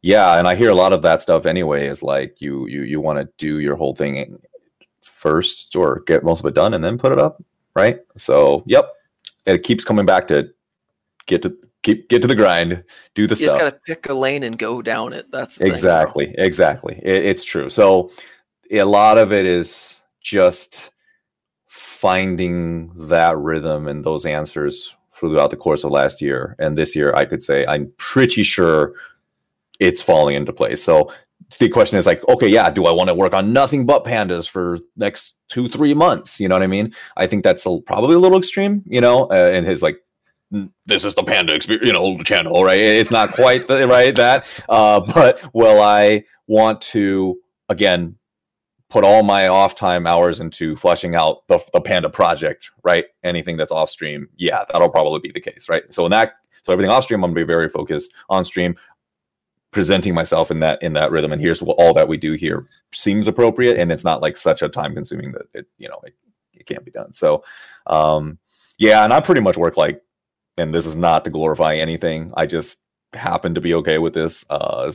[0.02, 1.86] yeah, and I hear a lot of that stuff anyway.
[1.86, 4.40] Is like you you you want to do your whole thing
[5.02, 7.42] first or get most of it done and then put it up,
[7.74, 8.00] right?
[8.16, 8.88] So, yep,
[9.46, 10.48] it keeps coming back to
[11.26, 12.82] get to keep get to the grind,
[13.14, 13.42] do the stuff.
[13.42, 15.30] You just got to pick a lane and go down it.
[15.30, 18.10] That's the thing, exactly exactly it, it's true so
[18.70, 20.90] a lot of it is just
[21.70, 26.56] finding that rhythm and those answers throughout the course of last year.
[26.58, 28.94] And this year i could say i'm pretty sure
[29.78, 30.82] it's falling into place.
[30.82, 31.12] So
[31.60, 34.50] the question is like okay yeah do i want to work on nothing but pandas
[34.50, 36.40] for next two three months?
[36.40, 36.92] You know what i mean?
[37.16, 39.28] I think that's a, probably a little extreme you know?
[39.30, 39.98] Uh, and his like
[40.52, 42.80] "Mm, this is the panda experience you know channel right?
[42.80, 44.44] It's not quite the, right that.
[44.68, 47.38] Uh, but will I want to
[47.68, 48.16] again
[48.90, 52.70] put all my off time hours into fleshing out the, the Panda project?
[52.84, 55.82] Right, anything that's off stream, yeah, that'll probably be the case, right?
[55.92, 58.76] So in that, so everything off stream, I'm gonna be very focused on stream,
[59.70, 61.32] presenting myself in that in that rhythm.
[61.32, 64.62] And here's what all that we do here seems appropriate, and it's not like such
[64.62, 66.14] a time consuming that it you know it,
[66.52, 67.12] it can't be done.
[67.12, 67.44] So
[67.86, 68.38] um,
[68.78, 70.02] yeah, and I pretty much work like,
[70.58, 72.32] and this is not to glorify anything.
[72.36, 74.92] I just happen to be okay with this uh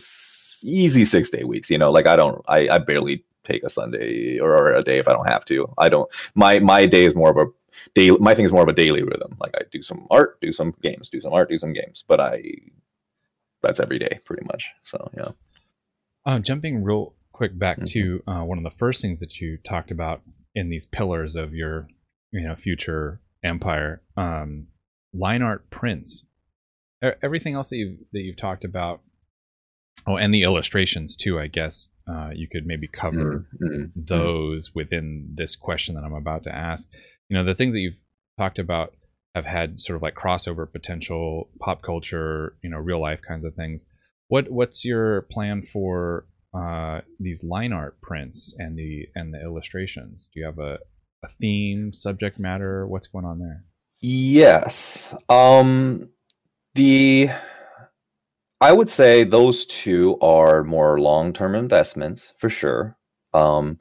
[0.63, 4.39] easy six day weeks you know like i don't i, I barely take a sunday
[4.39, 7.15] or, or a day if i don't have to i don't my my day is
[7.15, 7.45] more of a
[7.93, 10.51] day my thing is more of a daily rhythm like i do some art do
[10.51, 12.41] some games do some art do some games but i
[13.61, 15.29] that's every day pretty much so yeah
[16.25, 17.87] Uh, jumping real quick back Mhm.
[17.91, 20.21] to uh, one of the first things that you talked about
[20.55, 21.87] in these pillars of your,
[22.31, 24.67] you know, future empire, um,
[25.13, 26.25] line art prints.
[27.21, 29.01] Everything else that you've that you've talked about,
[30.07, 31.37] oh, and the illustrations too.
[31.39, 34.07] I guess uh, you could maybe cover Mm, mm, mm.
[34.07, 36.87] those within this question that I'm about to ask.
[37.29, 37.97] You know, the things that you've
[38.37, 38.93] talked about
[39.33, 43.55] have had sort of like crossover potential, pop culture, you know, real life kinds of
[43.55, 43.85] things.
[44.27, 50.29] What what's your plan for uh, these line art prints and the and the illustrations?
[50.33, 50.79] Do you have a
[51.23, 52.85] a theme, subject matter?
[52.87, 53.63] What's going on there?
[54.01, 55.15] Yes.
[55.27, 56.09] Um
[56.75, 57.29] the
[58.61, 62.97] I would say those two are more long-term investments for sure.
[63.33, 63.79] Um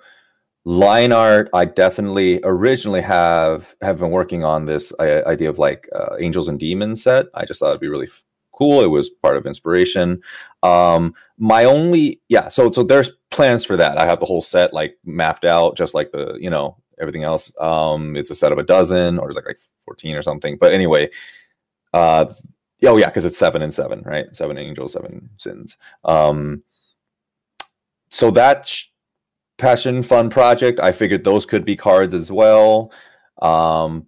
[0.66, 5.88] line art I definitely originally have have been working on this uh, idea of like
[5.94, 7.26] uh, Angels and Demons set.
[7.34, 8.80] I just thought it'd be really f- cool.
[8.82, 10.22] It was part of inspiration.
[10.62, 13.98] Um my only yeah, so so there's plans for that.
[13.98, 17.52] I have the whole set like mapped out just like the, you know, everything else.
[17.60, 20.56] Um it's a set of a dozen or it's like like 14 or something.
[20.58, 21.10] But anyway,
[21.92, 22.26] uh
[22.86, 24.34] oh yeah, because it's seven and seven, right?
[24.34, 25.76] Seven angels, seven sins.
[26.04, 26.62] Um
[28.08, 28.86] so that sh-
[29.58, 32.92] passion fun project, I figured those could be cards as well.
[33.40, 34.06] Um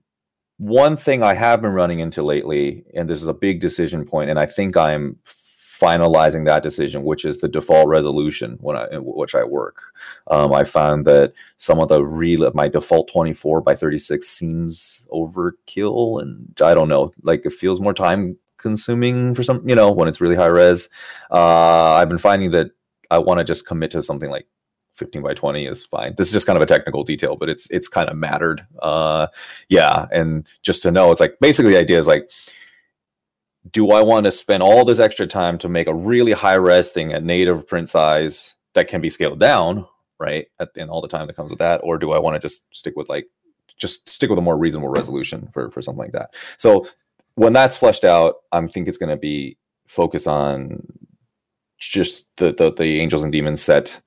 [0.59, 4.31] one thing I have been running into lately, and this is a big decision point,
[4.31, 9.35] and I think I'm finalizing that decision, which is the default resolution when I which
[9.35, 9.82] I work.
[10.28, 16.20] Um, I found that some of the real my default 24 by 36 seems overkill,
[16.23, 20.09] and I don't know, like it feels more time consuming for some, you know, when
[20.09, 20.88] it's really high res.
[21.30, 22.72] Uh, I've been finding that
[23.10, 24.48] I want to just commit to something like
[24.94, 26.14] 15 by 20 is fine.
[26.16, 28.66] This is just kind of a technical detail, but it's it's kind of mattered.
[28.82, 29.28] Uh,
[29.68, 32.28] yeah, and just to know, it's like basically the idea is like
[33.70, 36.93] do I want to spend all this extra time to make a really high res
[36.93, 39.86] thing at native print size that can be scaled down,
[40.18, 40.47] right?
[40.60, 42.62] At, and all the time that comes with that, or do I want to just
[42.74, 43.26] stick with like
[43.76, 46.34] just stick with a more reasonable resolution for for something like that?
[46.59, 46.88] So
[47.36, 49.56] when that's fleshed out, I'm think it's going to be
[49.86, 50.84] focus on
[51.78, 54.00] just the, the the angels and demons set.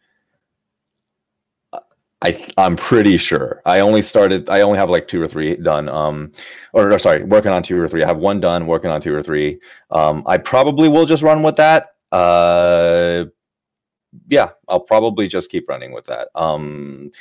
[2.21, 3.61] I I'm pretty sure.
[3.65, 4.49] I only started.
[4.49, 5.87] I only have like two or three done.
[5.87, 6.33] Um,
[6.73, 8.03] or, or sorry, working on two or three.
[8.03, 8.67] I have one done.
[8.67, 9.57] Working on two or three.
[9.89, 11.91] Um, I probably will just run with that.
[12.11, 13.25] Uh,
[14.27, 16.29] yeah, I'll probably just keep running with that.
[16.35, 17.11] Um,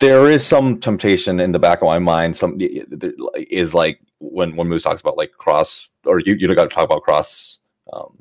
[0.00, 2.36] there is some temptation in the back of my mind.
[2.36, 6.68] Some is like when when Moose talks about like cross, or you you got to
[6.68, 7.58] talk about cross.
[7.92, 8.16] Um,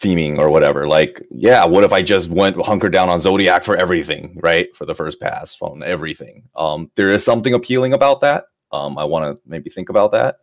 [0.00, 0.88] theming or whatever.
[0.88, 4.74] Like, yeah, what if I just went hunkered down on Zodiac for everything, right?
[4.74, 6.44] For the first pass phone, everything.
[6.56, 8.46] Um, there is something appealing about that.
[8.72, 10.38] Um, I want to maybe think about that,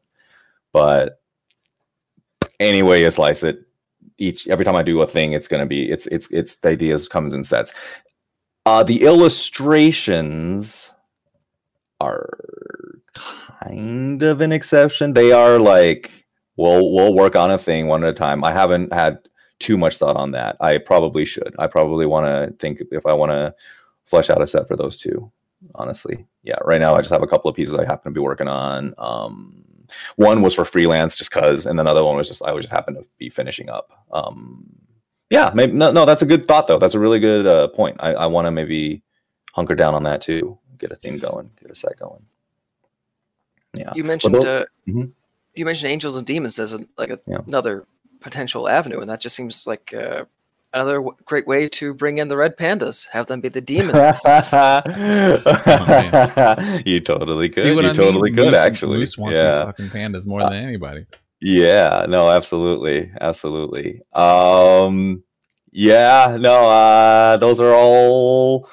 [0.74, 1.22] but
[2.60, 3.62] anyway, you slice it.
[4.20, 7.08] Each every time I do a thing, it's gonna be it's it's it's the ideas
[7.08, 7.74] comes in sets.
[8.68, 10.94] Uh, the illustrations
[12.02, 12.38] are
[13.14, 15.14] kind of an exception.
[15.14, 16.26] They are like
[16.58, 18.44] we'll we'll work on a thing one at a time.
[18.44, 19.20] I haven't had
[19.60, 20.58] too much thought on that.
[20.60, 21.56] I probably should.
[21.58, 23.56] I probably want to think if I want to
[24.04, 25.32] flesh out a set for those two.
[25.76, 26.58] Honestly, yeah.
[26.66, 28.94] Right now, I just have a couple of pieces I happen to be working on.
[28.98, 29.64] Um,
[30.18, 33.06] one was for freelance, just cause, and another one was just I just happen to
[33.18, 33.94] be finishing up.
[34.12, 34.87] Um,
[35.30, 36.06] yeah, maybe no, no.
[36.06, 36.80] That's a good thought though.
[36.80, 37.98] That's a really good uh, point.
[38.00, 39.02] I, I want to maybe
[39.54, 40.58] hunker down on that too.
[40.78, 41.52] Get a theme going.
[41.62, 42.26] Get a set going.
[43.74, 43.92] Yeah.
[43.96, 45.12] You mentioned Well, uh, Mhm.
[45.56, 47.40] you mentioned angels and demons as a, like a, Yeah.
[47.48, 47.86] another
[48.22, 50.26] potential avenue, and that just seems like uh,
[50.74, 53.08] another w- great way to bring in the red pandas.
[53.10, 53.92] Have them be the demons.
[56.86, 57.64] you totally could.
[57.64, 58.36] See what you I totally mean?
[58.36, 58.98] could Moose- actually.
[58.98, 59.52] Moose wants yeah.
[59.52, 61.06] these fucking pandas more than anybody.
[61.42, 63.12] Yeah, no, absolutely.
[63.22, 64.02] Absolutely.
[64.14, 65.24] Um
[65.72, 68.70] yeah, no, uh those are all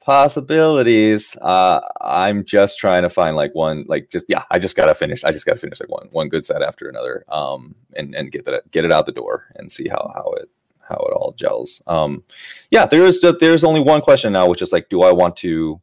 [0.00, 1.36] possibilities.
[1.42, 4.94] Uh I'm just trying to find like one like just yeah, I just got to
[4.94, 5.24] finish.
[5.24, 8.32] I just got to finish like one one good set after another um and and
[8.32, 10.48] get that get it out the door and see how how it
[10.80, 11.82] how it all gels.
[11.86, 12.24] Um
[12.70, 15.80] yeah, there is there's only one question now which is like do I want to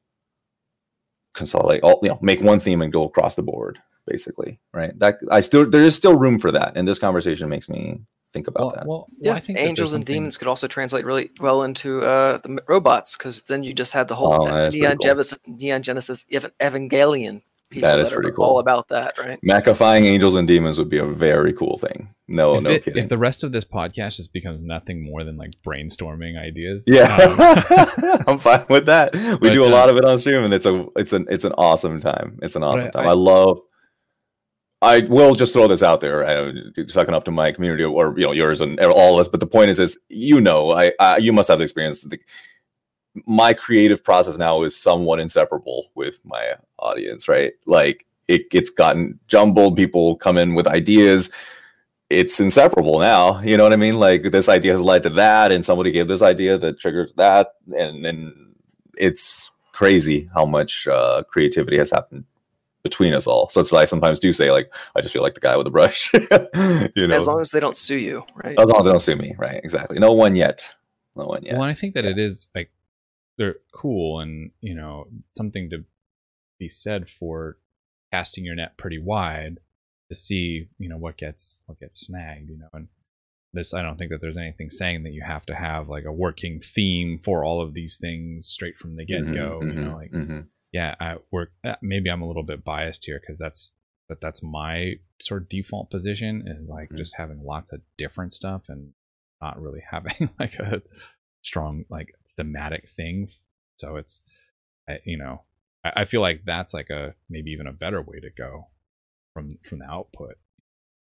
[1.33, 4.97] consolidate all you know make one theme and go across the board basically right?
[4.99, 8.47] That i still there is still room for that and this conversation makes me think
[8.47, 8.87] about Well, that.
[8.87, 12.01] well, well, yeah, I think angels and something- demons could also translate really well into
[12.03, 14.97] uh, the robots, because then you just had the whole Oh, that is pretty Neon,
[14.97, 15.07] cool.
[15.07, 18.59] Genesis, Neon Genesis Ev- Evangelion people That is are pretty all cool.
[18.59, 19.39] about that, right?
[19.43, 22.09] mechifying angels and demons would be a very cool thing.
[22.27, 23.03] No if, no it- kidding.
[23.03, 27.05] if the rest of this podcast just becomes nothing more than like brainstorming ideas, yeah.
[27.15, 29.13] um, i'm fine with that.
[29.15, 31.27] We But, do a uh, lot of it on stream and it's a it's an
[31.29, 32.39] it's an awesome time.
[32.41, 33.07] It's an awesome I- time.
[33.07, 33.61] I- i love
[34.81, 36.23] I will just throw this out there.
[36.23, 39.27] Don't sucking up to my community or you know yours and all of us.
[39.27, 42.05] But the point is, is you know, I, I you must have the experience.
[43.25, 47.53] My creative process now is somewhat inseparable with my audience, right?
[47.65, 49.75] Like it it's gotten jumbled.
[49.77, 51.31] People come in with ideas.
[52.11, 53.41] It's inseparable now.
[53.41, 53.99] You know what I mean?
[53.99, 57.53] Like this idea has led to that, and somebody gave this idea that triggers that,
[57.75, 58.55] and and
[58.95, 62.25] it's crazy how much uh, creativity has happened
[62.89, 63.49] between us all.
[63.49, 65.65] So that's why I sometimes do say, like, I just feel like the guy with
[65.65, 66.13] the brush.
[66.95, 68.57] you know, As long as they don't sue you, right?
[68.59, 69.59] as long as they don't sue me, right?
[69.63, 69.99] Exactly.
[69.99, 70.73] No one yet.
[71.15, 71.57] No one yet.
[71.57, 72.71] Well, I think that it is like
[73.37, 75.83] they're cool and you know something to
[76.59, 77.57] be said for
[78.11, 79.59] casting your net pretty wide
[80.09, 82.49] to see you know what gets what gets snagged.
[82.49, 82.87] You know, and
[83.53, 86.11] this I don't think that there's anything saying that you have to have like a
[86.11, 89.59] working theme for all of these things straight from the get go.
[89.63, 90.47] Mhm, You know, mhm, like mhm.
[90.71, 91.51] Yeah, I work.
[91.63, 93.71] uh, Maybe I'm a little bit biased here because that's
[94.09, 96.97] that that's my sort of default position is like Mhm.
[96.97, 98.93] just having lots of different stuff and
[99.41, 100.81] not really having like a
[101.41, 103.29] strong like thematic thing.
[103.77, 104.21] So it's,
[104.87, 105.43] I, you know,
[105.83, 108.67] I, I feel like that's like a maybe even a better way to go
[109.33, 110.35] from from the output.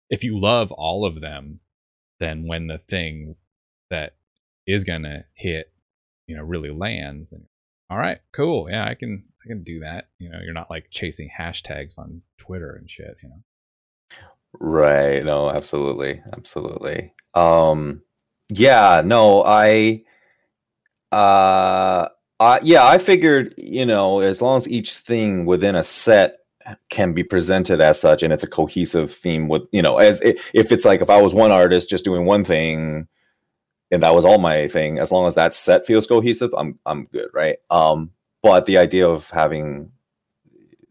[0.08, 1.60] If you love all of them,
[2.20, 3.36] then when the thing
[3.90, 4.14] that
[4.66, 5.72] is gonna hit,
[6.26, 7.46] you know, really lands, then
[7.90, 10.08] all right, cool, yeah, I can I can do that.
[10.18, 13.16] You know, you're not like chasing hashtags on Twitter and shit.
[13.22, 13.42] You know.
[14.58, 15.24] Right.
[15.24, 16.22] No, absolutely.
[16.36, 17.12] Absolutely.
[17.34, 18.02] Um
[18.48, 20.02] yeah, no, I
[21.12, 22.08] uh
[22.40, 26.38] uh yeah, I figured, you know, as long as each thing within a set
[26.90, 30.34] can be presented as such and it's a cohesive theme with, you know, as i-
[30.52, 33.06] if it's like if I was one artist just doing one thing
[33.90, 37.06] and that was all my thing, as long as that set feels cohesive, I'm I'm
[37.06, 37.56] good, right?
[37.70, 38.10] Um
[38.42, 39.90] but the idea of having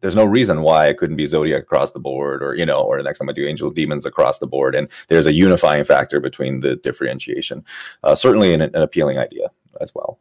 [0.01, 2.97] there's no reason why it couldn't be zodiac across the board or you know or
[2.97, 6.19] the next time i do angel demons across the board and there's a unifying factor
[6.19, 7.63] between the differentiation
[8.03, 9.49] uh, certainly an, an appealing idea
[9.81, 10.19] as well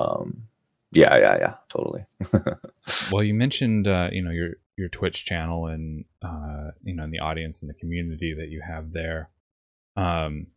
[0.00, 0.42] um,
[0.92, 2.04] yeah yeah yeah totally
[3.10, 7.12] Well, you mentioned uh, you know your your Twitch channel and uh, you know and
[7.12, 9.30] the audience and the community that you have there.
[9.96, 10.48] Um,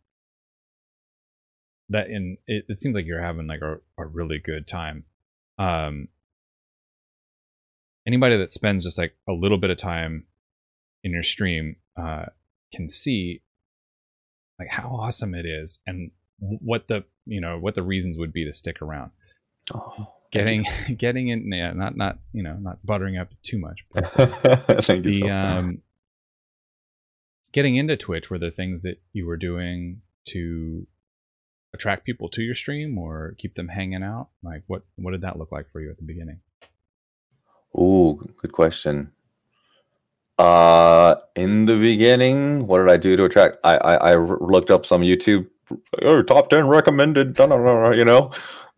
[1.90, 5.04] that in it, it seems like you're having like a, a really good time.
[5.58, 6.08] Um,
[8.06, 10.24] anybody that spends just like a little bit of time
[11.04, 12.26] in your stream uh,
[12.72, 13.42] can see
[14.58, 18.44] like how awesome it is and what the you know what the reasons would be
[18.44, 19.10] to stick around.
[19.74, 20.64] Oh, getting
[20.96, 24.02] getting in yeah not not you know not buttering up too much but
[24.84, 25.82] thank you the so um
[27.52, 30.86] getting into twitch were the things that you were doing to
[31.72, 34.28] attract people to your stream or keep them hanging out?
[34.42, 36.40] Like what what did that look like for you at the beginning?
[37.78, 39.12] Ooh, good question.
[40.38, 43.58] Uh, in the beginning, what did I do to attract?
[43.62, 45.46] I I, I looked up some YouTube
[46.02, 48.30] oh, top ten recommended, you know,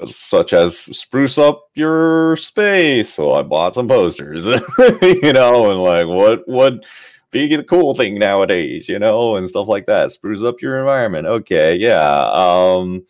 [0.07, 3.15] such as spruce up your space.
[3.15, 4.47] So I bought some posters,
[5.03, 6.85] you know, and like what what
[7.33, 10.13] be the cool thing nowadays, you know, and stuff like that.
[10.13, 11.27] Spruce up your environment.
[11.27, 12.31] Okay, yeah.
[12.33, 13.05] Um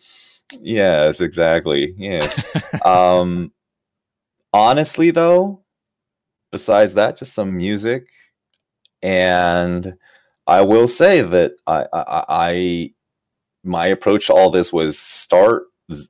[0.63, 1.95] yes, exactly.
[1.99, 2.43] Yes.
[2.85, 3.53] um
[4.53, 5.63] honestly though,
[6.51, 8.09] besides that, just some music.
[9.03, 9.97] And
[10.47, 12.95] I will say that I I, I
[13.65, 15.65] my approach to all this was start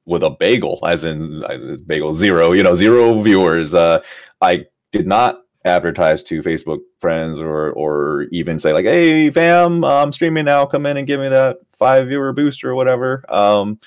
[0.05, 1.43] with a bagel, as in
[1.87, 3.75] bagel zero, you know, zero viewers.
[3.75, 4.03] Uh,
[4.41, 10.13] I did not advertise to Facebook friends or or even say like, "Hey, fam, I'm
[10.13, 10.67] streaming now.
[10.67, 13.79] Come in and give me that five viewer boost or whatever." Um,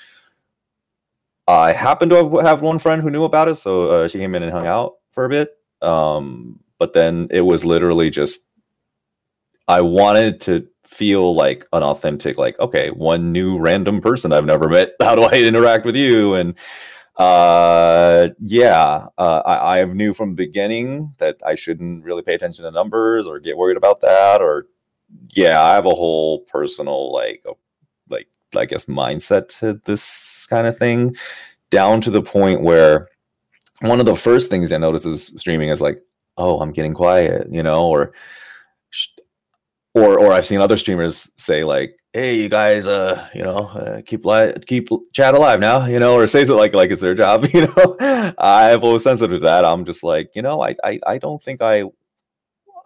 [1.48, 4.34] I happened to have, have, one friend who knew about it, so uh, she came
[4.34, 5.50] in and hung out for a bit.
[5.80, 8.46] Um, but then it was literally just
[9.68, 14.68] I wanted to feel like an authentic, like, okay, one new random person I've never
[14.68, 14.94] met.
[15.00, 16.34] How do I interact with you?
[16.34, 16.56] And
[17.16, 22.64] uh, yeah, uh, I, I knew from the beginning that I shouldn't really pay attention
[22.64, 24.42] to numbers or get worried about that.
[24.42, 24.66] Or
[25.30, 27.44] yeah, I have a whole personal like,
[28.10, 31.16] like I guess mindset to this kind of thing,
[31.70, 33.08] down to the point where
[33.80, 36.00] one of the first things I notice is streaming is like,
[36.36, 38.12] oh, I'm getting quiet, you know, or
[39.94, 44.00] or or I've seen other streamers say like, "Hey, you guys, uh, you know, uh,
[44.00, 47.14] keep li- keep chat alive now," you know, or say it like like it's their
[47.14, 48.34] job, you know.
[48.38, 49.66] I've always sensitive to that.
[49.66, 51.84] I'm just like, you know, I I, I don't think I.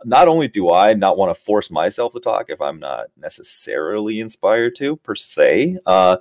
[0.04, 4.18] Not only do I not want to force myself to talk if I'm not necessarily
[4.18, 6.16] inspired to per se, uh,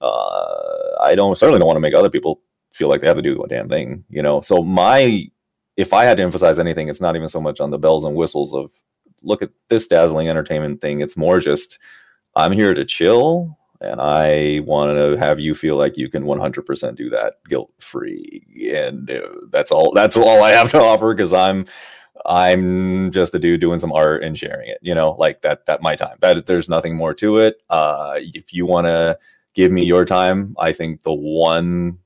[0.00, 2.40] uh, I don't certainly don't want to make other people
[2.72, 4.40] feel like they have to do a damn thing, you know.
[4.40, 5.26] So my
[5.76, 8.16] if I had to emphasize anything, it's not even so much on the bells and
[8.16, 8.72] whistles of
[9.22, 11.00] look at this dazzling entertainment thing.
[11.00, 11.78] It's more just
[12.36, 16.96] I'm here to chill and I want to have you feel like you can 100%
[16.96, 18.42] do that guilt free.
[18.74, 21.66] And uh, that's all that's all I have to offer cuz I'm
[22.24, 25.82] I'm just a dude doing some art and sharing it, you know, like that that
[25.82, 26.16] my time.
[26.20, 27.56] That there's nothing more to it.
[27.70, 29.18] Uh if you want to
[29.54, 31.98] give me your time, I think the one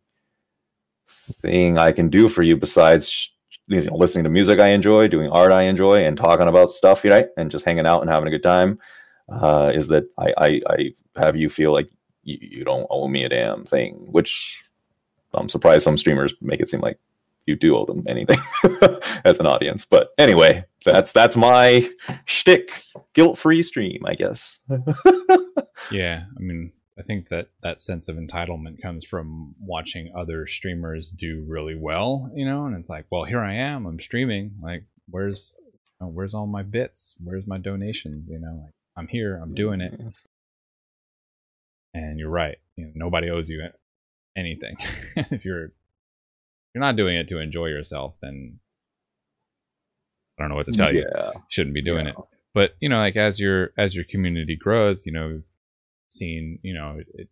[1.09, 3.32] thing I can do for you besides
[3.69, 7.05] you know, listening to music I enjoy, doing art I enjoy, and talking about stuff,
[7.05, 7.28] right?
[7.36, 8.78] And just hanging out and having a good time.
[9.31, 11.89] Uh, is that I, I, I have you feel like
[12.24, 14.62] you, you don't owe me a damn thing, which
[15.35, 16.98] I'm surprised some streamers make it seem like
[17.47, 18.39] you do owe them anything
[19.24, 19.85] as an audience.
[19.85, 21.89] But anyway, that's that's my
[22.24, 22.82] shtick.
[23.15, 24.59] Guilt free stream, I guess.
[25.90, 31.11] yeah, I mean, I think that that sense of entitlement comes from watching other streamers
[31.11, 34.57] do really well, you know, and it's like, well, here I am, I'm streaming.
[34.62, 35.52] Like, where's
[36.01, 37.16] you know, where's all my bits?
[37.23, 38.28] Where's my donations?
[38.28, 39.99] You know, like I'm here, I'm doing it.
[41.95, 43.67] And you're right, you know, nobody owes you
[44.37, 44.77] anything.
[45.17, 45.73] if you're
[46.75, 48.61] you're not doing it to enjoy yourself, then
[50.39, 51.33] I don't know what to tell yeah.
[51.35, 51.43] you.
[51.49, 52.13] Shouldn't be doing yeah.
[52.13, 52.17] it.
[52.53, 55.43] But you know, like as your as your community grows, you know,
[56.09, 57.29] seen, you know, it,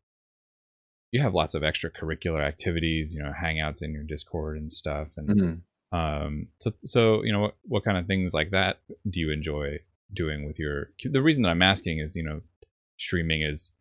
[1.12, 5.08] you have lots of extracurricular activities, you know, hangouts in your Discord and stuff.
[5.16, 5.96] And mm-hmm.
[5.96, 8.78] um, so, so you know, what, what kind of things like that
[9.08, 9.78] do you enjoy
[10.12, 10.90] doing with your?
[11.02, 12.40] The reason that I'm asking is, you know,
[12.96, 13.72] streaming is,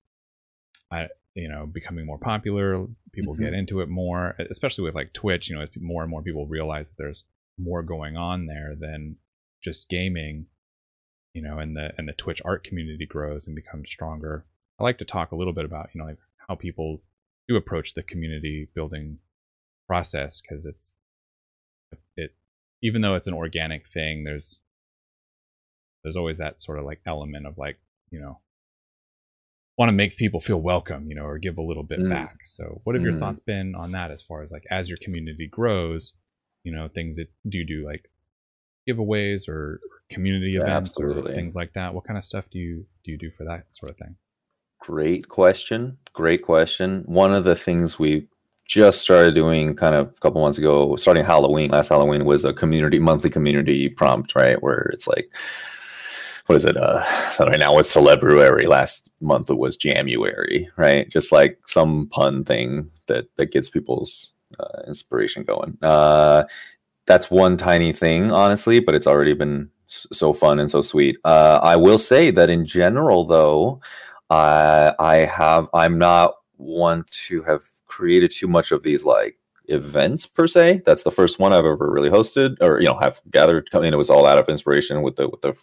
[0.92, 2.86] I you know, becoming more popular.
[3.14, 3.44] People mm-hmm.
[3.44, 5.50] get into it more, especially with like Twitch.
[5.50, 7.24] You know, more and more people realize that there's
[7.58, 9.18] more going on there than
[9.64, 10.48] just gaming.
[11.34, 14.46] You know, and the and the Twitch art community grows and becomes stronger.
[14.80, 16.18] I like to talk a little bit about you know like
[16.48, 17.02] how people
[17.48, 19.20] do approach the community building
[19.88, 20.96] process because it's
[22.16, 22.34] it
[22.84, 24.60] even though it's an organic thing there's
[26.08, 27.78] there's always that sort of like element of like
[28.10, 28.40] you know
[29.78, 32.10] want to make people feel welcome you know or give a little bit mm.
[32.10, 33.12] back so what have mm.
[33.12, 36.14] your thoughts been on that as far as like as your community grows
[36.64, 38.10] you know things that do do like
[38.90, 39.80] giveaways or
[40.10, 41.32] community events Absolutely.
[41.32, 43.66] or things like that what kind of stuff do you do you do for that
[43.72, 44.16] sort of thing
[44.80, 45.98] Great question.
[46.14, 47.04] Great question.
[47.06, 48.28] One of the things we
[48.68, 52.54] just started doing kind of a couple months ago, starting Halloween, last Halloween was a
[52.54, 54.62] community monthly community prompt, right?
[54.62, 55.28] Where it's like,
[56.48, 56.78] what is it?
[56.78, 57.04] Uh,
[57.40, 58.66] right now it's Celebruary.
[58.66, 61.08] Last month it was January, right?
[61.10, 65.78] Just like some pun thing that that gets people's uh, inspiration going.
[65.82, 66.46] Uh,
[67.06, 71.18] that's one tiny thing, honestly, but it's already been so fun and so sweet.
[71.24, 73.82] Uh, I will say that in general, though,
[74.30, 79.38] I I have I'm not one to have created too much of these like
[79.68, 80.82] events per se.
[80.86, 83.70] That's the first one I've ever really hosted or you know have gathered.
[83.74, 85.56] I mean, it was all out of inspiration with the with the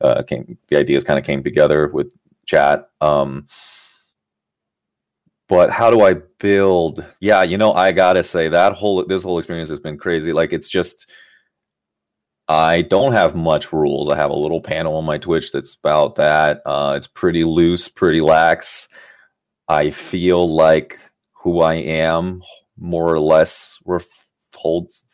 [0.00, 2.12] uh, came the ideas kind of came together with
[2.46, 2.88] chat.
[3.00, 3.46] Um,
[5.48, 7.04] but how do I build?
[7.20, 10.32] Yeah, you know, I gotta say that whole this whole experience has been crazy.
[10.32, 11.08] Like it's just
[12.48, 14.10] I don't have much rules.
[14.10, 16.62] I have a little panel on my Twitch that's about that.
[16.64, 18.88] Uh, it's pretty loose, pretty lax.
[19.68, 20.98] I feel like
[21.32, 22.42] who I am
[22.78, 23.78] more or less
[24.54, 25.04] holds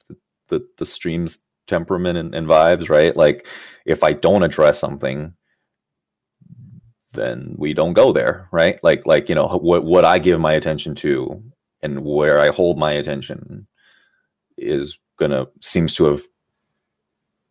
[0.48, 3.16] the, the stream's temperament and, and vibes, right?
[3.16, 3.46] Like
[3.86, 5.34] if I don't address something,
[7.14, 8.82] then we don't go there, right?
[8.82, 11.42] Like like you know what what I give my attention to
[11.82, 13.66] and where I hold my attention
[14.56, 16.22] is gonna seems to have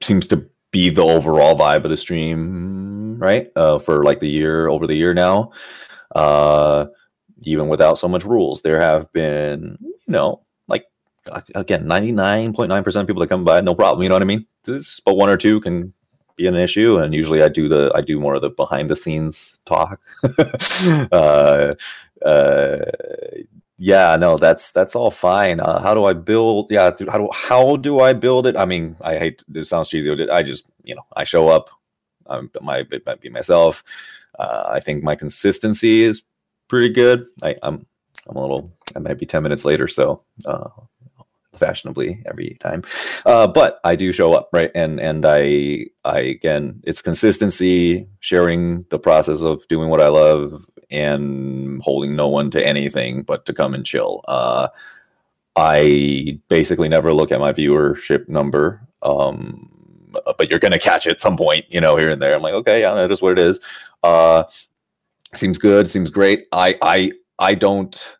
[0.02, 3.52] seems to be the overall vibe of the stream, right?
[3.56, 5.52] Uh, for like the year over the year now,
[6.16, 6.86] uh,
[7.42, 9.78] even without so much rules, there have been,
[10.12, 10.86] you know, like
[11.56, 14.04] again, ninety nine point nine percent of people that come by, no problem.
[14.04, 14.46] You know what I mean?
[14.66, 15.94] This, but one or two can
[16.36, 18.98] be an issue, and usually I do the I do more of the behind the
[18.98, 20.02] scenes talk.
[21.14, 21.76] uh,
[22.26, 22.78] uh,
[23.78, 25.62] yeah, no, that's that's all fine.
[25.62, 26.70] Uh, how do I build?
[26.70, 28.58] Yeah, how do how do I build it?
[28.58, 30.30] I mean, I hate it sounds cheesy.
[30.30, 31.70] I just you know I show up.
[32.28, 33.82] I'm my it might be myself.
[34.38, 36.22] Uh, I think my consistency is
[36.68, 37.28] pretty good.
[37.44, 37.86] I, I'm
[38.27, 38.72] I'm a little.
[38.95, 40.69] I might be ten minutes later, so uh,
[41.56, 42.84] fashionably every time.
[43.26, 44.72] Uh, but I do show up, right?
[44.76, 50.65] And and I I again, it's consistency, sharing the process of doing what I love,
[50.89, 54.22] and holding no one to anything but to come and chill.
[54.27, 54.68] Uh,
[55.56, 58.81] I basically never look at my viewership number.
[59.02, 59.69] Um,
[60.38, 62.35] but you're gonna catch it some point, you know, here and there.
[62.35, 63.60] I'm like, okay, yeah, that is what it is.
[64.03, 64.43] Uh,
[65.34, 66.48] seems good, seems great.
[66.52, 67.11] I I
[67.41, 68.18] I don't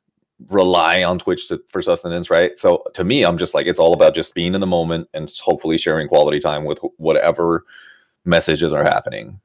[0.50, 2.58] rely on Twitch to, for sustenance, right?
[2.58, 5.32] So to me, I'm just like it's all about just being in the moment and
[5.44, 7.64] hopefully sharing quality time with whatever
[8.26, 9.40] messages are happening,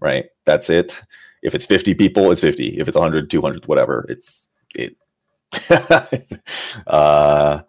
[0.00, 0.26] right?
[0.44, 1.02] That's it.
[1.42, 2.78] If it's 50 people, it's 50.
[2.78, 4.96] If it's 100, 200, whatever, it's it.
[6.86, 7.62] uh,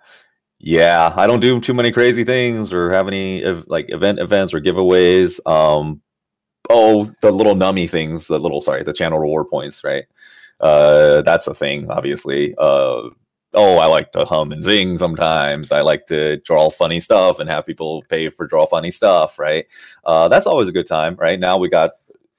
[0.60, 4.60] yeah, I don't do too many crazy things or have any like event events or
[4.60, 5.40] giveaways.
[5.50, 6.02] Um,
[6.70, 10.06] oh, the little nummy things, the little sorry, the channel reward points, right?
[10.60, 12.56] Uh, that's a thing, obviously.
[12.58, 13.10] Uh,
[13.54, 15.72] oh, I like to hum and zing sometimes.
[15.72, 19.66] I like to draw funny stuff and have people pay for draw funny stuff, right?
[20.06, 21.40] Uh, that's always a good time, right?
[21.40, 21.92] Now we got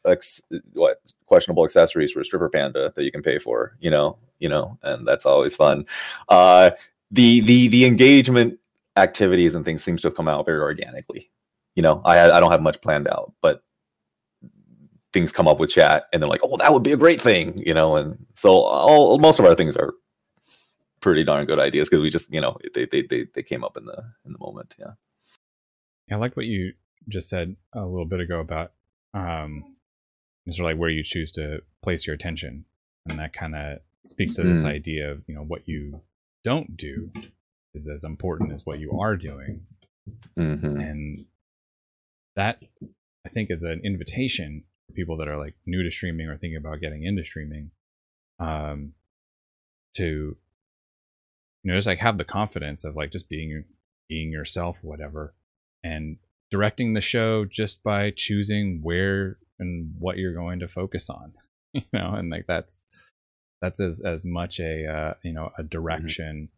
[0.06, 0.42] ex-
[0.72, 4.48] what questionable accessories for a stripper panda that you can pay for, you know, you
[4.48, 5.84] know, and that's always fun.
[6.28, 6.70] Uh,
[7.10, 8.58] the the the engagement
[8.96, 11.30] activities and things seems to come out very organically.
[11.74, 13.62] You know, I I don't have much planned out, but
[15.12, 17.58] things come up with chat and they're like, oh, that would be a great thing,
[17.64, 17.96] you know.
[17.96, 19.94] And so all most of our things are
[21.00, 23.76] pretty darn good ideas because we just, you know, they, they they they came up
[23.76, 24.74] in the in the moment.
[24.78, 24.92] Yeah.
[26.10, 26.72] I like what you
[27.08, 28.72] just said a little bit ago about
[29.14, 29.76] um
[30.50, 32.64] sort of like where you choose to place your attention.
[33.06, 34.68] And that kind of speaks to this mm.
[34.68, 36.02] idea of, you know, what you
[36.44, 37.10] don't do
[37.74, 39.66] is as important as what you are doing.
[40.38, 40.80] Mm-hmm.
[40.80, 41.26] And
[42.36, 42.62] that
[43.26, 44.64] I think is an invitation
[44.94, 47.70] people that are like new to streaming or thinking about getting into streaming
[48.40, 48.92] um
[49.94, 50.36] to
[51.62, 53.64] you know just like have the confidence of like just being
[54.08, 55.34] being yourself whatever
[55.84, 56.16] and
[56.50, 61.32] directing the show just by choosing where and what you're going to focus on
[61.72, 62.82] you know and like that's
[63.60, 65.68] that's as as much a uh, you know a mm-hmm.
[65.68, 66.48] direction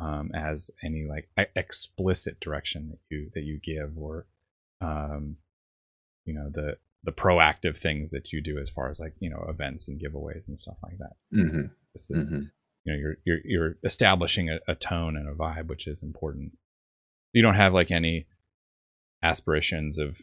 [0.00, 0.06] mm-hmm.
[0.06, 4.26] um as any like explicit direction that you that you give or
[4.80, 5.36] um
[6.24, 9.44] you know the the proactive things that you do as far as like you know
[9.48, 11.12] events and giveaways and stuff like that.
[11.34, 11.66] Mm-hmm.
[11.94, 12.42] This is mm-hmm.
[12.84, 16.52] you know you're you're you're establishing a, a, tone and a vibe, which is important.
[17.32, 18.26] You don't have like any
[19.22, 20.18] aspirations of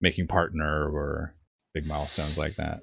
[0.00, 1.34] making partner or
[1.72, 2.80] big milestones like that.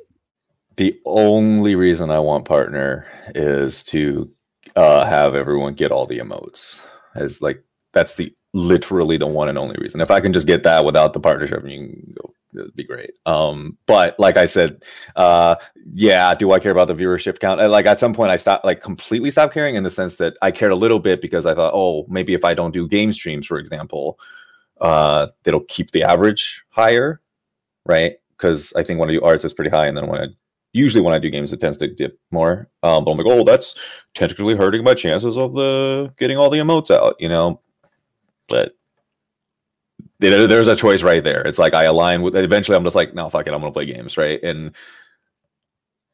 [0.77, 3.05] The only reason I want partner
[3.35, 4.29] is to
[4.75, 6.81] uh, have everyone get all the emotes.
[7.15, 7.63] As like
[7.93, 10.01] that's the literally the one and only reason.
[10.01, 12.30] If I can just get that without the partnership, you can go
[12.61, 13.11] it'd be great.
[13.25, 14.83] Um, but like I said,
[15.15, 15.55] uh,
[15.93, 17.59] yeah, do I care about the viewership count?
[17.59, 20.51] Like at some point, I stopped, like completely stopped caring in the sense that I
[20.51, 23.47] cared a little bit because I thought, oh, maybe if I don't do game streams,
[23.47, 24.19] for example,
[24.79, 27.21] uh, it'll keep the average higher,
[27.85, 28.15] right?
[28.38, 30.27] Because I think when I do arts, it's pretty high, and then when I
[30.73, 32.69] usually when I do games, it tends to dip more.
[32.83, 33.75] Um, but I'm like, oh, that's
[34.13, 37.61] technically hurting my chances of the getting all the emotes out, you know.
[38.47, 38.73] But
[40.30, 41.41] there's a choice right there.
[41.41, 42.35] It's like I align with.
[42.35, 44.41] Eventually, I'm just like, no, fuck it, I'm gonna play games, right?
[44.43, 44.76] And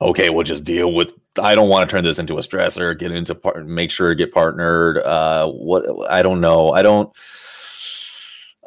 [0.02, 1.14] okay, we'll just deal with.
[1.42, 2.98] I don't want to turn this into a stressor.
[2.98, 5.00] Get into part, make sure get partnered.
[5.00, 6.72] Uh, what I don't know.
[6.72, 7.16] I don't.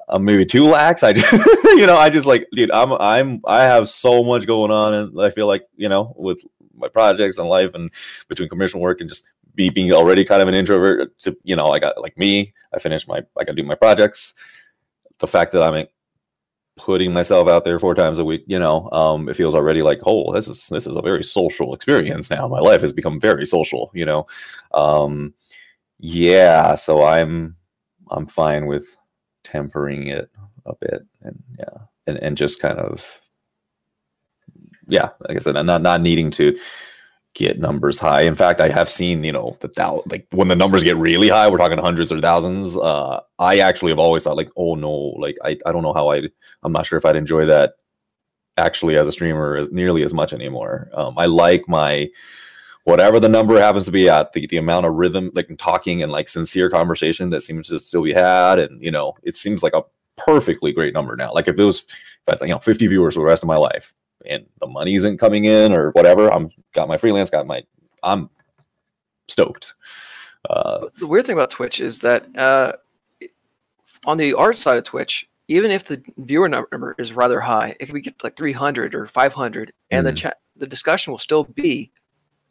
[0.09, 1.05] I'm maybe too lax.
[1.05, 1.33] I, just,
[1.65, 5.21] you know, I just like, dude, I'm, I'm, I have so much going on, and
[5.21, 6.45] I feel like, you know, with
[6.75, 7.93] my projects and life, and
[8.29, 11.17] between commercial work and just be being already kind of an introvert.
[11.21, 12.53] To you know, I got like me.
[12.75, 14.35] I finished my, I got do my projects.
[15.21, 15.87] The fact that I'm
[16.77, 20.01] putting myself out there four times a week, you know, um, it feels already like,
[20.07, 22.49] oh, this is this is a very social experience now.
[22.49, 24.27] My life has become very social, you know.
[24.73, 25.35] Um,
[25.99, 27.57] yeah, so I'm
[28.11, 28.97] I'm fine with
[29.45, 30.31] tempering it
[30.67, 33.21] a bit and yeah, and and just kind of
[34.89, 36.59] yeah, like I said, not not needing to
[37.35, 38.23] get numbers high.
[38.23, 41.29] In fact, I have seen, you know, the thou- like when the numbers get really
[41.29, 42.77] high, we're talking hundreds or thousands.
[42.77, 46.11] Uh, I actually have always thought like, oh no, like I, I don't know how
[46.11, 46.29] I,
[46.63, 47.75] I'm not sure if I'd enjoy that
[48.57, 50.91] actually as a streamer as nearly as much anymore.
[50.93, 52.11] Um, I like my
[52.85, 56.11] whatever the number happens to be at the, the amount of rhythm, like talking and
[56.11, 58.59] like sincere conversation that seems to still be had.
[58.59, 59.83] And, you know, it seems like a
[60.17, 61.33] perfectly great number now.
[61.33, 61.87] Like if it was,
[62.27, 63.93] if I, you know, 50 viewers for the rest of my life,
[64.27, 67.63] and the money isn't coming in or whatever, I'm got my freelance, got my
[68.03, 68.31] I'm
[69.29, 69.75] stoked.
[70.49, 72.73] Uh, the weird thing about Twitch is that uh,
[74.07, 77.87] on the art side of Twitch, even if the viewer number is rather high, it
[77.87, 80.07] can be like 300 or 500, and mm-hmm.
[80.07, 81.91] the chat, the discussion will still be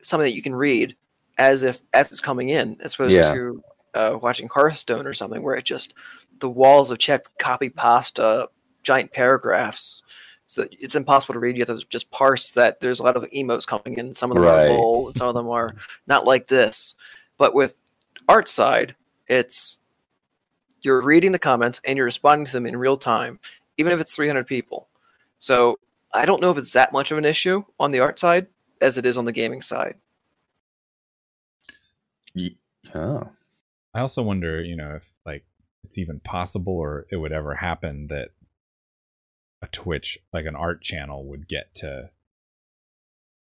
[0.01, 0.95] something that you can read
[1.37, 3.33] as if as it's coming in, as opposed yeah.
[3.33, 3.63] to
[3.93, 5.93] uh, watching Hearthstone or something where it just
[6.39, 8.47] the walls of chat copy pasta
[8.83, 10.01] giant paragraphs
[10.49, 11.55] so it's impossible to read.
[11.55, 12.79] You have to just parse that.
[12.79, 14.15] There's a lot of emotes coming in.
[14.15, 14.65] Some of them right.
[14.65, 15.75] are full, and some of them are
[16.07, 16.95] not like this.
[17.37, 17.79] But with
[18.27, 18.95] art side,
[19.27, 19.77] it's
[20.81, 23.37] you're reading the comments and you're responding to them in real time,
[23.77, 24.87] even if it's 300 people.
[25.37, 25.77] So
[26.15, 28.47] I don't know if it's that much of an issue on the art side
[28.81, 29.97] as it is on the gaming side.
[32.33, 32.49] Yeah.
[32.95, 33.29] Oh.
[33.93, 35.45] I also wonder, you know, if like
[35.83, 38.29] it's even possible or it would ever happen that
[39.61, 42.09] a Twitch, like an art channel, would get to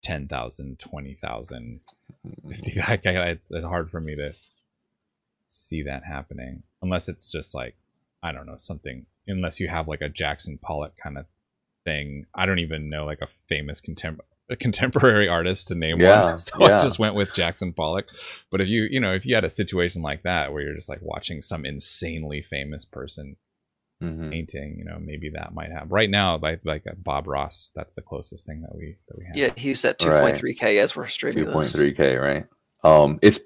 [0.03, 1.81] 10,000, 20,000.
[2.23, 2.51] Hmm.
[2.53, 4.35] it's, it's hard for me to
[5.49, 7.75] see that happening unless it's just like,
[8.23, 11.27] I don't know, something, unless you have like a Jackson Pollock kind of
[11.85, 12.27] thing.
[12.35, 16.39] I don't even know like a famous contemporary a contemporary artist to name yeah, one.
[16.39, 16.77] So yeah.
[16.77, 18.07] I just went with Jackson Pollock.
[18.51, 20.89] But if you, you know, if you had a situation like that where you're just
[20.89, 23.37] like watching some insanely famous person
[24.03, 24.31] mm-hmm.
[24.31, 25.91] painting, you know, maybe that might have.
[25.91, 29.37] Right now, like like Bob Ross, that's the closest thing that we that we have.
[29.37, 30.79] Yeah, he's at 2.3k right.
[30.79, 31.47] as we're streaming.
[31.47, 32.47] 2.3k, right?
[32.85, 33.41] Um, it's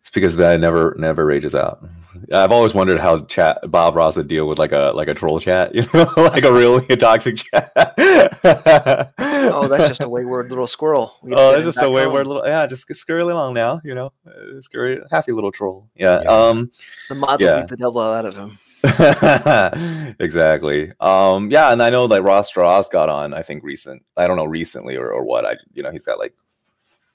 [0.00, 1.86] it's because that never never rages out.
[2.32, 5.38] I've always wondered how chat Bob Ross would deal with like a like a troll
[5.38, 7.72] chat, you know, like a really toxic chat.
[7.76, 11.14] oh, that's just a wayward little squirrel.
[11.30, 12.36] Oh, that's just a wayward home.
[12.36, 15.88] little yeah, just scurry along now, you know, uh, scurry, happy little troll.
[15.94, 16.22] Yeah.
[16.22, 16.30] yeah.
[16.30, 16.70] Um,
[17.08, 17.54] the mods yeah.
[17.54, 18.58] will beat the devil out of him.
[20.20, 20.92] exactly.
[21.00, 24.04] Um, yeah, and I know like Ross Draws got on, I think recent.
[24.16, 25.44] I don't know recently or, or what.
[25.44, 26.34] I you know, he's got like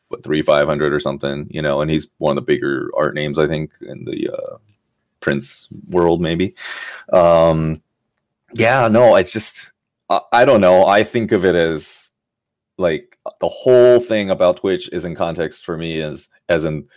[0.09, 3.15] what, three five hundred or something, you know, and he's one of the bigger art
[3.15, 4.57] names, I think, in the uh
[5.21, 6.53] Prince world, maybe.
[7.13, 7.81] Um
[8.53, 9.71] yeah, no, it's just
[10.09, 10.85] I, I don't know.
[10.85, 12.11] I think of it as
[12.77, 16.87] like the whole thing about Twitch is in context for me as as in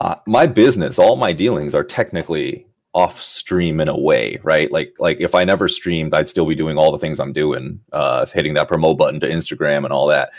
[0.00, 4.70] uh, my business, all my dealings are technically off stream in a way, right?
[4.72, 7.80] Like like if I never streamed, I'd still be doing all the things I'm doing,
[7.92, 10.30] uh, hitting that promote button to Instagram and all that.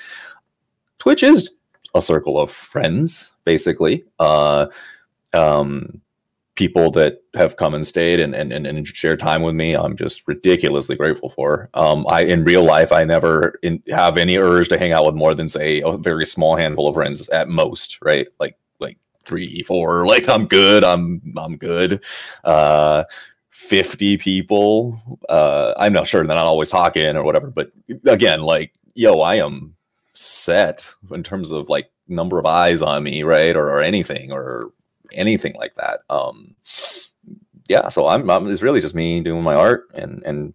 [0.99, 1.51] Twitch is
[1.95, 4.03] a circle of friends, basically.
[4.19, 4.67] Uh,
[5.33, 6.01] um,
[6.55, 9.73] people that have come and stayed and, and, and, shared time with me.
[9.73, 11.69] I'm just ridiculously grateful for.
[11.73, 15.15] Um, I in real life, I never in, have any urge to hang out with
[15.15, 18.27] more than say a very small handful of friends at most, right?
[18.39, 18.57] Like
[19.31, 20.05] three, four.
[20.11, 20.83] Like I'm good.
[20.83, 22.03] I'm I'm good.
[22.43, 23.05] Uh,
[23.49, 24.99] 50 people.
[25.29, 27.71] Uh, I'm not sure they're not always talking or whatever, but
[28.05, 29.75] again, like, yo, I am
[30.13, 33.55] set in terms of like number of eyes on me, right?
[33.55, 34.73] Or, or anything or
[35.13, 36.01] anything like that.
[36.09, 36.55] Um,
[37.69, 40.53] yeah, so I'm, I'm, it's really just me doing my art and and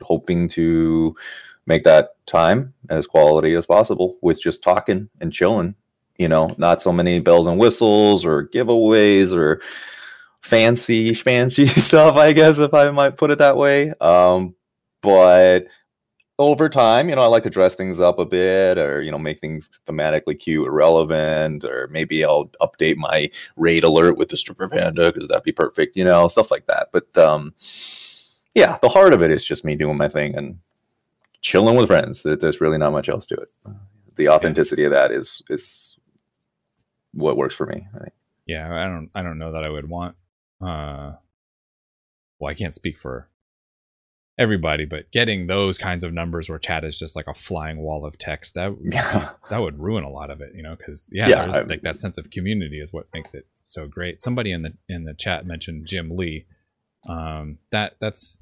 [0.00, 1.14] hoping to
[1.66, 5.74] make that time as quality as possible with just talking and chilling
[6.18, 9.60] you know, not so many bells and whistles or giveaways or
[10.42, 13.92] fancy fancy stuff, I guess, if I might put it that way.
[14.00, 14.54] Um,
[15.00, 15.66] but
[16.40, 19.18] over time, you know, I like to dress things up a bit or, you know,
[19.18, 24.36] make things thematically cute or relevant, or maybe I'll update my raid alert with the
[24.36, 26.88] stripper panda because that'd be perfect, you know, stuff like that.
[26.92, 27.54] But um,
[28.54, 30.58] yeah, the heart of it is just me doing my thing and
[31.40, 32.22] chilling with friends.
[32.22, 33.48] There's really not much else to it
[34.18, 35.87] the authenticity of that is is
[37.12, 37.86] what works for me.
[37.94, 38.12] I think.
[38.46, 40.16] Yeah, I don't I don't know that I would want
[40.60, 41.12] uh
[42.38, 43.28] well, I can't speak for
[44.38, 48.06] everybody, but getting those kinds of numbers where chat is just like a flying wall
[48.06, 49.30] of text that Yeah.
[49.50, 51.96] that would ruin a lot of it, you know, because yeah, Yeah, there's like that
[51.96, 54.22] sense of community is what makes it so great.
[54.22, 56.46] Somebody in the in the chat mentioned Jim Lee.
[57.08, 58.36] Um, that that's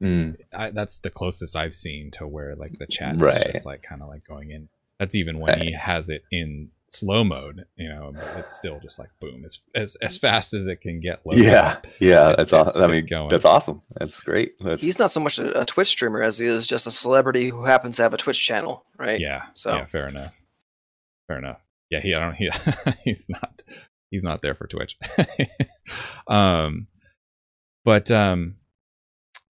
[0.00, 3.38] Mm, I, that's the closest I've seen to where like the chat Right.
[3.38, 4.68] is just like kind of like going in.
[5.00, 8.98] That's even when he has it in slow mode, you know, but it's still just
[8.98, 11.20] like boom, as as, as fast as it can get.
[11.26, 11.86] loaded yeah, up.
[12.00, 12.82] yeah, It's- that's it's- awesome.
[12.82, 13.28] I mean, going.
[13.28, 13.82] that's awesome.
[13.96, 14.54] That's great.
[14.60, 17.48] That's He's not so much a, a Twitch streamer as he is just a celebrity
[17.50, 19.20] who happens to have a Twitch channel, right?
[19.20, 19.46] Yeah.
[19.54, 20.34] So- yeah, fair enough.
[21.26, 21.60] Fair enough.
[21.90, 22.50] Yeah, he I don't he
[23.04, 23.62] he's not
[24.10, 24.96] he's not there for Twitch.
[26.28, 26.86] um
[27.84, 28.56] but um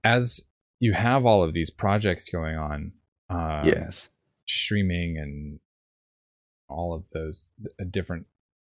[0.04, 0.40] as
[0.80, 2.92] you have all of these projects going on,
[3.30, 4.08] um yes.
[4.46, 5.58] streaming and
[6.68, 7.50] all of those
[7.80, 8.26] uh, different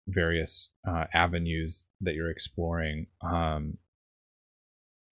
[0.07, 3.77] various uh, avenues that you're exploring um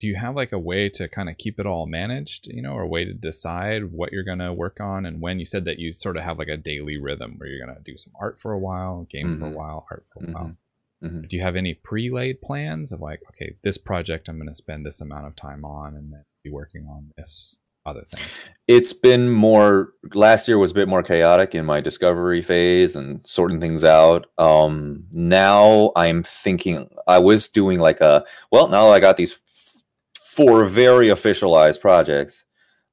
[0.00, 2.72] do you have like a way to kind of keep it all managed you know
[2.72, 5.64] or a way to decide what you're going to work on and when you said
[5.64, 8.12] that you sort of have like a daily rhythm where you're going to do some
[8.20, 9.54] art for a while game for a Mhm.
[9.54, 10.56] while art for a while
[11.02, 11.28] Mhm.
[11.28, 14.84] do you have any pre-laid plans of like okay this project i'm going to spend
[14.84, 18.22] this amount of time on and then be working on this other thing
[18.68, 19.92] It's been more.
[20.12, 24.26] Last year was a bit more chaotic in my discovery phase and sorting things out.
[24.38, 26.88] Um, now I'm thinking.
[27.06, 28.24] I was doing like a.
[28.50, 29.82] Well, now I got these f-
[30.20, 32.44] four very officialized projects.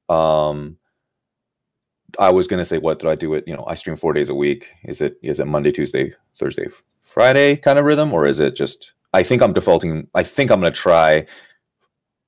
[0.08, 0.78] Um,
[2.20, 3.34] I was gonna say, what did I do?
[3.34, 3.44] It.
[3.48, 4.70] You know, I stream four days a week.
[4.84, 5.16] Is it?
[5.22, 6.68] Is it Monday, Tuesday, Thursday,
[7.00, 8.92] Friday kind of rhythm, or is it just?
[9.12, 10.08] I think I'm defaulting.
[10.14, 11.26] I think I'm gonna try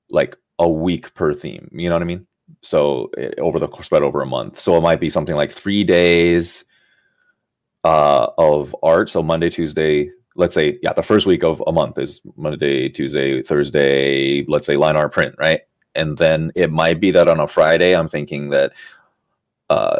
[0.09, 1.69] like a week per theme.
[1.71, 2.27] You know what I mean?
[2.61, 4.59] So eh, over the spread over a month.
[4.59, 6.65] So it might be something like three days
[7.83, 9.09] uh of art.
[9.09, 13.41] So monday tuesday let's say yeah the first week of a month is monday tuesday
[13.41, 15.61] thursday let's say line art print right?
[15.95, 18.73] And then it might be that on a friday i'm thinking that
[19.69, 19.99] uh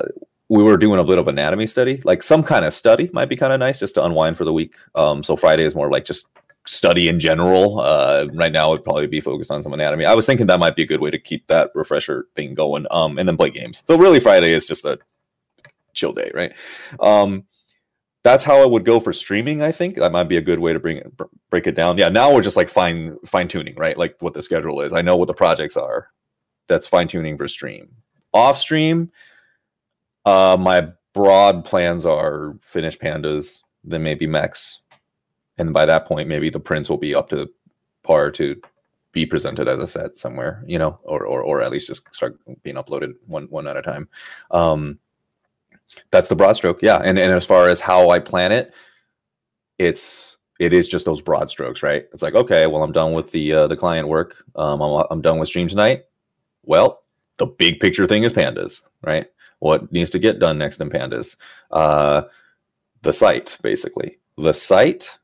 [0.49, 1.99] we were doing a bit of anatomy study.
[2.05, 4.53] Like some kind of study might be kind of nice just to unwind for the
[4.53, 4.75] week.
[4.95, 6.29] Um so friday is more like just
[6.67, 7.79] study in general.
[7.79, 10.05] Uh, right now, it'd probably be focused on some anatomy.
[10.05, 12.85] I was thinking that might be a good way to keep that refresher thing going,
[12.91, 13.83] um, and then play games.
[13.87, 14.99] So really, Friday is just a
[15.93, 16.55] chill day, right?
[16.99, 17.45] Um,
[18.23, 19.61] that's how I would go for streaming.
[19.61, 21.11] I think that might be a good way to bring it,
[21.49, 21.97] break it down.
[21.97, 23.97] Yeah, now we're just like fine fine tuning, right?
[23.97, 24.93] Like what the schedule is.
[24.93, 26.09] I know what the projects are.
[26.67, 27.89] That's fine tuning for stream.
[28.33, 29.11] Off stream,
[30.25, 34.81] uh, my broad plans are finish pandas, then maybe mechs,
[35.57, 37.49] and by that point maybe the prints will be up to
[38.03, 38.59] par to
[39.11, 42.37] be presented as a set somewhere you know or or, or at least just start
[42.63, 44.07] being uploaded one one at a time.
[44.51, 44.99] Um
[46.11, 46.97] that's the broad stroke yeah.
[46.97, 48.73] And, and as far as how i plan it
[49.77, 52.05] it's it is just those broad strokes right?
[52.13, 54.43] It's like okay well i'm done with the uh, the client work.
[54.55, 56.05] Um I'm, I'm done with stream tonight.
[56.63, 57.01] Well
[57.39, 59.27] the big picture thing is pandas right?
[59.59, 61.37] What needs to get done next in pandas?
[61.71, 62.23] Uh
[63.01, 64.19] the site basically.
[64.37, 65.17] The site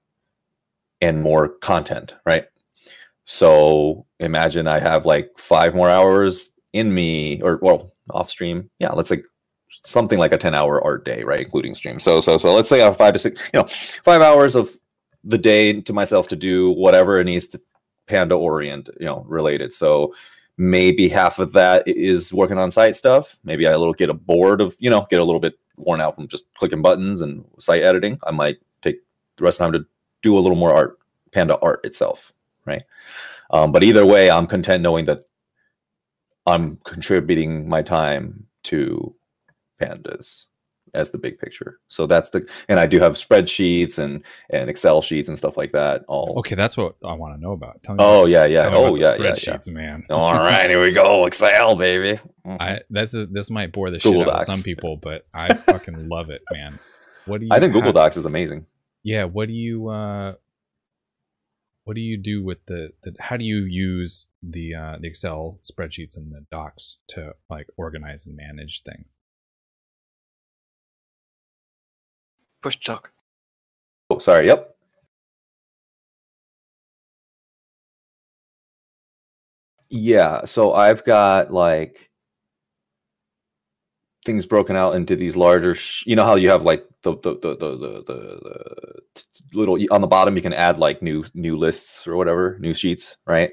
[1.04, 2.46] and more content, right?
[3.26, 8.70] So imagine I have like five more hours in me, or well, off stream.
[8.80, 9.26] Yeah, let's like
[9.84, 11.42] something like a 10 hour art day, right?
[11.42, 12.00] Including stream.
[12.00, 13.68] So, so, so let's say I have five to six, you know,
[14.04, 14.72] five hours of
[15.26, 17.62] the day to myself to do whatever it needs to
[18.08, 19.74] panda orient, you know, related.
[19.74, 20.16] So
[20.58, 23.38] maybe half of that is working on site stuff.
[23.44, 26.00] Maybe I a little get a bored of, you know, get a little bit worn
[26.00, 28.20] out from just clicking buttons and site editing.
[28.24, 29.00] I might take
[29.36, 29.90] the rest of the time to
[30.24, 30.98] do a little more art,
[31.32, 32.34] panda art itself,
[32.66, 32.84] right?
[33.52, 35.20] Um, but either way, I'm content knowing that
[36.46, 39.16] I'm contributing my time to
[39.82, 40.46] pandas
[40.94, 41.80] as the big picture.
[41.88, 45.72] So that's the, and I do have spreadsheets and and Excel sheets and stuff like
[45.72, 46.04] that.
[46.08, 47.82] All Okay, that's what I want to know about.
[47.84, 48.70] Tell me Oh, about- yeah, yeah.
[48.70, 49.74] me Oh, about the yeah, yeah, yeah.
[49.74, 50.04] Man.
[50.10, 52.20] all right, here we go, Excel, baby.
[52.46, 55.54] I that's a, this might bore the Google shit out of some people, but I
[55.54, 56.78] fucking love it, man.
[57.26, 57.52] What do you?
[57.54, 58.66] I think Google Docs is amazing.
[59.04, 59.26] Yeah.
[59.26, 59.90] What do you?
[59.90, 60.36] uh
[61.84, 62.92] What do you do with the?
[63.04, 67.68] the how do you use the uh the Excel spreadsheets and the docs to like
[67.78, 69.18] organize and manage things?
[72.62, 73.12] Push to talk.
[74.10, 74.48] Oh, sorry.
[74.48, 74.76] Yep.
[79.90, 80.46] Yeah.
[80.46, 82.10] So I've got like
[84.24, 85.76] things broken out into these larger.
[85.76, 89.78] Sh- you know how you have like the the the the the, the, the little
[89.92, 93.52] on the bottom you can add like new new lists or whatever new sheets, right?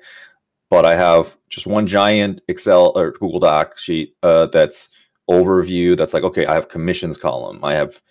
[0.71, 4.89] But I have just one giant Excel or Google Doc sheet uh, that's
[5.29, 8.03] overview that's like, okay, I have commissions column, I have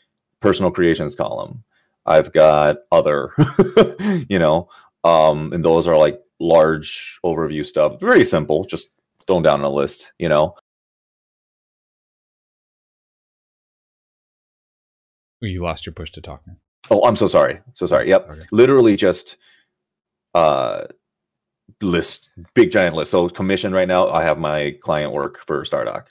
[0.41, 1.64] personal creations column,
[2.06, 3.34] I've got other,
[4.30, 4.69] you know,
[5.03, 7.99] um, and those are like large overview stuff.
[7.99, 8.90] Very simple, just
[9.27, 10.56] thrown down on a list, you know.
[15.41, 16.56] You lost your push to talk now.
[16.91, 17.60] Oh, I'm so sorry.
[17.74, 18.10] So sorry.
[18.10, 18.24] Yep.
[18.52, 19.38] Literally just
[20.36, 20.86] uh
[21.82, 23.11] list big giant list.
[23.11, 26.07] So commission right now, I have my client work for Stardock.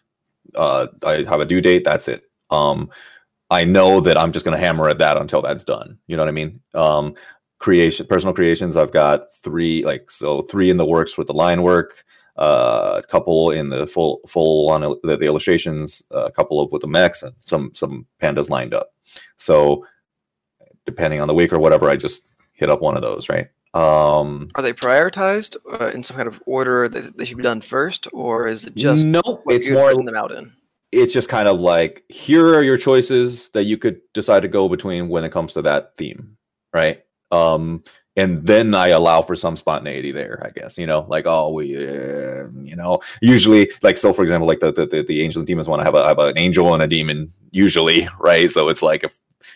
[0.55, 2.25] Uh I have a due date, that's it.
[2.51, 2.91] Um
[3.51, 5.99] I know that I'm just gonna hammer at that until that's done.
[6.07, 6.61] You know what I mean?
[6.75, 7.15] Um
[7.59, 11.63] creation personal creations, I've got three like so three in the works with the line
[11.63, 12.05] work,
[12.39, 16.73] uh, a couple in the full full on the, the illustrations, uh, a couple of
[16.73, 18.95] with the mechs, and some some pandas lined up.
[19.37, 19.85] So
[20.87, 23.49] depending on the week or whatever, I just hit up one of those, right?
[23.75, 27.61] Um, Are they prioritized uh, in some kind of order that they should be done
[27.61, 29.95] first, or is it just no, what it's more.
[29.95, 30.53] them out in?
[30.91, 34.69] It's just kind of like here are your choices that you could decide to go
[34.69, 36.39] between when it comes to that theme,
[36.73, 37.03] right?
[37.31, 37.85] Um,
[38.19, 40.77] and then I allow for some spontaneity there, I guess.
[40.77, 44.13] You know, like oh, we, uh, you know, usually like so.
[44.13, 46.37] For example, like the the, the, angel and demons want to have a have an
[46.37, 48.51] angel and a demon usually, right?
[48.51, 49.11] So it's like a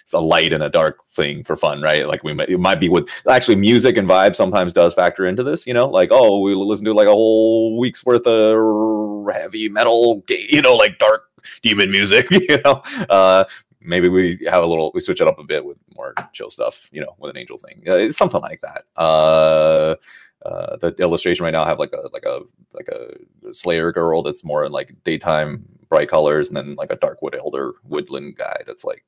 [0.05, 2.07] it's a light and a dark thing for fun, right?
[2.07, 5.43] Like we might it might be with actually music and vibe sometimes does factor into
[5.43, 9.69] this, you know, like oh we listen to like a whole week's worth of heavy
[9.69, 11.25] metal, you know, like dark
[11.63, 12.81] demon music, you know.
[13.11, 13.45] Uh,
[13.85, 16.89] maybe we have a little we switch it up a bit with more chill stuff,
[16.93, 18.85] you know, with an angel thing, it's something like that.
[18.97, 19.97] Uh,
[20.45, 22.41] uh, the illustration right now have like a like a
[22.75, 26.97] like a Slayer girl that's more in like daytime bright colors, and then like a
[26.97, 29.05] dark wood Elder woodland guy that's like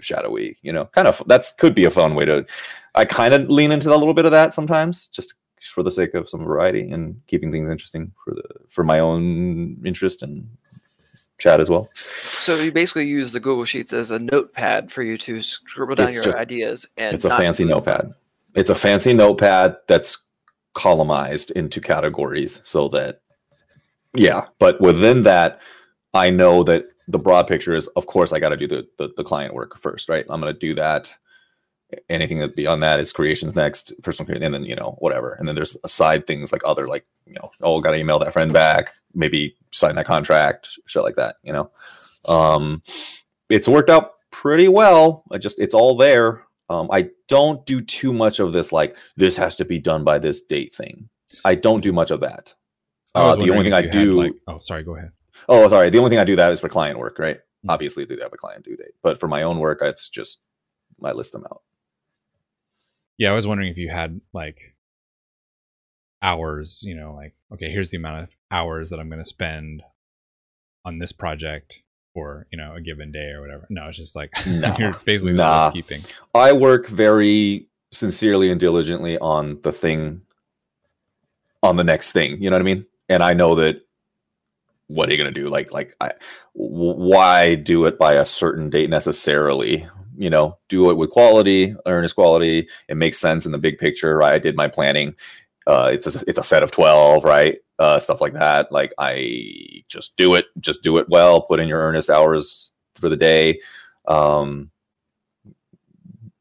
[0.00, 2.46] shadowy you know kind of that's could be a fun way to
[2.94, 6.14] i kind of lean into a little bit of that sometimes just for the sake
[6.14, 10.48] of some variety and keeping things interesting for the for my own interest and
[11.38, 11.88] chat as well.
[11.94, 16.08] So you basically use the Google Sheets as a notepad for you to scribble down
[16.08, 17.94] It's your just- ideas, and it's a fancy lose them.
[17.94, 18.14] notepad.
[18.54, 20.18] It's a fancy notepad that's
[20.74, 23.20] columnized into categories so that
[24.14, 25.60] yeah but within that
[26.14, 29.10] i know that the broad picture is of course i got to do the, the
[29.16, 30.24] the client work first right?
[30.28, 31.12] I'm going to do that
[32.08, 35.48] anything that beyond that is creations next personal creation and then you know whatever and
[35.48, 38.92] then there's aside things like other like you know oh gotta email that friend back
[39.14, 41.70] maybe sign that contract shit like that you know
[42.26, 42.82] um
[43.48, 48.12] it's worked out pretty well i just it's all there um i don't do too
[48.12, 51.08] much of this like this has to be done by this date thing
[51.44, 52.54] i don't do much of that
[53.14, 54.84] uh, the only thing i you had, do like- oh, sorry.
[54.84, 55.10] Go ahead.
[55.48, 55.90] Oh, sorry.
[55.90, 57.38] The only thing I do that is for client work, right?
[57.66, 57.70] Mm.
[57.70, 60.40] Obviously, they have a client due date, but for my own work, it's just
[61.02, 61.62] I list them out.
[63.18, 64.74] Yeah, I was wondering if you had like
[66.22, 69.82] hours, you know, like okay, here's the amount of hours that I'm going to spend
[70.84, 71.82] on this project
[72.14, 73.66] for, you know, a given day or whatever.
[73.70, 74.76] No, it's just like Nah.
[74.78, 75.70] you're basically Nah.
[75.70, 76.02] keeping.
[76.34, 80.22] I work very sincerely and diligently on the thing,
[81.62, 82.42] on the next thing.
[82.42, 82.86] You know what I mean?
[83.08, 83.82] And I know that.
[84.90, 85.48] What are you gonna do?
[85.48, 86.12] Like, like, I,
[86.56, 89.86] w- why do it by a certain date necessarily?
[90.18, 92.68] You know, do it with quality, earnest quality.
[92.88, 94.34] It makes sense in the big picture, right?
[94.34, 95.14] I did my planning.
[95.66, 97.58] Uh, it's a it's a set of twelve, right?
[97.78, 98.72] Uh, stuff like that.
[98.72, 101.42] Like, I just do it, just do it well.
[101.42, 103.60] Put in your earnest hours for the day.
[104.08, 104.72] Um,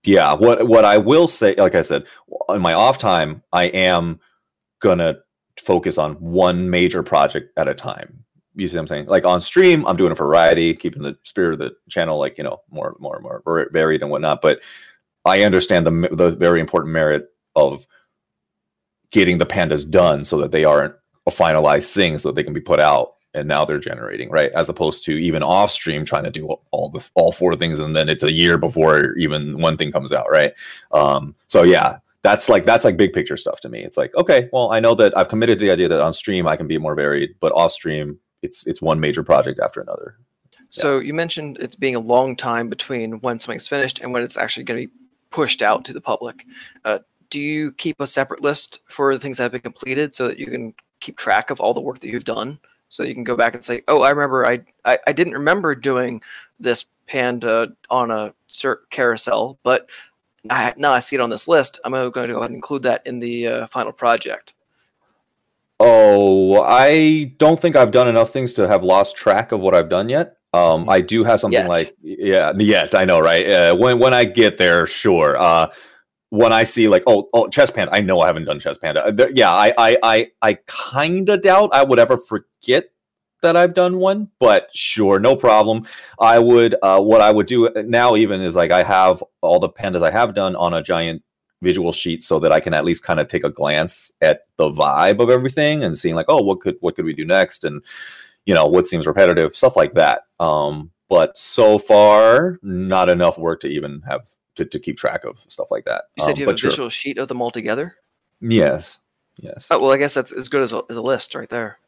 [0.08, 2.08] yeah what what i will say like i said
[2.50, 4.20] in my off time i am
[4.80, 5.18] gonna
[5.62, 8.24] focus on one major project at a time
[8.58, 9.06] you see what i'm saying?
[9.06, 12.44] Like on stream i'm doing a variety keeping the spirit of the channel like you
[12.44, 14.62] know more more more varied and whatnot but
[15.26, 17.86] i understand the the very important merit of
[19.12, 20.94] getting the pandas done so that they aren't
[21.28, 24.52] a finalized thing so that they can be put out and now they're generating right?
[24.54, 27.96] As opposed to even off stream trying to do all the all four things and
[27.96, 30.54] then it's a year before even one thing comes out right?
[30.92, 33.84] Um so yeah that's like that's like big picture stuff to me.
[33.84, 36.48] It's like okay well i know that i've committed to the idea that on stream
[36.48, 40.18] i can be more varied but off stream it's it's one major project after another
[40.70, 44.38] So you mentioned it's being a long time between when something's finished and when it's
[44.38, 44.94] actually going to be
[45.30, 46.46] pushed out to the public.
[46.84, 47.00] Uh,
[47.30, 50.40] do you keep a separate list for the things that have been completed so that
[50.40, 52.60] you can keep track of all the work that you've done?
[52.90, 54.46] So you can go back and say, "Oh, I remember.
[54.46, 56.22] I I, I didn't remember doing
[56.60, 58.34] this panda on a
[58.90, 59.90] carousel, but
[60.50, 61.80] I, now I see it on this list.
[61.84, 64.54] I'm going to go ahead and include that in the uh, final project."
[65.80, 69.90] Oh i don't think i've done enough things to have lost track of what i've
[69.90, 71.70] done yet um i do have something Yet.
[71.70, 75.72] like yeah yet i know right uh, when when i get there sure uh
[76.30, 79.06] when I see like oh oh chess panda, I know I haven't done chess panda.
[79.06, 82.90] Uh, there- yeah, I I I I kind of doubt I would ever forget
[83.44, 85.86] that I've done one, but sure, no problem.
[86.20, 89.70] I would uh, what I would do now even is like I have all the
[89.70, 91.24] pandas I have done on a giant
[91.62, 94.70] visual sheet so that I can at least kind of take a glance at the
[94.70, 97.84] vibe of everything and seeing like, oh, what could what could we do next, and
[98.46, 100.24] you know what seems repetitive, stuff like that.
[100.40, 105.40] Um, but so far, not enough work to even have to, to keep track of
[105.48, 106.06] stuff like that.
[106.18, 106.70] You said Um, you have a sure.
[106.70, 107.96] visual sheet of them all together.
[108.42, 109.00] Yes,
[109.38, 109.68] yes.
[109.72, 111.80] Oh well, I guess that's as good as a, as a list right there.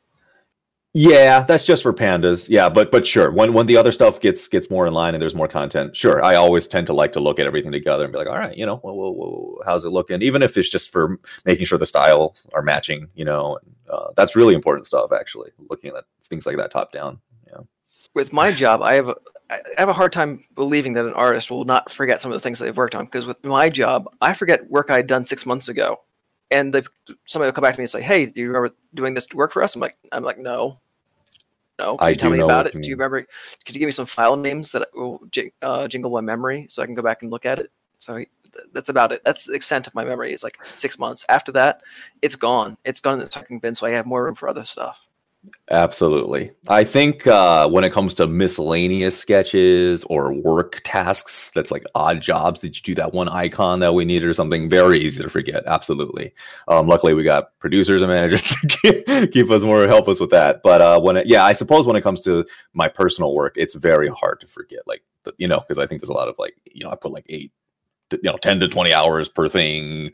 [0.96, 2.50] Yeah, that's just for pandas.
[2.50, 5.22] Yeah, but but sure, when when the other stuff gets gets more in line and
[5.22, 8.12] there's more content, sure, I always tend to like to look at everything together and
[8.12, 10.24] be like, all right, you know, whoa, whoa, whoa, how's it looking?
[10.24, 14.36] Even if it's just for making sure the styles are matching, you know, uh, that's
[14.36, 15.12] really important stuff.
[15.12, 17.20] Actually, looking at things like that top down.
[17.46, 17.60] Yeah,
[18.16, 19.16] With my job, I have a,
[19.52, 22.40] I have a hard time believing that an artist will not forget some of the
[22.40, 23.06] things they've worked on.
[23.06, 26.02] Because with my job, I forget work I had done six months ago,
[26.52, 26.84] and they
[27.26, 29.52] somebody will come back to me and say, "Hey, do you remember doing this work
[29.52, 30.80] for us?" I'm like, I'm like, no,
[31.80, 31.98] no.
[31.98, 32.76] Can I you tell me about it?
[32.76, 33.26] you Do you remember?
[33.66, 35.22] Could you give me some file names that will
[35.62, 37.72] uh, jingle my memory so I can go back and look at it?
[38.00, 38.28] So th-
[38.74, 39.22] that's about it.
[39.26, 40.34] That's the extent of my memory.
[40.34, 41.26] It's like six months.
[41.30, 41.82] After that,
[42.22, 42.78] it's gone.
[42.86, 45.09] It's gone in the recycling bin, so I have more room for other stuff.
[45.72, 46.52] Absolutely.
[46.68, 52.22] I think uh, when it comes to miscellaneous sketches or work tasks, that's like odd
[52.22, 52.62] jobs.
[52.62, 54.70] Did you do that one icon that we needed or something?
[54.70, 55.64] Very easy to forget.
[55.66, 56.34] Absolutely.
[56.68, 58.42] Um, luckily, we got producers and managers
[58.82, 60.62] to keep, us more, help us with that.
[60.64, 63.76] But uh, when it, yeah, I suppose when it comes to my personal work, it's
[63.76, 64.82] very hard to forget.
[64.86, 65.04] Like
[65.38, 67.26] you know, because I think there's a lot of like you know, I put like
[67.30, 67.52] eight,
[68.12, 70.12] you know, ten to twenty hours per thing.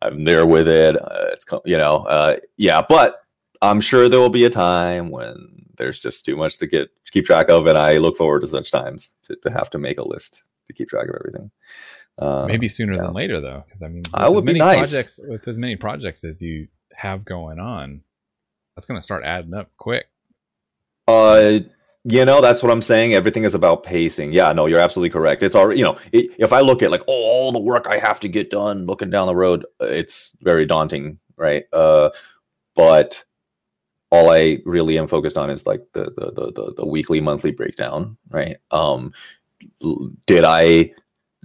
[0.00, 0.96] I'm there with it.
[0.96, 3.21] Uh, it's you know, uh, yeah, but
[3.62, 7.12] I'm sure there will be a time when there's just too much to get to
[7.12, 9.98] keep track of, and I look forward to such times to, to have to make
[9.98, 11.50] a list to keep track of everything.
[12.18, 13.02] Uh, Maybe sooner yeah.
[13.02, 14.90] than later, though, because I mean, with would as be many nice.
[14.90, 18.02] projects with as many projects as you have going on,
[18.76, 20.06] that's going to start adding up quick.
[21.08, 21.60] Uh,
[22.04, 23.14] you know, that's what I'm saying.
[23.14, 24.32] Everything is about pacing.
[24.32, 25.42] Yeah, no, you're absolutely correct.
[25.42, 27.98] It's already, you know, i if I look at like oh, all the work I
[27.98, 31.64] have to get done, looking down the road, it's very daunting, right?
[31.72, 32.10] Uh,
[32.74, 33.24] but
[34.12, 37.50] all I really am focused on is like the the the the, the weekly, monthly
[37.50, 38.58] breakdown, right?
[38.70, 39.12] Um,
[40.26, 40.92] did I,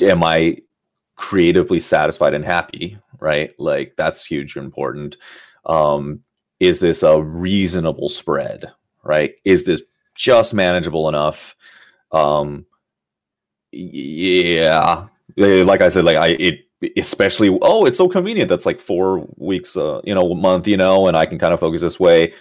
[0.02, 0.58] am I
[1.16, 3.54] creatively satisfied and happy, right?
[3.58, 5.16] Like that's huge and important.
[5.66, 6.20] Um,
[6.60, 8.66] is this a reasonable spread,
[9.02, 9.36] right?
[9.46, 9.82] Is this
[10.14, 11.56] just manageable enough?
[12.12, 12.66] Um,
[13.72, 15.08] yeah,
[15.38, 16.62] Eh, like I said, like I it
[16.98, 18.50] especially oh, it's so convenient.
[18.50, 21.54] That's like four weeks, uh, you know, a month, you know, and I can kind
[21.54, 22.34] of focus this way.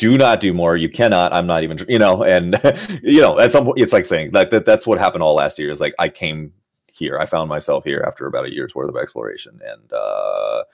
[0.00, 0.78] Do not do more.
[0.78, 1.30] You cannot.
[1.34, 2.58] I'm not even, you know, and
[3.02, 4.64] you know, at some point, it's like saying like that.
[4.64, 5.70] That's what happened all last year.
[5.70, 6.54] Is like I came
[6.90, 7.18] here.
[7.18, 10.64] I found myself here after about a year's worth of exploration, and uh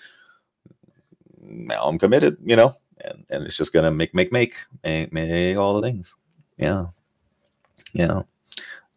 [1.43, 2.37] now I'm committed.
[2.45, 4.55] You know, and and it's just gonna make make make
[4.85, 6.15] make, make all the things.
[6.57, 6.87] Yeah,
[7.95, 8.23] yeah.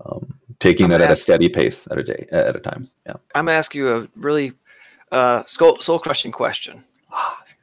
[0.06, 2.88] Um, taking that at a steady pace at a day at a time.
[3.08, 4.54] Yeah, I'm gonna ask you a really
[5.12, 6.84] uh, soul soul crushing question.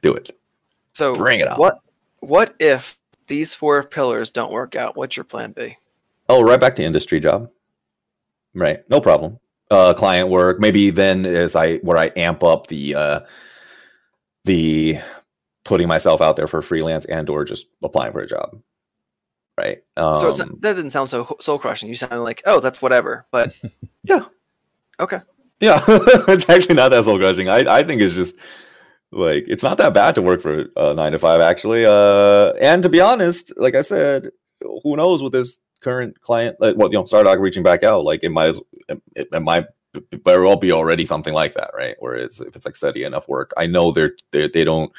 [0.01, 0.37] do it.
[0.91, 1.59] So Bring it up.
[1.59, 1.79] What
[2.27, 2.97] what if
[3.27, 4.95] these four pillars don't work out?
[4.97, 5.77] What's your plan B?
[6.29, 7.49] Oh, right back to industry job.
[8.53, 9.39] Right, no problem.
[9.71, 10.59] Uh, client work.
[10.59, 13.19] Maybe then is I where I amp up the uh,
[14.45, 14.97] the
[15.63, 18.61] putting myself out there for freelance and or just applying for a job.
[19.57, 19.83] Right.
[19.95, 21.89] Um, so that didn't sound so soul crushing.
[21.89, 23.25] You sounded like, oh, that's whatever.
[23.31, 23.55] But
[24.03, 24.25] Yeah.
[24.99, 25.21] okay.
[25.59, 27.49] Yeah, it's actually not that soul crushing.
[27.49, 28.37] I, I think it's just
[29.11, 31.85] like it's not that bad to work for uh, nine to five actually.
[31.85, 34.29] Uh, and to be honest, like I said,
[34.83, 36.57] who knows with this current client?
[36.59, 38.59] Like, well, you know, Stardock reaching back out, like it might as
[38.89, 39.65] it, it might
[40.25, 41.95] very well be already something like that, right?
[41.99, 44.91] Whereas if it's like steady enough work, I know they're they're they don't.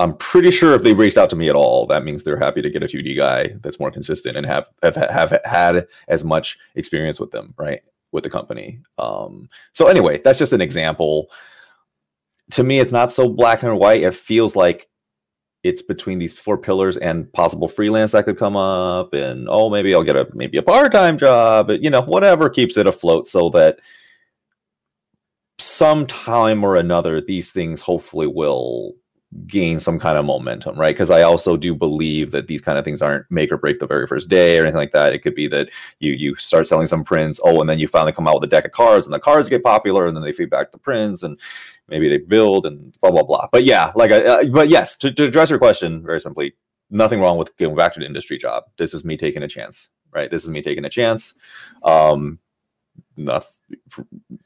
[0.00, 2.60] I'm pretty sure if they reached out to me at all, that means they're happy
[2.60, 6.58] to get a 2D guy that's more consistent and have have, have had as much
[6.74, 7.82] experience with them, right?
[8.12, 8.80] with the company.
[8.98, 11.30] Um, so anyway, that's just an example.
[12.52, 14.02] To me, it's not so black and white.
[14.02, 14.88] It feels like
[15.62, 19.94] it's between these four pillars and possible freelance that could come up, and oh, maybe
[19.94, 21.70] I'll get a maybe a part time job.
[21.70, 23.78] You know, whatever keeps it afloat, so that
[25.58, 28.94] sometime or another, these things hopefully will
[29.46, 30.94] gain some kind of momentum, right?
[30.94, 33.86] Because I also do believe that these kind of things aren't make or break the
[33.86, 35.14] very first day or anything like that.
[35.14, 35.70] It could be that
[36.00, 38.48] you you start selling some prints, oh, and then you finally come out with a
[38.48, 41.22] deck of cards, and the cards get popular, and then they feed back the prints,
[41.22, 41.40] and
[41.88, 43.48] maybe they build and blah blah blah.
[43.52, 46.54] But yeah, like, I, uh, but yes, to, to address your question very simply,
[46.90, 48.64] nothing wrong with going back to the industry job.
[48.76, 50.30] This is me taking a chance, right?
[50.30, 51.34] This is me taking a chance.
[51.82, 52.38] Um,
[53.16, 53.50] nothing,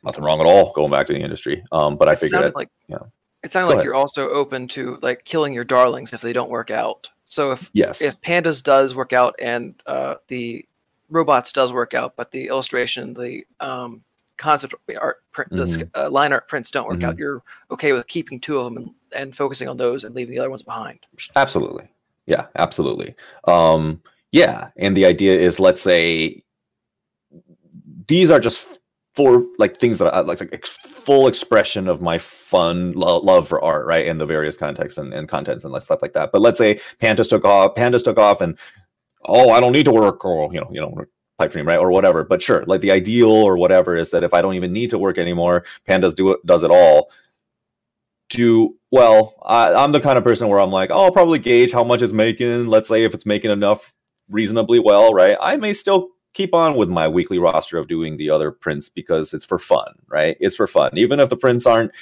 [0.02, 1.64] nothing wrong at all going back to the industry.
[1.72, 2.98] Um, but I It figured, it, like yeah.
[3.42, 3.84] It sounded like ahead.
[3.84, 7.10] you're also open to like killing your darlings if they don't work out.
[7.26, 8.00] So if Yes.
[8.00, 10.64] if pandas does work out and uh, the
[11.10, 14.02] robots does work out, but the illustration, the um,
[14.36, 15.88] concept art, print, Mm-hmm.
[15.94, 18.90] uh, line art prints don't work out, you're okay with keeping two of them and,
[19.14, 20.98] and focusing on those and leaving the other ones behind.
[21.34, 21.88] Absolutely.
[22.26, 23.14] Yeah, absolutely.
[23.44, 24.02] Um,
[24.32, 26.42] yeah, and the idea is, let's say
[28.08, 28.78] these are just
[29.14, 33.48] for like things that I like, like ex- full expression of my fun lo- love
[33.48, 34.06] for art, right?
[34.06, 36.32] In the various contexts and, and contents and like stuff like that.
[36.32, 38.58] But let's say Pandas took off, Pandas took off, and
[39.24, 41.04] oh, I don't need to work, or you know, you know,
[41.38, 42.24] pipe dream, right, or whatever.
[42.24, 44.98] But sure, like the ideal or whatever is that if I don't even need to
[44.98, 47.10] work anymore, Pandas do it, does it all.
[48.28, 51.70] Do well I, i'm the kind of person where i'm like oh i'll probably gauge
[51.70, 52.66] how much it's making.
[52.66, 53.94] Let's say if it's making enough
[54.28, 58.28] reasonably well right i may still keep on with my weekly roster of doing the
[58.28, 60.36] other prints because it's for fun right?
[60.40, 60.92] It's for fun.
[60.94, 61.92] Even if the prints aren't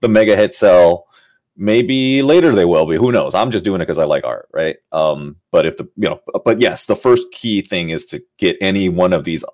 [0.00, 1.06] the mega hit sell
[1.56, 4.48] maybe later they will be who knows i'm just doing it because i like art
[4.52, 8.20] right um but if the you know but yes the first key thing is to
[8.38, 9.44] get any one of these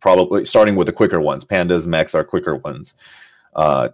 [0.00, 2.94] probably starting with the quicker ones pandas mechs are quicker ones
[3.54, 3.88] uh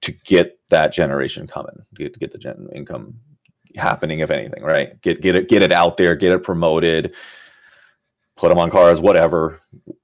[0.00, 3.18] to get that generation coming, get get the gen income
[3.76, 5.00] happening, if anything, right?
[5.02, 7.14] Get get it get it out there, get it promoted,
[8.36, 9.60] put them on cars, whatever.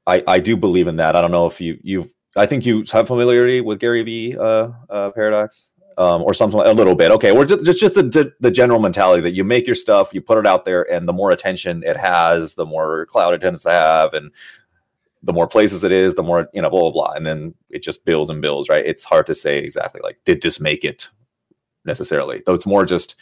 [0.07, 1.17] I I do believe in that.
[1.17, 4.71] I don't know if you you've I think you have familiarity with Gary V uh,
[4.91, 5.73] uh paradox.
[5.97, 7.13] Um, or something a little bit.
[7.13, 10.21] Okay, we're just just, just the, the general mentality that you make your stuff, you
[10.21, 13.63] put it out there, and the more attention it has, the more cloud it tends
[13.63, 14.33] to have, and
[15.23, 17.83] the more places it is, the more you know, blah blah blah, and then it
[17.85, 18.85] just builds and builds, right?
[18.85, 21.11] It's hard to say exactly like did this make it
[21.85, 22.55] necessarily, though.
[22.55, 23.15] It's more just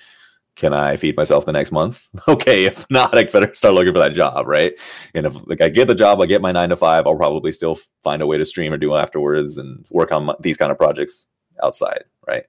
[0.54, 2.10] can I feed myself the next month?
[2.28, 4.72] Okay, if not, I better start looking for that job, right?
[5.14, 7.52] And if like I get the job, I get my nine to five, I'll probably
[7.52, 10.70] still find a way to stream or do afterwards and work on my, these kind
[10.70, 11.26] of projects
[11.62, 12.44] outside, right?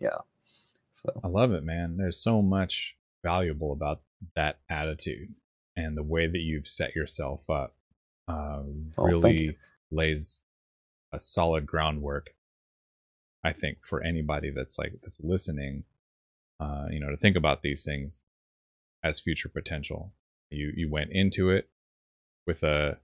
[0.00, 0.18] Yeah.
[1.02, 1.96] So I love it, man.
[1.96, 4.00] There's so much valuable about
[4.34, 5.34] that attitude
[5.76, 7.74] and the way that you've set yourself up.
[8.28, 8.62] Uh,
[8.98, 9.54] Oh, really you.
[9.90, 10.40] lays
[11.12, 12.30] a solid groundwork.
[13.42, 15.84] I think for anybody that's like that's listening,
[16.60, 18.20] uh, you know, to think about these things
[19.02, 20.12] as future potential.
[20.50, 21.70] You you went into it
[22.46, 22.98] with a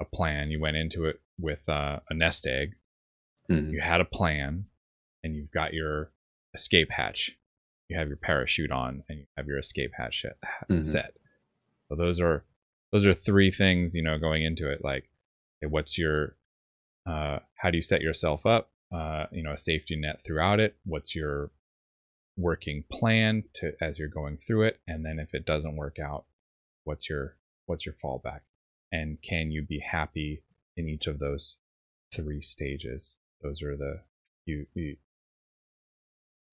[0.00, 0.50] a plan.
[0.50, 2.76] You went into it with uh, a nest egg.
[3.50, 3.70] Mhm.
[3.72, 4.66] You had a plan,
[5.22, 6.10] and you've got your
[6.56, 7.38] escape hatch.
[7.88, 10.38] You have your parachute on, and you have your escape hatch set.
[10.68, 10.80] Mhm.
[11.88, 12.44] So those are
[12.92, 14.82] those are three things you know going into it.
[14.82, 15.08] Like,
[15.62, 16.36] what's your
[17.06, 18.72] uh, how do you set yourself up?
[18.92, 20.76] Uh, you know, a safety net throughout it.
[20.84, 21.50] What's your
[22.36, 26.26] working plan to as you're going through it, and then if it doesn't work out,
[26.84, 28.40] what's your what's your fallback?
[28.92, 30.42] And can you be happy
[30.76, 31.58] in each of those
[32.14, 33.16] three stages?
[33.42, 34.02] Those are the
[34.44, 34.96] you, you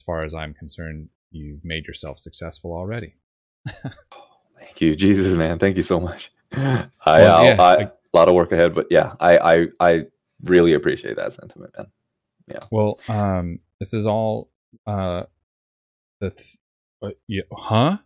[0.06, 3.16] far as I'm concerned, you've made yourself successful already.
[4.60, 5.60] Thank you, Jesus, man.
[5.60, 6.32] Thank you so much.
[6.54, 10.06] I, Well, yeah, I- like- a lot of work ahead, but yeah, I, I, I
[10.44, 11.88] really appreciate that sentiment, man.
[12.48, 12.60] Yeah.
[12.70, 14.52] Well, um, this is all
[14.86, 15.24] uh,
[16.22, 16.58] the th-
[17.02, 17.98] uh, you, huh?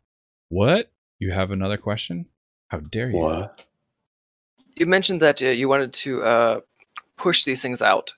[0.47, 0.89] What?
[1.19, 2.27] You have another question?
[2.69, 3.17] How dare you?
[3.17, 3.61] What?
[4.75, 6.59] You mentioned that uh, you wanted to uh,
[7.17, 8.13] push these things out.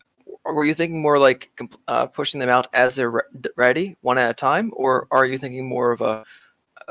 [0.50, 1.52] Or were you thinking more like
[1.88, 3.22] uh, pushing them out as they're re-
[3.56, 6.26] ready, one at a time, or are you thinking more of a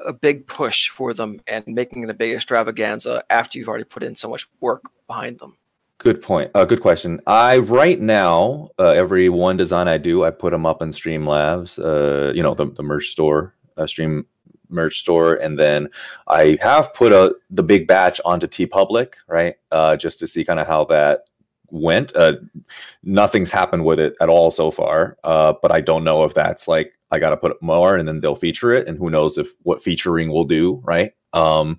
[0.07, 4.05] a big push for them and making it a big extravaganza after you've already put
[4.05, 5.57] in so much work behind them?
[5.99, 6.53] Good point.
[6.55, 7.21] Uh, good question.
[7.27, 11.81] I right now, uh, every one design I do, I put them up in Streamlabs.
[11.83, 14.25] Uh, you know, the, the merch store, uh, Stream
[14.69, 15.89] merch store, and then
[16.29, 19.57] I have put a the big batch onto TeePublic, right?
[19.73, 21.25] Uh, just to see kind of how that
[21.71, 22.15] went.
[22.17, 22.37] Uh,
[23.03, 26.69] nothing's happened with it at all so far, uh, but I don't know if that's
[26.69, 29.49] like I got to put more, and then they'll feature it, and who knows if
[29.63, 31.13] what featuring will do, right?
[31.33, 31.79] Um,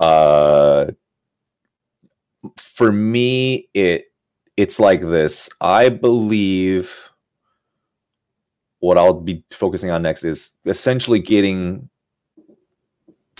[0.00, 0.90] uh,
[2.56, 4.12] for me it
[4.56, 7.10] it's like this i believe
[8.80, 11.88] what i'll be focusing on next is essentially getting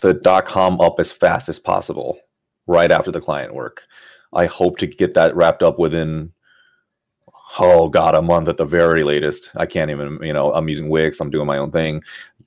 [0.00, 2.18] the dot com up as fast as possible
[2.66, 3.84] right after the client work
[4.32, 6.32] i hope to get that wrapped up within
[7.58, 9.50] oh god a month at the very latest.
[9.56, 12.02] I can't even you know i'm using wix i'm doing my own thing.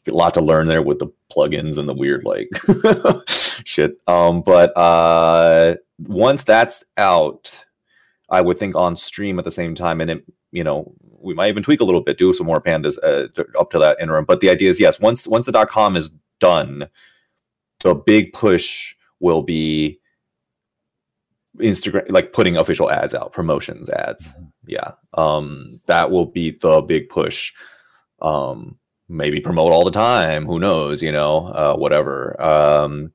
[0.08, 2.50] A lot to learn there with the plugins and the weird like
[3.66, 3.98] shit.
[4.08, 7.66] Um but uh once that's out,
[8.30, 11.50] I would think on stream at the same time, and it, you know, we might
[11.50, 13.28] even tweak a little bit, do some more pandas uh,
[13.60, 14.26] up to that interim.
[14.26, 16.88] But the idea is, yes, once once the dot com is done,
[17.82, 20.00] the big push will be
[21.58, 24.34] Instagram, like putting official ads out, promotions ads.
[24.66, 27.54] Yeah, um, that will be the big push.
[28.22, 28.78] Um,
[29.08, 30.46] maybe promote all the time.
[30.46, 31.02] Who knows?
[31.02, 32.42] You know, uh, whatever.
[32.42, 33.14] Um,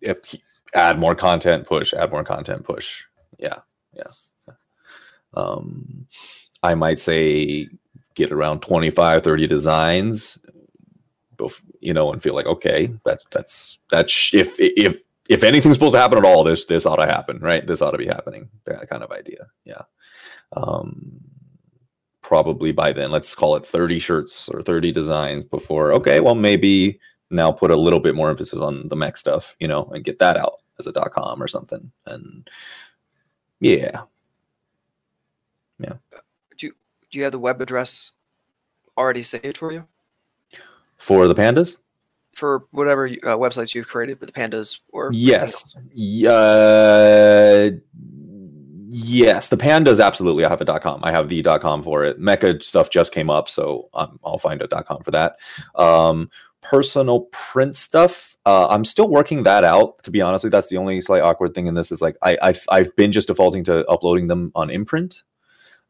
[0.00, 0.34] if,
[0.74, 1.94] add more content, push.
[1.94, 3.04] Add more content, push.
[3.38, 3.58] Yeah,
[3.94, 4.12] yeah.
[5.34, 6.06] Um,
[6.62, 7.68] I might say
[8.14, 10.38] get around 25, 30 designs,
[11.36, 15.94] both you know, and feel like, okay, that, that's, that's, if, if, if anything's supposed
[15.94, 17.66] to happen at all, this, this ought to happen, right?
[17.66, 18.48] This ought to be happening.
[18.64, 19.46] That kind of idea.
[19.64, 19.82] Yeah.
[20.56, 21.20] Um,
[22.22, 26.98] probably by then, let's call it 30 shirts or 30 designs before, okay, well, maybe
[27.30, 30.18] now put a little bit more emphasis on the mech stuff, you know, and get
[30.18, 31.92] that out as a dot com or something.
[32.06, 32.48] And
[33.60, 34.02] yeah.
[35.78, 35.94] Yeah.
[36.56, 36.72] Do you,
[37.10, 38.12] do you have the web address
[38.96, 39.86] already saved for you?
[40.96, 41.78] For the pandas?
[42.38, 47.70] For whatever uh, websites you've created, but the pandas or yes, uh,
[48.88, 50.44] yes, the pandas absolutely.
[50.44, 51.00] I have a .com.
[51.02, 52.20] I have the .com for it.
[52.20, 55.38] Mecha stuff just came up, so um, I'll find a .com for that.
[55.74, 60.56] Um, personal print stuff uh, i'm still working that out to be honest with you
[60.56, 63.28] that's the only slight awkward thing in this is like I, I've, I've been just
[63.28, 65.22] defaulting to uploading them on INPRNT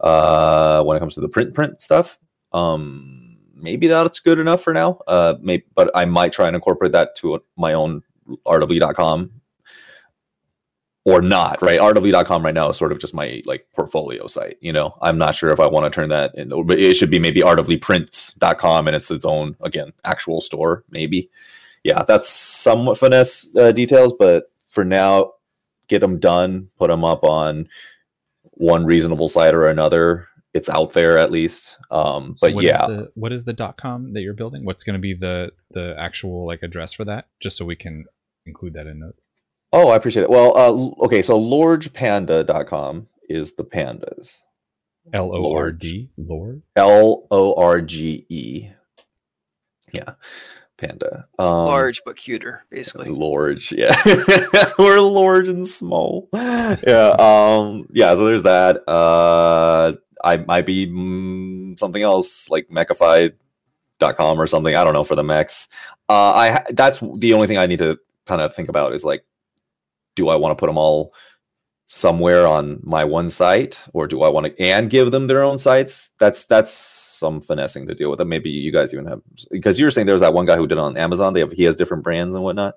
[0.01, 2.19] uh, when it comes to the print print stuff
[2.53, 3.28] um,
[3.61, 7.15] maybe that's good enough for now uh, maybe, but i might try and incorporate that
[7.17, 8.03] to my own
[8.47, 9.31] rw.com
[11.09, 11.81] or not, right?
[11.81, 14.59] RW.com right now is sort of just my like portfolio site.
[14.61, 17.11] You know, I'm not sure if I want to turn that in, but it should
[17.11, 21.31] be maybe RWPrints.com and it's its own, again, actual store, maybe.
[21.83, 25.33] Yeah, that's somewhat finesse uh, details, but for now,
[25.89, 27.69] get them done, put them up on
[28.43, 30.29] one reasonable site or another.
[30.59, 31.77] It's out there at least.
[31.89, 34.65] Um, so but what yeah, is the, what is the .com that you're building?
[34.65, 37.29] What's going to be the the actual like address for that?
[37.39, 38.07] Just so we can
[38.45, 39.23] include that in notes.
[39.73, 40.31] Oh, I appreciate it.
[40.31, 44.43] Well, uh, okay, so lorgepanda.com is the pandas.
[45.13, 46.63] L O R D, Lord?
[46.75, 48.71] L O R G E.
[49.93, 50.15] Yeah,
[50.79, 51.27] panda.
[51.39, 53.11] Um, large but cuter, basically.
[53.11, 53.95] Large, yeah.
[54.79, 56.29] We're large and small.
[56.33, 58.15] Yeah, um, yeah.
[58.15, 58.89] So there's that.
[58.89, 59.95] Uh,
[60.25, 64.75] I might be mm, something else like mechified.com or something.
[64.75, 65.69] I don't know for the mechs.
[66.09, 69.25] Uh, I that's the only thing I need to kind of think about is like
[70.19, 71.15] do I want to put them all
[71.89, 75.59] somewhere on my one site or do I want to and give them their own
[75.59, 76.11] sites?
[76.19, 78.21] That's that's some finessing to deal with.
[78.21, 79.21] And maybe you guys even have
[79.51, 81.33] because you were saying there was that one guy who did it on Amazon.
[81.33, 82.77] They have he has different brands and whatnot.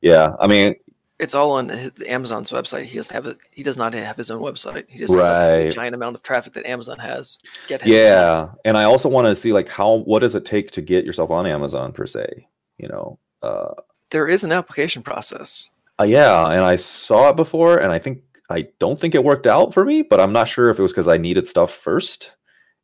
[0.00, 0.76] Yeah, I mean
[1.20, 2.84] it's all on his, Amazon's website.
[2.84, 3.38] He doesn't have it.
[3.50, 4.84] He does not have his own website.
[4.88, 5.64] He just right.
[5.64, 7.38] the giant amount of traffic that Amazon has.
[7.68, 10.82] Get yeah, and I also want to see like how what does it take to
[10.82, 12.48] get yourself on Amazon per se.
[12.78, 13.74] You know, uh,
[14.10, 15.68] there is an application process.
[16.00, 19.46] Uh, yeah, and I saw it before, and I think I don't think it worked
[19.46, 22.32] out for me, but I'm not sure if it was because I needed stuff first,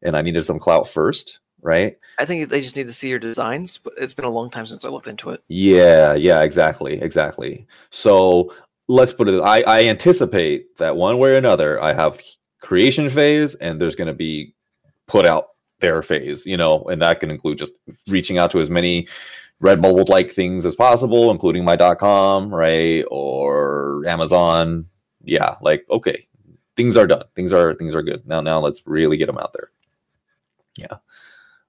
[0.03, 1.99] and I needed some clout first, right?
[2.19, 4.67] I think they just need to see your designs, but it's been a long time
[4.67, 5.43] since I looked into it.
[5.49, 7.67] Yeah, yeah, exactly, exactly.
[7.91, 8.55] So
[8.89, 9.41] let's put it.
[9.41, 12.21] I, I anticipate that one way or another, I have
[12.61, 14.55] creation phase, and there's going to be
[15.07, 15.47] put out
[15.81, 17.75] there phase, you know, and that can include just
[18.09, 19.09] reaching out to as many
[19.61, 24.87] red Redbubble like things as possible, including my .com, right, or Amazon.
[25.31, 26.27] Yeah, like okay,
[26.75, 27.23] things are done.
[27.37, 28.27] Things are things are good.
[28.27, 29.71] Now now let's really get them out there.
[30.77, 30.97] Yeah,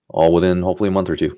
[0.10, 1.38] all within hopefully a month or two.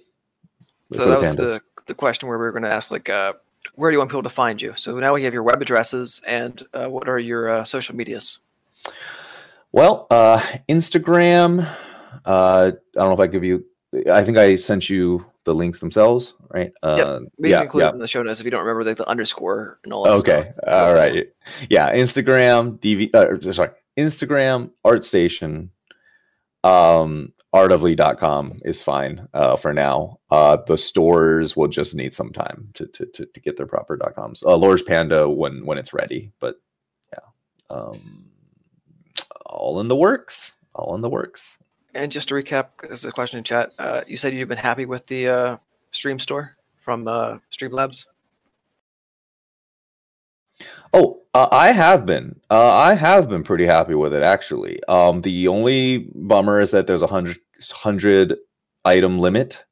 [0.94, 3.34] So that was the, the question where we were going to ask like, uh,
[3.76, 4.74] where do you want people to find you?
[4.78, 8.40] So now we have your web addresses and uh, what are your uh, social medias?
[9.74, 10.40] Well, uh,
[10.70, 11.68] Instagram.
[12.26, 13.66] Uh, I don't know if I give you.
[14.10, 16.72] I think I sent you the links themselves, right?
[16.82, 17.32] Uh, yep.
[17.40, 20.04] Yeah, include in the show notes if you don't remember like the underscore and all
[20.04, 20.54] that okay.
[20.58, 20.64] Stuff.
[20.68, 21.28] All right.
[21.70, 21.94] Yeah.
[21.94, 25.70] Instagram, DV, uh, sorry, Instagram, ArtStation,
[26.64, 30.20] um, artoflee.com is fine uh, for now.
[30.30, 33.98] Uh, the stores will just need some time to, to, to, to get their proper
[33.98, 34.44] .coms.
[34.44, 36.56] Uh, Lorge Panda when, when it's ready, but
[37.12, 38.30] yeah, um,
[39.46, 41.60] all in the works, all in the works.
[41.96, 43.72] And just to recap, there's a question in chat.
[43.78, 45.58] Uh, you said you've been happy with the uh,
[45.92, 48.06] Stream Store from uh, Streamlabs.
[50.94, 52.40] Oh, uh, I have been.
[52.50, 54.84] Uh, I have been pretty happy with it actually.
[54.86, 57.38] Um, the only bummer is that there's a hundred
[57.72, 58.38] hundred
[58.86, 59.64] item limit.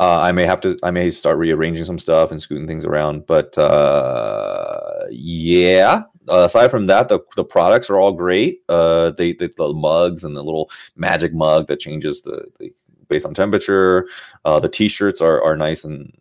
[0.00, 0.78] Uh, I may have to.
[0.82, 3.26] I may start rearranging some stuff and scooting things around.
[3.26, 8.62] But uh, yeah, uh, aside from that, the, the products are all great.
[8.68, 12.72] Uh, they, they, the mugs and the little magic mug that changes the, the
[13.08, 14.08] based on temperature.
[14.44, 16.12] Uh, the t-shirts are, are nice and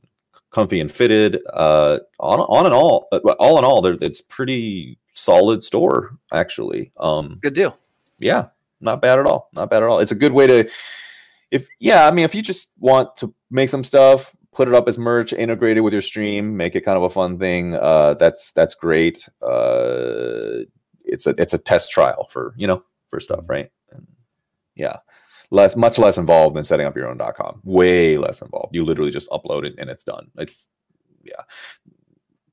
[0.52, 1.40] comfy and fitted.
[1.54, 6.92] Uh, on on and all, uh, all in all, it's pretty solid store actually.
[6.98, 7.78] Um, Good deal.
[8.20, 8.48] Yeah,
[8.82, 9.50] not bad at all.
[9.54, 10.00] Not bad at all.
[10.00, 10.70] It's a good way to
[11.54, 14.88] if yeah, I mean, if you just want to make some stuff, put it up
[14.88, 17.76] as merch, integrate it with your stream, make it kind of a fun thing.
[17.76, 19.28] Uh, that's that's great.
[19.42, 20.66] Uh,
[21.04, 23.72] it's a it's a test trial for you know for stuff, right?
[23.92, 24.08] And
[24.76, 24.98] yeah,
[25.52, 27.62] less much less involved than setting up your own .com.
[27.64, 28.76] Way less involved.
[28.76, 30.30] You literally just upload it and it's done.
[30.38, 30.70] It's
[31.24, 31.42] yeah.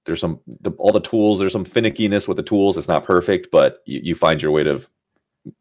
[0.07, 1.39] There's some the, all the tools.
[1.39, 2.77] There's some finickiness with the tools.
[2.77, 4.81] It's not perfect, but you, you find your way to,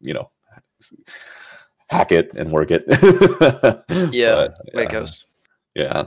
[0.00, 0.30] you know,
[1.88, 2.84] hack it and work it.
[4.12, 5.24] yeah, but, way it goes.
[5.74, 6.04] Yeah.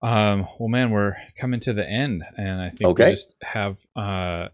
[0.00, 3.06] Um, well, man, we're coming to the end, and I think okay.
[3.06, 4.48] we just have uh,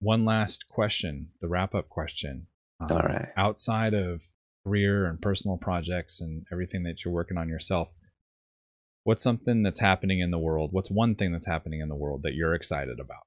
[0.00, 2.46] one last question, the wrap up question.
[2.80, 3.28] Um, All right.
[3.36, 4.22] Outside of
[4.64, 7.88] career and personal projects and everything that you're working on yourself,
[9.02, 10.70] what's something that's happening in the world?
[10.72, 13.26] What's one thing that's happening in the world that you're excited about?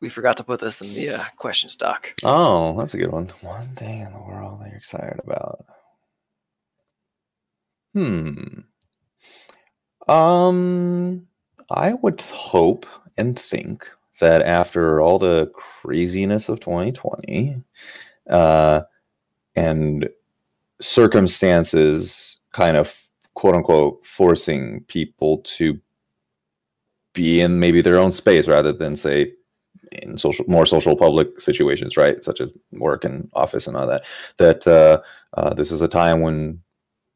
[0.00, 2.12] We forgot to put this in the uh, question stock.
[2.22, 3.28] Oh, that's a good one.
[3.40, 5.64] One thing in the world that you're excited about.
[7.94, 8.60] Hmm.
[10.08, 11.26] Um,
[11.70, 13.88] I would hope and think
[14.20, 17.62] that after all the craziness of 2020,
[18.28, 18.82] uh,
[19.56, 20.08] and
[20.80, 25.80] circumstances kind of quote unquote forcing people to
[27.12, 29.32] be in maybe their own space rather than say
[29.92, 34.04] in social more social public situations right such as work and office and all that
[34.38, 35.00] that uh,
[35.34, 36.60] uh, this is a time when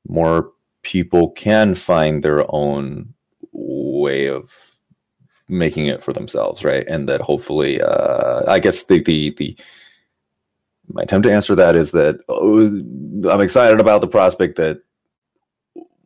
[0.09, 0.53] more
[0.89, 3.13] people can find their own
[3.53, 4.73] way of
[5.49, 6.87] making it for themselves right?
[6.89, 9.59] And that hopefully uh, i guess the the the
[10.91, 12.67] my attempt to answer that is that oh,
[13.31, 14.81] I'm excited about the prospect that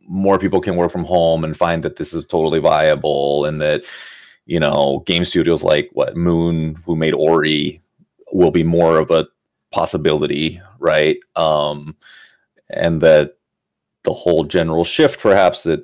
[0.05, 3.85] more people can work from home and find that this is totally viable and that
[4.45, 7.79] you know game studios like what moon who made ori
[8.33, 9.27] will be more of a
[9.71, 11.17] possibility right?
[11.37, 11.95] Um
[12.69, 13.37] and that
[14.03, 15.83] the whole general shift perhaps that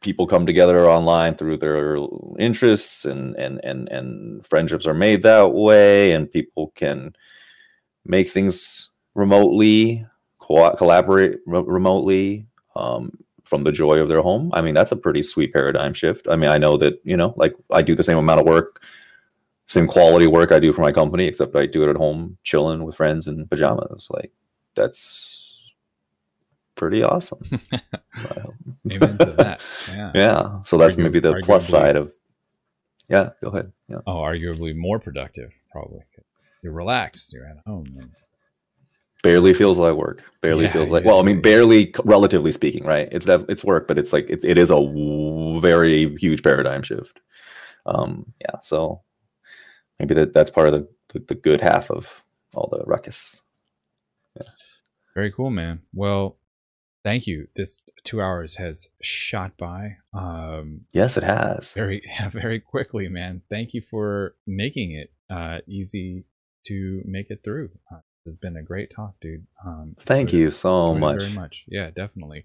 [0.00, 1.96] people come together online through their
[2.38, 7.12] interests and and and and friendships are made that way and people can
[8.04, 10.06] make things remotely
[10.38, 12.46] co- collaborate re- remotely
[12.76, 13.10] um,
[13.42, 14.50] from the joy of their home.
[14.54, 16.28] I mean that's a pretty sweet paradigm shift.
[16.30, 18.84] I mean i know that you know like i do the same amount of work
[19.68, 22.84] same quality work i do for my company except i do it at home chilling
[22.84, 24.06] with friends in pajamas.
[24.10, 24.30] Like
[24.76, 25.45] that's
[26.76, 27.40] pretty awesome.
[28.90, 29.60] Amen to that.
[29.88, 30.12] Yeah.
[30.14, 30.62] yeah.
[30.64, 32.12] So that's Argu- maybe the plus side of.
[33.08, 33.30] Yeah.
[33.42, 33.72] Go ahead.
[33.88, 33.98] Yeah.
[34.06, 36.00] Oh, arguably more productive, probably.
[36.62, 37.32] You're relaxed.
[37.32, 37.86] You're at home.
[37.98, 38.10] And...
[39.22, 40.22] Barely feels like work.
[40.40, 41.04] Barely yeah, feels like.
[41.04, 41.12] Yeah.
[41.12, 43.08] Well, I mean, barely, relatively speaking, right?
[43.10, 46.82] It's def- it's work, but it's like it, it is a w- very huge paradigm
[46.82, 47.20] shift.
[47.86, 48.32] Um.
[48.40, 48.60] Yeah.
[48.62, 49.02] So
[49.98, 52.24] maybe that that's part of the, the, the good half of
[52.54, 53.42] all the ruckus.
[54.36, 54.48] Yeah.
[55.14, 55.80] Very cool, man.
[55.94, 56.36] Well,
[57.06, 57.46] thank you.
[57.54, 59.98] This two hours has shot by.
[60.12, 61.72] Um, yes, it has.
[61.72, 62.02] Very,
[62.32, 63.42] very quickly, man.
[63.48, 66.24] Thank you for making it uh, easy
[66.66, 67.70] to make it through.
[67.92, 69.46] Uh, it's been a great talk, dude.
[69.64, 71.20] Um, thank you so much.
[71.20, 71.62] Very much.
[71.68, 72.44] Yeah, definitely.